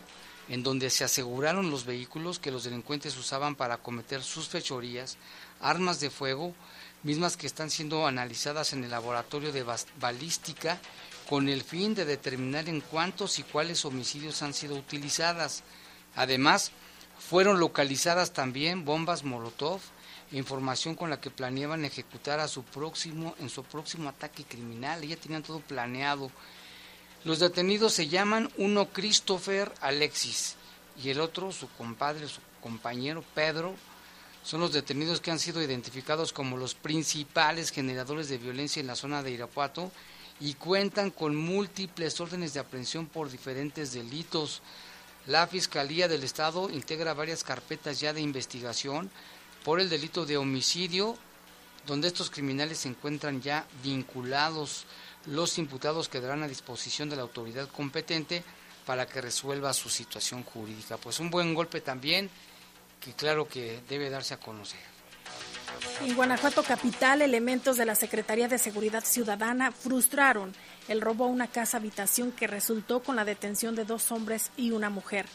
en 0.48 0.62
donde 0.62 0.90
se 0.90 1.04
aseguraron 1.04 1.70
los 1.70 1.84
vehículos 1.84 2.38
que 2.38 2.50
los 2.50 2.64
delincuentes 2.64 3.16
usaban 3.16 3.54
para 3.54 3.78
cometer 3.78 4.22
sus 4.22 4.48
fechorías, 4.48 5.18
armas 5.60 6.00
de 6.00 6.10
fuego, 6.10 6.54
mismas 7.02 7.36
que 7.36 7.46
están 7.46 7.70
siendo 7.70 8.06
analizadas 8.06 8.72
en 8.72 8.82
el 8.82 8.90
laboratorio 8.90 9.52
de 9.52 9.64
balística 10.00 10.80
con 11.28 11.48
el 11.48 11.62
fin 11.62 11.94
de 11.94 12.04
determinar 12.04 12.68
en 12.68 12.80
cuántos 12.80 13.38
y 13.38 13.42
cuáles 13.42 13.84
homicidios 13.84 14.42
han 14.42 14.54
sido 14.54 14.74
utilizadas. 14.74 15.62
Además, 16.16 16.72
fueron 17.18 17.60
localizadas 17.60 18.32
también 18.32 18.84
bombas 18.84 19.24
Molotov, 19.24 19.80
información 20.32 20.94
con 20.94 21.10
la 21.10 21.20
que 21.20 21.30
planeaban 21.30 21.84
ejecutar 21.84 22.40
a 22.40 22.48
su 22.48 22.62
próximo 22.62 23.34
en 23.38 23.50
su 23.50 23.62
próximo 23.64 24.08
ataque 24.08 24.44
criminal. 24.44 25.02
Ya 25.02 25.16
tenían 25.16 25.42
todo 25.42 25.60
planeado. 25.60 26.30
Los 27.28 27.40
detenidos 27.40 27.92
se 27.92 28.08
llaman 28.08 28.50
uno 28.56 28.88
Christopher 28.88 29.70
Alexis 29.82 30.56
y 31.04 31.10
el 31.10 31.20
otro 31.20 31.52
su 31.52 31.68
compadre, 31.68 32.26
su 32.26 32.40
compañero 32.62 33.22
Pedro. 33.34 33.74
Son 34.42 34.60
los 34.60 34.72
detenidos 34.72 35.20
que 35.20 35.30
han 35.30 35.38
sido 35.38 35.62
identificados 35.62 36.32
como 36.32 36.56
los 36.56 36.74
principales 36.74 37.70
generadores 37.70 38.30
de 38.30 38.38
violencia 38.38 38.80
en 38.80 38.86
la 38.86 38.96
zona 38.96 39.22
de 39.22 39.32
Irapuato 39.32 39.92
y 40.40 40.54
cuentan 40.54 41.10
con 41.10 41.36
múltiples 41.36 42.18
órdenes 42.18 42.54
de 42.54 42.60
aprehensión 42.60 43.04
por 43.04 43.30
diferentes 43.30 43.92
delitos. 43.92 44.62
La 45.26 45.46
Fiscalía 45.46 46.08
del 46.08 46.24
Estado 46.24 46.70
integra 46.70 47.12
varias 47.12 47.44
carpetas 47.44 48.00
ya 48.00 48.14
de 48.14 48.22
investigación 48.22 49.10
por 49.66 49.80
el 49.80 49.90
delito 49.90 50.24
de 50.24 50.38
homicidio, 50.38 51.14
donde 51.86 52.08
estos 52.08 52.30
criminales 52.30 52.78
se 52.78 52.88
encuentran 52.88 53.42
ya 53.42 53.66
vinculados. 53.82 54.86
Los 55.30 55.58
imputados 55.58 56.08
quedarán 56.08 56.42
a 56.42 56.48
disposición 56.48 57.10
de 57.10 57.16
la 57.16 57.22
autoridad 57.22 57.68
competente 57.68 58.42
para 58.86 59.06
que 59.06 59.20
resuelva 59.20 59.74
su 59.74 59.90
situación 59.90 60.42
jurídica. 60.42 60.96
Pues 60.96 61.20
un 61.20 61.30
buen 61.30 61.54
golpe 61.54 61.82
también, 61.82 62.30
que 63.00 63.12
claro 63.12 63.46
que 63.46 63.82
debe 63.88 64.08
darse 64.08 64.34
a 64.34 64.40
conocer. 64.40 64.80
En 66.02 66.14
Guanajuato 66.14 66.62
capital, 66.62 67.20
elementos 67.20 67.76
de 67.76 67.84
la 67.84 67.94
Secretaría 67.94 68.48
de 68.48 68.58
Seguridad 68.58 69.04
Ciudadana 69.04 69.70
frustraron 69.70 70.54
el 70.88 71.02
robo 71.02 71.24
a 71.24 71.28
una 71.28 71.46
casa 71.46 71.76
habitación 71.76 72.32
que 72.32 72.46
resultó 72.46 73.00
con 73.00 73.16
la 73.16 73.26
detención 73.26 73.74
de 73.74 73.84
dos 73.84 74.10
hombres 74.10 74.50
y 74.56 74.70
una 74.70 74.88
mujer. 74.88 75.26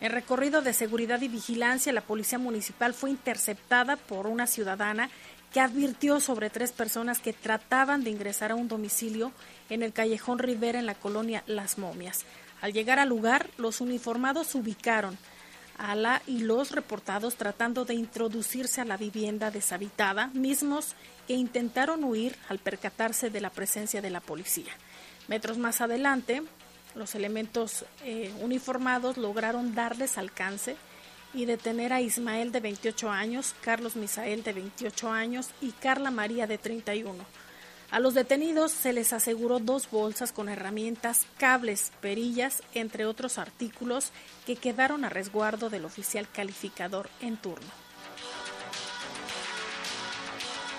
En 0.00 0.12
recorrido 0.12 0.62
de 0.62 0.72
seguridad 0.72 1.20
y 1.20 1.28
vigilancia, 1.28 1.92
la 1.92 2.00
policía 2.00 2.38
municipal 2.38 2.94
fue 2.94 3.10
interceptada 3.10 3.96
por 3.96 4.26
una 4.26 4.46
ciudadana 4.46 5.10
que 5.52 5.60
advirtió 5.60 6.20
sobre 6.20 6.50
tres 6.50 6.72
personas 6.72 7.18
que 7.18 7.32
trataban 7.32 8.04
de 8.04 8.10
ingresar 8.10 8.52
a 8.52 8.54
un 8.54 8.68
domicilio 8.68 9.32
en 9.68 9.82
el 9.82 9.92
callejón 9.92 10.38
Rivera 10.38 10.78
en 10.78 10.86
la 10.86 10.94
colonia 10.94 11.42
Las 11.46 11.78
Momias. 11.78 12.24
Al 12.60 12.72
llegar 12.72 12.98
al 12.98 13.08
lugar, 13.08 13.48
los 13.56 13.80
uniformados 13.80 14.54
ubicaron 14.54 15.18
a 15.78 15.94
la 15.94 16.22
y 16.26 16.40
los 16.40 16.72
reportados 16.72 17.36
tratando 17.36 17.84
de 17.84 17.94
introducirse 17.94 18.82
a 18.82 18.84
la 18.84 18.98
vivienda 18.98 19.50
deshabitada, 19.50 20.28
mismos 20.28 20.94
que 21.26 21.34
intentaron 21.34 22.04
huir 22.04 22.36
al 22.48 22.58
percatarse 22.58 23.30
de 23.30 23.40
la 23.40 23.50
presencia 23.50 24.02
de 24.02 24.10
la 24.10 24.20
policía. 24.20 24.72
Metros 25.26 25.56
más 25.56 25.80
adelante, 25.80 26.42
los 26.94 27.14
elementos 27.14 27.84
eh, 28.04 28.30
uniformados 28.42 29.16
lograron 29.16 29.74
darles 29.74 30.18
alcance 30.18 30.76
y 31.32 31.44
detener 31.44 31.92
a 31.92 32.00
Ismael 32.00 32.52
de 32.52 32.60
28 32.60 33.10
años, 33.10 33.54
Carlos 33.60 33.96
Misael 33.96 34.42
de 34.42 34.52
28 34.52 35.10
años 35.10 35.48
y 35.60 35.72
Carla 35.72 36.10
María 36.10 36.46
de 36.46 36.58
31. 36.58 37.24
A 37.90 37.98
los 37.98 38.14
detenidos 38.14 38.70
se 38.70 38.92
les 38.92 39.12
aseguró 39.12 39.58
dos 39.58 39.90
bolsas 39.90 40.30
con 40.30 40.48
herramientas, 40.48 41.26
cables, 41.38 41.90
perillas, 42.00 42.62
entre 42.72 43.04
otros 43.04 43.36
artículos 43.36 44.12
que 44.46 44.54
quedaron 44.54 45.04
a 45.04 45.08
resguardo 45.08 45.70
del 45.70 45.84
oficial 45.84 46.28
calificador 46.32 47.10
en 47.20 47.36
turno. 47.36 47.66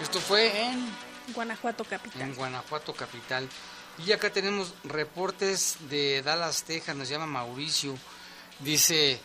Esto 0.01 0.19
fue 0.19 0.63
en 0.63 0.87
Guanajuato 1.33 1.83
Capital. 1.83 2.21
En 2.21 2.33
Guanajuato 2.33 2.93
Capital. 2.93 3.47
Y 4.05 4.13
acá 4.13 4.31
tenemos 4.31 4.73
reportes 4.85 5.77
de 5.89 6.21
Dallas, 6.21 6.63
Texas, 6.63 6.95
nos 6.95 7.09
llama 7.09 7.25
Mauricio. 7.25 7.97
Dice, 8.59 9.19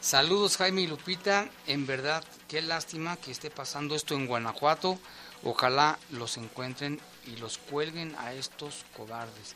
saludos 0.00 0.56
Jaime 0.56 0.82
y 0.82 0.86
Lupita, 0.86 1.48
en 1.66 1.86
verdad, 1.86 2.24
qué 2.48 2.62
lástima 2.62 3.16
que 3.16 3.30
esté 3.30 3.50
pasando 3.50 3.94
esto 3.94 4.14
en 4.14 4.26
Guanajuato. 4.26 4.98
Ojalá 5.42 5.98
los 6.10 6.36
encuentren 6.38 7.00
y 7.26 7.36
los 7.36 7.58
cuelguen 7.58 8.14
a 8.16 8.32
estos 8.32 8.84
cobardes. 8.96 9.54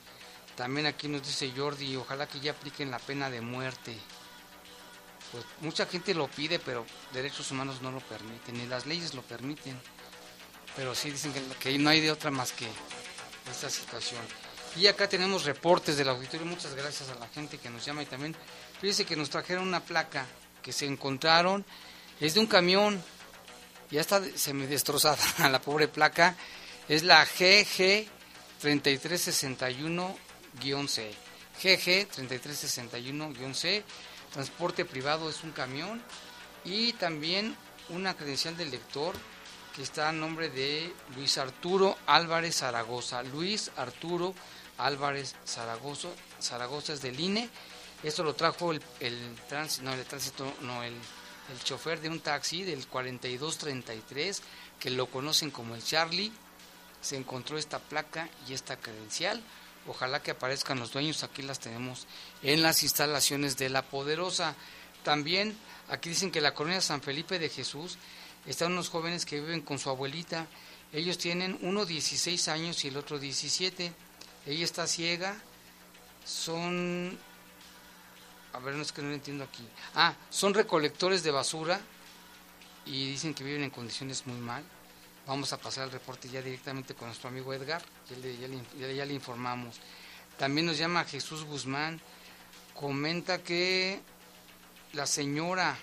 También 0.57 0.87
aquí 0.87 1.09
nos 1.09 1.27
dice 1.27 1.53
Jordi, 1.57 1.97
ojalá 1.97 2.27
que 2.27 2.41
ya 2.41 2.53
apliquen 2.53 2.91
la 2.91 2.99
pena 2.99 3.31
de 3.31 3.41
muerte. 3.41 3.97
Pues 5.33 5.45
mucha 5.61 5.87
gente 5.87 6.13
lo 6.13 6.29
pide, 6.29 6.59
pero 6.59 6.85
derechos 7.13 7.51
humanos 7.51 7.81
no 7.83 7.93
lo 7.93 8.01
permiten, 8.01 8.59
ni 8.59 8.67
las 8.67 8.87
leyes 8.87 9.15
lo 9.15 9.23
permiten. 9.23 9.81
Pero 10.77 10.95
sí 10.95 11.11
dicen 11.11 11.33
que, 11.33 11.41
que 11.59 11.79
no 11.79 11.91
hay 11.91 12.01
de 12.01 12.11
otra 12.11 12.31
más 12.31 12.53
que 12.53 12.67
esta 13.51 13.71
situación. 13.71 14.21
Y 14.77 14.87
acá 14.87 15.09
tenemos 15.09 15.45
reportes 15.45 15.97
del 15.97 16.09
auditorio. 16.09 16.47
Muchas 16.47 16.75
gracias 16.75 17.09
a 17.09 17.15
la 17.17 17.29
gente 17.29 17.59
que 17.59 17.71
nos 17.71 17.85
llama 17.85 18.03
y 18.03 18.07
también 18.07 18.37
fíjense 18.81 19.05
que 19.05 19.17
nos 19.17 19.31
trajeron 19.31 19.69
una 19.69 19.81
placa 19.81 20.27
que 20.63 20.73
se 20.73 20.87
encontraron. 20.87 21.65
Es 22.21 22.35
de 22.35 22.41
un 22.41 22.47
camión. 22.47 23.03
Ya 23.91 24.01
está 24.01 24.23
me 24.53 24.67
destrozada 24.67 25.19
la 25.51 25.61
pobre 25.61 25.89
placa. 25.89 26.37
Es 26.89 27.03
la 27.03 27.25
GG 27.25 28.07
3361-C. 28.63 31.11
GG 31.63 32.09
3361-C. 32.11 33.85
Transporte 34.33 34.85
privado 34.85 35.31
es 35.31 35.43
un 35.43 35.53
camión. 35.53 36.03
Y 36.65 36.93
también 36.95 37.57
una 37.89 38.15
credencial 38.15 38.57
del 38.57 38.71
lector 38.71 39.15
que 39.75 39.83
está 39.83 40.09
a 40.09 40.13
nombre 40.13 40.51
de 40.51 40.93
Luis 41.17 41.39
Arturo 41.39 41.97
Álvarez 42.07 42.57
Zaragoza. 42.57 43.23
Luis 43.23 43.71
Arturo 43.77 44.35
Álvarez 44.79 45.37
Zaragoza, 45.47 46.09
Zaragoza 46.41 46.93
es 46.93 47.03
del 47.03 47.21
INE. 47.21 47.49
Esto 48.03 48.25
lo 48.25 48.35
trajo 48.35 48.73
el, 48.73 48.81
tránsito, 49.49 49.85
no, 49.85 49.93
el 49.93 50.05
tránsito, 50.05 50.55
no, 50.63 50.83
el 50.83 50.95
chofer 51.65 52.01
de 52.01 52.09
un 52.09 52.21
taxi 52.21 52.63
del 52.63 52.87
4233, 52.87 54.43
que 54.79 54.91
lo 54.91 55.07
conocen 55.07 55.51
como 55.51 55.75
el 55.75 55.85
Charlie. 55.85 56.33
Se 57.01 57.17
encontró 57.17 57.59
esta 57.59 57.79
placa 57.79 58.29
y 58.49 58.55
esta 58.55 58.77
credencial. 58.77 59.43
Ojalá 59.87 60.23
que 60.23 60.33
aparezcan 60.33 60.79
los 60.79 60.93
dueños. 60.93 61.23
Aquí 61.23 61.43
las 61.43 61.61
tenemos 61.61 62.07
en 62.43 62.63
las 62.63 62.83
instalaciones 62.83 63.57
de 63.57 63.69
La 63.69 63.83
Poderosa. 63.83 64.55
También 65.03 65.57
aquí 65.89 66.11
dicen 66.11 66.31
que 66.31 66.41
la 66.41 66.55
colonia 66.55 66.81
San 66.81 67.03
Felipe 67.03 67.39
de 67.39 67.49
Jesús 67.49 67.99
están 68.47 68.73
unos 68.73 68.89
jóvenes 68.89 69.25
que 69.25 69.41
viven 69.41 69.63
con 69.63 69.79
su 69.79 69.91
abuelita. 69.91 70.47
Ellos 70.93 71.19
tienen 71.19 71.59
uno 71.63 71.87
16 71.87 72.49
años 72.49 72.85
y 72.85 72.89
el 72.89 72.97
otro 72.97 73.19
17. 73.19 73.93
Ella 74.47 74.65
está 74.65 74.87
ciega. 74.87 75.37
Son... 76.25 77.19
A 78.53 78.59
ver, 78.59 78.75
no 78.75 78.83
es 78.83 78.93
que 78.93 79.03
no 79.03 79.09
lo 79.09 79.15
entiendo 79.15 79.45
aquí. 79.45 79.67
Ah, 79.95 80.15
son 80.29 80.55
recolectores 80.55 81.23
de 81.23 81.31
basura 81.31 81.81
y 82.85 83.11
dicen 83.11 83.35
que 83.35 83.45
viven 83.45 83.63
en 83.63 83.71
condiciones 83.71 84.27
muy 84.27 84.39
mal. 84.39 84.65
Vamos 85.27 85.53
a 85.53 85.59
pasar 85.59 85.85
el 85.85 85.93
reporte 85.93 86.29
ya 86.29 86.43
directamente 86.43 86.95
con 86.95 87.09
nuestro 87.09 87.29
amigo 87.29 87.53
Edgar, 87.55 87.83
ya 88.09 88.17
le, 88.17 88.37
ya 88.37 88.49
le, 88.49 88.97
ya 88.97 89.05
le 89.05 89.15
informamos. 89.15 89.77
También 90.39 90.67
nos 90.67 90.79
llama 90.79 91.05
Jesús 91.05 91.45
Guzmán, 91.45 92.01
comenta 92.75 93.39
que 93.43 94.01
la 94.93 95.07
señora 95.07 95.77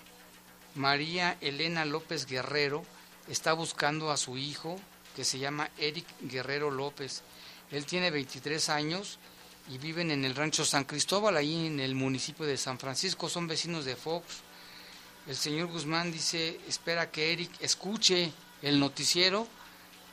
María 0.74 1.38
Elena 1.40 1.84
López 1.84 2.26
Guerrero 2.26 2.84
está 3.28 3.52
buscando 3.52 4.10
a 4.10 4.16
su 4.16 4.36
hijo, 4.36 4.78
que 5.16 5.24
se 5.24 5.38
llama 5.38 5.70
Eric 5.78 6.06
Guerrero 6.20 6.70
López. 6.70 7.22
Él 7.70 7.86
tiene 7.86 8.10
23 8.10 8.68
años 8.68 9.18
y 9.68 9.78
viven 9.78 10.10
en 10.10 10.24
el 10.24 10.34
rancho 10.34 10.64
San 10.64 10.84
Cristóbal, 10.84 11.36
ahí 11.36 11.66
en 11.66 11.80
el 11.80 11.94
municipio 11.94 12.46
de 12.46 12.56
San 12.56 12.78
Francisco, 12.78 13.28
son 13.28 13.46
vecinos 13.46 13.84
de 13.84 13.96
Fox. 13.96 14.42
El 15.26 15.36
señor 15.36 15.68
Guzmán 15.68 16.10
dice, 16.10 16.58
espera 16.66 17.10
que 17.10 17.32
Eric 17.32 17.50
escuche 17.60 18.32
el 18.62 18.80
noticiero 18.80 19.46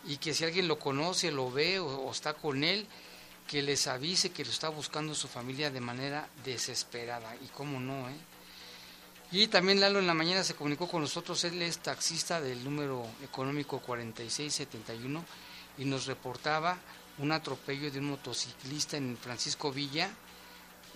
y 0.05 0.17
que 0.17 0.33
si 0.33 0.43
alguien 0.43 0.67
lo 0.67 0.77
conoce, 0.77 1.31
lo 1.31 1.49
ve 1.51 1.79
o, 1.79 2.11
está 2.11 2.33
con 2.33 2.63
él, 2.63 2.85
que 3.47 3.61
les 3.61 3.87
avise 3.87 4.31
que 4.31 4.43
lo 4.43 4.51
está 4.51 4.69
buscando 4.69 5.15
su 5.15 5.27
familia 5.27 5.71
de 5.71 5.79
manera 5.79 6.27
desesperada. 6.43 7.35
Y 7.37 7.47
cómo 7.47 7.79
no, 7.79 8.09
¿eh? 8.09 8.15
Y 9.31 9.47
también 9.47 9.79
Lalo 9.79 9.99
en 9.99 10.07
la 10.07 10.13
mañana 10.13 10.43
se 10.43 10.53
comunicó 10.53 10.87
con 10.87 11.01
nosotros, 11.01 11.43
él 11.45 11.61
es 11.61 11.79
taxista 11.79 12.39
del 12.41 12.63
número 12.63 13.05
económico 13.23 13.79
4671 13.79 15.25
y 15.77 15.85
nos 15.85 16.05
reportaba 16.05 16.77
un 17.19 17.31
atropello 17.31 17.91
de 17.91 17.99
un 17.99 18.09
motociclista 18.11 18.97
en 18.97 19.17
Francisco 19.17 19.71
Villa 19.71 20.09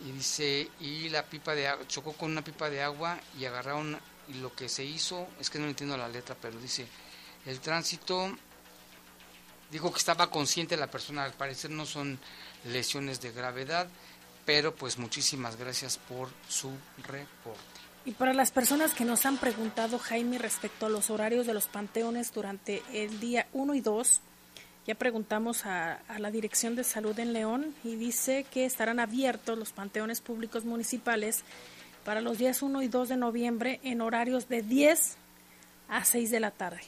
y 0.05 0.11
dice 0.11 0.70
y 0.80 1.09
la 1.09 1.24
pipa 1.26 1.55
de 1.55 1.70
chocó 1.88 2.13
con 2.13 2.32
una 2.32 2.43
pipa 2.43 2.70
de 2.70 2.82
agua 2.82 3.20
y 3.38 3.45
agarraron 3.45 3.99
y 4.28 4.36
lo 4.36 4.53
que 4.53 4.70
se 4.70 4.84
hizo 4.84 5.28
es 5.39 5.49
que 5.49 5.59
no 5.59 5.67
entiendo 5.67 5.97
la 5.97 6.07
letra 6.07 6.36
pero 6.39 6.59
dice 6.59 6.88
el 7.45 7.59
tránsito 7.59 8.32
dijo 9.72 9.91
que 9.91 9.99
estaba 9.99 10.30
consciente 10.30 10.78
la 10.78 10.88
persona 10.88 11.24
al 11.24 11.34
parecer 11.34 11.72
no 11.72 11.86
son 11.86 12.20
lesiones 12.65 13.22
de 13.22 13.32
gravedad 13.32 13.88
pero 14.49 14.74
pues 14.74 14.97
muchísimas 14.97 15.57
gracias 15.57 15.99
por 15.99 16.28
su 16.47 16.72
reporte. 17.05 17.61
Y 18.03 18.13
para 18.13 18.34
las 18.34 18.49
personas 18.49 18.95
que 18.95 19.05
nos 19.05 19.28
han 19.28 19.38
preguntado, 19.38 19.99
Jaime, 19.99 20.39
respecto 20.39 20.88
a 20.88 20.89
los 20.89 21.11
horarios 21.11 21.45
de 21.45 21.53
los 21.53 21.67
panteones 21.67 22.34
durante 22.34 22.82
el 22.91 23.20
día 23.20 23.47
1 23.53 23.76
y 23.76 23.82
2, 23.82 24.22
ya 24.89 24.95
preguntamos 24.95 25.67
a, 25.67 25.99
la 26.17 26.31
Dirección 26.31 26.75
de 26.75 26.83
Salud 26.83 27.19
en 27.19 27.31
León 27.31 27.75
y 27.83 27.93
dice 27.93 28.43
que 28.51 28.65
estarán 28.65 28.99
abiertos 28.99 29.55
los 29.55 29.71
panteones 29.71 30.19
públicos 30.19 30.65
municipales 30.65 31.43
para 32.03 32.21
los 32.21 32.39
días 32.39 32.63
1 32.63 32.81
y 32.81 32.87
2 32.87 33.09
de 33.09 33.15
noviembre 33.15 33.79
en 33.83 34.01
horarios 34.01 34.49
de 34.49 34.63
10 34.63 35.15
a 35.89 36.03
6 36.03 36.31
de 36.31 36.39
la 36.39 36.49
tarde. 36.49 36.81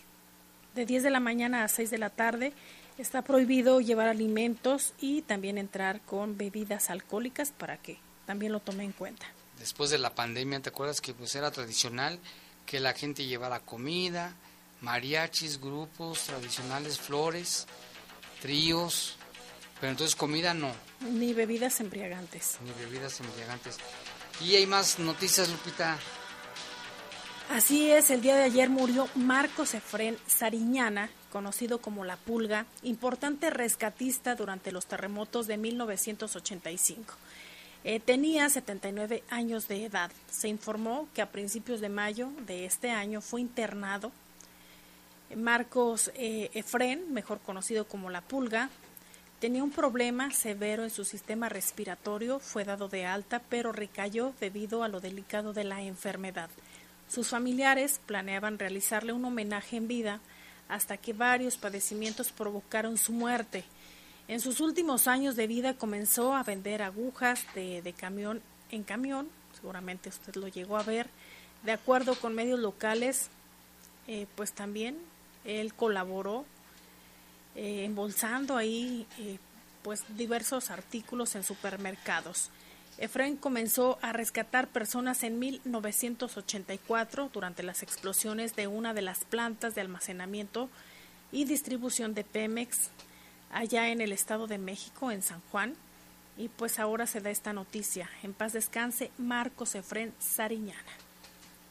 De 0.74 0.88
10 0.88 1.04
de 1.04 1.12
la 1.12 1.20
mañana 1.20 1.64
a 1.64 1.68
6 1.68 1.92
de 1.92 2.00
la 2.00 2.10
tarde 2.10 2.54
está 2.98 3.22
prohibido 3.22 3.80
llevar 3.82 4.08
alimentos 4.08 4.96
y 5.00 5.22
también 5.22 5.60
entrar 5.60 6.02
con 6.02 6.40
bebidas 6.40 6.90
alcohólicas 6.90 7.52
para 7.52 7.78
que 7.78 8.00
también 8.26 8.52
lo 8.52 8.62
tome 8.62 8.84
en 8.84 8.94
cuenta 8.94 9.28
después 9.60 9.92
de 9.92 10.00
la 10.00 10.16
pandemia, 10.16 10.60
¿te 10.60 10.70
acuerdas 10.70 11.02
que 11.02 11.14
pues 11.14 11.36
era 11.36 11.52
tradicional 11.52 12.18
que 12.66 12.80
la 12.80 12.94
gente 12.94 13.28
llevara 13.28 13.60
comida, 13.60 14.34
mariachis, 14.82 15.62
grupos 15.62 16.24
tradicionales, 16.24 17.00
flores, 17.00 17.68
tríos, 18.42 19.16
pero 19.80 19.92
entonces 19.92 20.16
comida 20.16 20.54
no. 20.54 20.72
Ni 21.02 21.34
bebidas 21.34 21.80
embriagantes. 21.80 22.58
Ni 22.64 22.72
bebidas 22.84 23.20
embriagantes. 23.20 23.78
Y 24.42 24.56
hay 24.56 24.66
más 24.66 25.00
noticias, 25.00 25.50
Lupita. 25.50 25.98
Así 27.50 27.92
es, 27.92 28.10
el 28.12 28.22
día 28.22 28.36
de 28.36 28.44
ayer 28.44 28.70
murió 28.70 29.10
Marcos 29.14 29.74
Efrén 29.74 30.18
Sariñana, 30.26 31.10
conocido 31.32 31.80
como 31.80 32.06
La 32.06 32.16
Pulga, 32.16 32.66
importante 32.82 33.50
rescatista 33.50 34.36
durante 34.36 34.72
los 34.72 34.86
terremotos 34.86 35.48
de 35.48 35.58
1985. 35.58 37.14
Eh, 37.84 38.00
tenía 38.00 38.48
79 38.48 39.24
años 39.30 39.68
de 39.68 39.86
edad. 39.86 40.12
Se 40.30 40.48
informó 40.48 41.08
que 41.14 41.22
a 41.22 41.32
principios 41.32 41.82
de 41.82 41.90
mayo 41.90 42.30
de 42.46 42.66
este 42.66 42.92
año 42.92 43.22
fue 43.22 43.42
internado. 43.42 44.12
Marcos 45.36 46.12
eh, 46.16 46.50
Efren, 46.54 47.14
mejor 47.14 47.40
conocido 47.40 47.86
como 47.86 48.10
La 48.10 48.22
Pulga, 48.22 48.70
tenía 49.40 49.64
un 49.64 49.72
problema 49.72 50.32
severo 50.32 50.84
en 50.84 50.90
su 50.90 51.04
sistema 51.04 51.50
respiratorio, 51.50 52.40
fue 52.40 52.64
dado 52.64 52.88
de 52.88 53.06
alta, 53.06 53.42
pero 53.50 53.72
recayó 53.72 54.34
debido 54.40 54.84
a 54.84 54.88
lo 54.88 55.00
delicado 55.00 55.54
de 55.54 55.64
la 55.64 55.82
enfermedad. 55.82 56.50
Sus 57.10 57.30
familiares 57.30 58.00
planeaban 58.06 58.60
realizarle 58.60 59.14
un 59.14 59.26
homenaje 59.26 59.78
en 59.78 59.88
vida 59.88 60.22
hasta 60.70 60.96
que 60.96 61.12
varios 61.12 61.58
padecimientos 61.58 62.32
provocaron 62.32 62.98
su 62.98 63.12
muerte. 63.12 63.66
En 64.30 64.40
sus 64.40 64.62
últimos 64.62 65.08
años 65.08 65.36
de 65.36 65.48
vida 65.48 65.74
comenzó 65.74 66.34
a 66.34 66.44
vender 66.44 66.82
agujas 66.82 67.46
de, 67.54 67.94
camión 67.98 68.42
en 68.70 68.84
camión, 68.84 69.28
seguramente 69.54 70.08
usted 70.08 70.36
lo 70.36 70.48
llegó 70.48 70.78
a 70.78 70.84
ver, 70.84 71.10
De 71.66 71.74
acuerdo 71.74 72.16
con 72.16 72.34
medios 72.34 72.60
locales, 72.60 73.30
eh, 74.08 74.26
pues 74.36 74.54
también 74.54 74.98
él 75.46 75.74
colaboró 75.74 76.46
eh, 77.56 77.84
embolsando 77.86 78.56
ahí 78.58 79.06
eh, 79.20 79.38
pues 79.84 80.04
diversos 80.16 80.70
artículos 80.70 81.36
en 81.36 81.44
supermercados. 81.44 82.50
Efraín 82.98 83.36
comenzó 83.36 83.98
a 84.02 84.14
rescatar 84.14 84.68
personas 84.68 85.24
en 85.24 85.40
1984 85.40 87.30
durante 87.34 87.64
las 87.64 87.84
explosiones 87.84 88.56
de 88.56 88.68
una 88.68 88.94
de 88.94 89.02
las 89.02 89.26
plantas 89.26 89.76
de 89.76 89.82
almacenamiento 89.82 90.70
y 91.32 91.46
distribución 91.46 92.14
de 92.14 92.24
Pemex 92.24 92.90
allá 93.52 93.90
en 93.90 94.02
el 94.02 94.12
Estado 94.12 94.48
de 94.48 94.58
México, 94.58 95.12
en 95.12 95.22
San 95.22 95.42
Juan. 95.52 95.76
Y 96.38 96.48
pues 96.50 96.80
ahora 96.80 97.08
se 97.08 97.22
da 97.22 97.30
esta 97.30 97.54
noticia. 97.54 98.10
En 98.24 98.34
paz 98.34 98.54
descanse 98.54 99.12
Marcos 99.18 99.76
Efrén 99.76 100.14
Sariñana. 100.20 100.80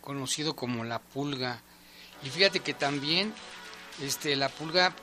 Conocido 0.00 0.54
como 0.54 0.84
La 0.84 0.98
Pulga. 0.98 1.60
Y 2.22 2.30
fíjate 2.30 2.60
que 2.60 2.74
también 2.74 3.32
este, 4.02 4.36
La 4.36 4.48
Pulga 4.48 4.94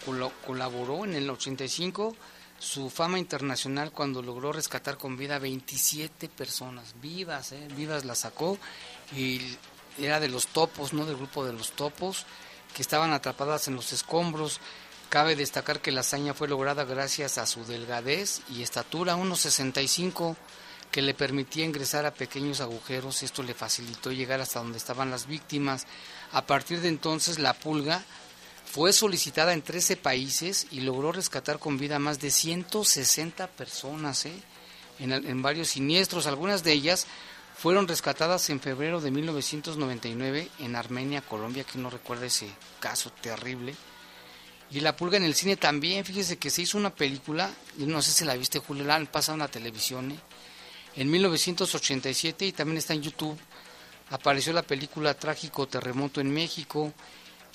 colaboró 0.45 1.05
en 1.05 1.13
el 1.13 1.29
85 1.29 2.15
su 2.59 2.89
fama 2.89 3.19
internacional 3.19 3.91
cuando 3.91 4.21
logró 4.21 4.51
rescatar 4.51 4.97
con 4.97 5.15
vida 5.15 5.37
27 5.37 6.27
personas 6.29 6.95
vivas, 7.01 7.51
¿eh? 7.51 7.67
vivas 7.75 8.03
la 8.03 8.15
sacó 8.15 8.57
y 9.15 9.41
era 9.99 10.19
de 10.19 10.27
los 10.27 10.47
topos, 10.47 10.93
¿no? 10.93 11.05
Del 11.05 11.17
grupo 11.17 11.45
de 11.45 11.53
los 11.53 11.71
topos 11.71 12.25
que 12.73 12.81
estaban 12.81 13.13
atrapadas 13.13 13.67
en 13.67 13.75
los 13.75 13.93
escombros. 13.93 14.59
Cabe 15.09 15.35
destacar 15.35 15.81
que 15.81 15.91
la 15.91 16.01
hazaña 16.01 16.33
fue 16.33 16.47
lograda 16.47 16.83
gracias 16.83 17.37
a 17.37 17.45
su 17.45 17.63
delgadez 17.65 18.41
y 18.49 18.61
estatura, 18.61 19.15
1,65, 19.15 20.35
que 20.91 21.01
le 21.01 21.13
permitía 21.13 21.65
ingresar 21.65 22.05
a 22.05 22.13
pequeños 22.13 22.59
agujeros. 22.59 23.23
Esto 23.23 23.41
le 23.41 23.53
facilitó 23.53 24.11
llegar 24.11 24.41
hasta 24.41 24.59
donde 24.59 24.77
estaban 24.77 25.09
las 25.09 25.27
víctimas. 25.27 25.87
A 26.33 26.45
partir 26.45 26.81
de 26.81 26.89
entonces, 26.89 27.39
la 27.39 27.53
pulga 27.53 28.03
fue 28.77 28.93
solicitada 28.93 29.53
en 29.53 29.63
13 29.63 29.97
países 29.97 30.67
y 30.69 30.81
logró 30.81 31.11
rescatar 31.11 31.57
con 31.57 31.79
vida 31.79 31.95
a 31.95 31.99
más 31.99 32.19
de 32.19 32.29
160 32.29 33.47
personas 33.47 34.27
¿eh? 34.27 34.33
en, 34.99 35.41
varios 35.41 35.69
siniestros. 35.69 36.27
Algunas 36.27 36.63
de 36.63 36.73
ellas 36.73 37.07
fueron 37.57 37.87
rescatadas 37.87 38.51
en 38.51 38.59
febrero 38.59 39.01
de 39.01 39.09
1999 39.09 40.49
en 40.59 40.75
Armenia, 40.75 41.23
Colombia, 41.23 41.63
que 41.63 41.79
no 41.79 41.89
recuerda 41.89 42.27
ese 42.27 42.47
caso 42.79 43.09
terrible. 43.09 43.73
Y 44.69 44.81
La 44.81 44.95
Pulga 44.95 45.17
en 45.17 45.23
el 45.23 45.33
cine 45.33 45.57
también, 45.57 46.05
fíjese 46.05 46.37
que 46.37 46.51
se 46.51 46.61
hizo 46.61 46.77
una 46.77 46.93
película, 46.93 47.49
no 47.77 48.03
sé 48.03 48.11
si 48.11 48.25
la 48.25 48.35
viste, 48.35 48.59
Julio, 48.59 48.83
la 48.83 48.93
han 48.93 49.07
pasado 49.07 49.37
en 49.37 49.39
la 49.39 49.47
televisión, 49.47 50.11
¿eh? 50.11 50.19
en 50.95 51.09
1987 51.09 52.45
y 52.45 52.51
también 52.51 52.77
está 52.77 52.93
en 52.93 53.01
YouTube. 53.01 53.39
Apareció 54.11 54.53
la 54.53 54.61
película 54.61 55.15
Trágico 55.15 55.67
Terremoto 55.67 56.21
en 56.21 56.29
México, 56.29 56.93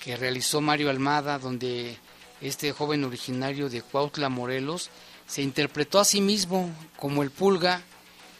que 0.02 0.16
realizó 0.16 0.60
Mario 0.60 0.90
Almada, 0.90 1.38
donde 1.38 1.96
este 2.40 2.72
joven 2.72 3.04
originario 3.04 3.68
de 3.70 3.82
Cuautla, 3.82 4.28
Morelos, 4.28 4.90
se 5.26 5.42
interpretó 5.42 6.00
a 6.00 6.04
sí 6.04 6.20
mismo 6.20 6.70
como 6.96 7.22
el 7.22 7.30
Pulga 7.30 7.82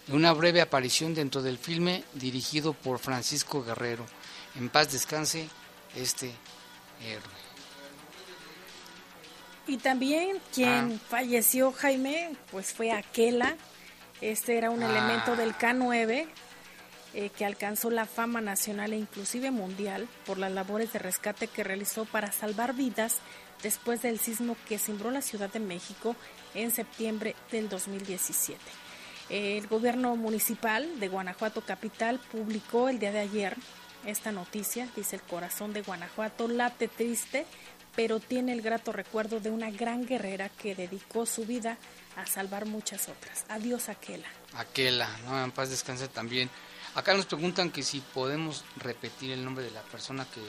en 0.09 0.15
una 0.17 0.33
breve 0.33 0.61
aparición 0.61 1.15
dentro 1.15 1.41
del 1.43 1.59
filme 1.59 2.03
dirigido 2.15 2.73
por 2.73 2.99
Francisco 2.99 3.63
Guerrero. 3.63 4.05
En 4.57 4.69
paz 4.69 4.91
descanse 4.93 5.49
este 5.95 6.33
héroe. 7.05 7.43
Y 9.69 9.77
también 9.77 10.39
quien 10.53 11.01
Ah. 11.01 11.07
falleció, 11.09 11.71
Jaime, 11.73 12.33
pues 12.51 12.73
fue 12.73 12.91
Aquela. 12.91 13.57
Este 14.21 14.59
era 14.59 14.71
un 14.71 14.83
elemento 14.83 15.33
Ah. 15.33 15.37
del 15.37 15.55
K9 15.57 16.27
eh, 17.15 17.31
que 17.31 17.45
alcanzó 17.45 17.91
la 17.91 18.07
fama 18.07 18.41
nacional 18.41 18.93
e 18.93 18.97
inclusive 18.97 19.51
mundial 19.51 20.09
por 20.25 20.39
las 20.39 20.53
labores 20.53 20.93
de 20.93 20.99
rescate 20.99 21.47
que 21.47 21.65
realizó 21.65 22.05
para 22.05 22.33
salvar 22.33 22.75
vidas 22.75 23.19
después 23.63 24.03
del 24.03 24.19
sismo 24.19 24.57
que 24.69 24.79
cimbró 24.79 25.11
la 25.11 25.23
Ciudad 25.23 25.51
de 25.53 25.61
México 25.61 26.17
en 26.55 26.71
septiembre 26.71 27.37
del 27.51 27.69
2017. 27.69 28.59
El 29.29 29.67
gobierno 29.67 30.17
municipal 30.17 31.01
de 31.01 31.09
Guanajuato 31.09 31.61
Capital 31.61 32.19
publicó 32.19 32.89
el 32.89 32.99
día 32.99 33.13
de 33.13 33.21
ayer 33.21 33.57
esta 34.05 34.33
noticia, 34.33 34.89
dice 34.97 35.17
el 35.17 35.23
corazón 35.23 35.73
de 35.73 35.83
Guanajuato, 35.83 36.49
late 36.49 36.89
triste, 36.89 37.47
pero 37.95 38.21
tiene 38.21 38.53
el 38.53 38.63
grato 38.63 38.93
recuerdo 38.93 39.39
de 39.39 39.51
una 39.51 39.71
gran 39.71 40.07
guerrera 40.07 40.49
que 40.49 40.75
dedicó 40.75 41.27
su 41.27 41.45
vida 41.45 41.79
a 42.17 42.27
salvar 42.27 42.67
muchas 42.67 43.09
otras. 43.09 43.45
Adiós, 43.49 43.89
Aquela. 43.89 44.29
Aquela, 44.55 45.09
¿no? 45.27 45.43
En 45.43 45.51
paz 45.51 45.71
descanse 45.71 46.09
también. 46.09 46.51
Acá 46.95 47.15
nos 47.15 47.27
preguntan 47.27 47.71
que 47.71 47.83
si 47.83 48.01
podemos 48.01 48.65
repetir 48.77 49.33
el 49.33 49.45
nombre 49.45 49.65
de 49.65 49.71
la 49.71 49.83
persona 49.83 50.27
que 50.27 50.43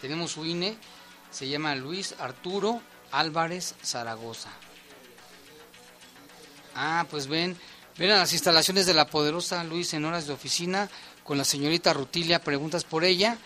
tenemos 0.00 0.32
su 0.32 0.46
INE. 0.46 0.76
Se 1.30 1.48
llama 1.48 1.74
Luis 1.74 2.14
Arturo 2.18 2.80
Álvarez 3.12 3.74
Zaragoza. 3.82 4.50
Ah, 6.74 7.06
pues 7.10 7.26
ven, 7.26 7.56
ven 7.98 8.10
a 8.10 8.18
las 8.18 8.32
instalaciones 8.32 8.86
de 8.86 8.94
la 8.94 9.06
poderosa 9.06 9.62
Luis 9.64 9.92
en 9.94 10.04
horas 10.04 10.26
de 10.26 10.32
oficina 10.32 10.88
con 11.24 11.38
la 11.38 11.44
señorita 11.44 11.92
Rutilia, 11.92 12.42
preguntas 12.42 12.84
por 12.84 13.04
ella 13.04 13.36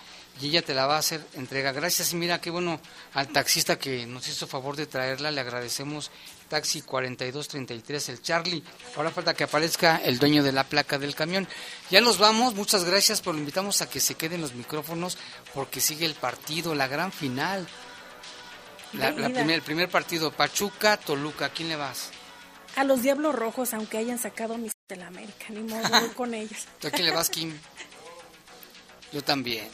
y 0.40 0.48
ella 0.48 0.62
te 0.62 0.74
la 0.74 0.86
va 0.86 0.96
a 0.96 1.00
hacer 1.00 1.26
entrega. 1.34 1.72
Gracias 1.72 2.12
y 2.12 2.16
mira 2.16 2.40
qué 2.40 2.50
bueno 2.50 2.80
al 3.12 3.28
taxista 3.28 3.78
que 3.78 4.06
nos 4.06 4.26
hizo 4.28 4.46
favor 4.46 4.76
de 4.76 4.86
traerla, 4.86 5.30
le 5.30 5.40
agradecemos. 5.40 6.10
Taxi 6.48 6.82
4233, 6.82 8.08
el 8.10 8.22
Charlie. 8.22 8.62
Ahora 8.96 9.10
falta 9.10 9.34
que 9.34 9.44
aparezca 9.44 9.96
el 9.96 10.18
dueño 10.18 10.42
de 10.42 10.52
la 10.52 10.64
placa 10.64 10.98
del 10.98 11.14
camión. 11.14 11.48
Ya 11.90 12.00
nos 12.00 12.18
vamos, 12.18 12.54
muchas 12.54 12.84
gracias, 12.84 13.20
pero 13.20 13.34
lo 13.34 13.40
invitamos 13.40 13.82
a 13.82 13.88
que 13.88 14.00
se 14.00 14.14
queden 14.14 14.40
los 14.40 14.54
micrófonos 14.54 15.18
porque 15.52 15.80
sigue 15.80 16.06
el 16.06 16.14
partido, 16.14 16.74
la 16.74 16.88
gran 16.88 17.12
final. 17.12 17.66
La, 18.92 19.10
la 19.10 19.28
primer, 19.28 19.56
el 19.56 19.62
primer 19.62 19.88
partido, 19.88 20.30
Pachuca, 20.30 20.96
Toluca, 20.96 21.46
¿a 21.46 21.48
quién 21.48 21.68
le 21.68 21.76
vas? 21.76 22.10
A 22.76 22.84
los 22.84 23.02
Diablos 23.02 23.34
Rojos, 23.34 23.74
aunque 23.74 23.98
hayan 23.98 24.18
sacado 24.18 24.56
mis 24.56 24.72
de 24.88 24.96
la 24.96 25.06
América, 25.06 25.46
ni 25.48 25.60
modo, 25.60 25.88
voy 25.88 26.10
con 26.10 26.34
ellos. 26.34 26.66
¿Tú 26.78 26.88
a 26.88 26.90
quién 26.90 27.06
le 27.06 27.12
vas, 27.12 27.30
Kim? 27.30 27.52
Yo 29.12 29.22
también. 29.22 29.68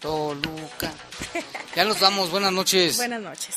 Toluca. 0.00 0.92
Ya 1.74 1.84
nos 1.84 2.00
vamos, 2.00 2.30
buenas 2.30 2.52
noches. 2.52 2.96
Buenas 2.96 3.20
noches. 3.20 3.56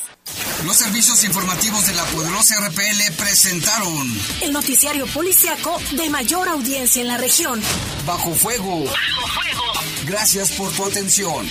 Los 0.64 0.76
servicios 0.76 1.24
informativos 1.24 1.86
de 1.86 1.94
la 1.94 2.04
poderosa 2.04 2.54
RPL 2.68 3.12
presentaron 3.16 4.20
El 4.42 4.52
noticiario 4.52 5.06
policiaco 5.06 5.80
de 5.92 6.10
mayor 6.10 6.48
audiencia 6.48 7.00
en 7.02 7.08
la 7.08 7.16
región. 7.16 7.60
Bajo 8.06 8.34
Fuego. 8.34 8.84
Gracias 10.06 10.52
por 10.52 10.70
tu 10.72 10.84
atención. 10.84 11.48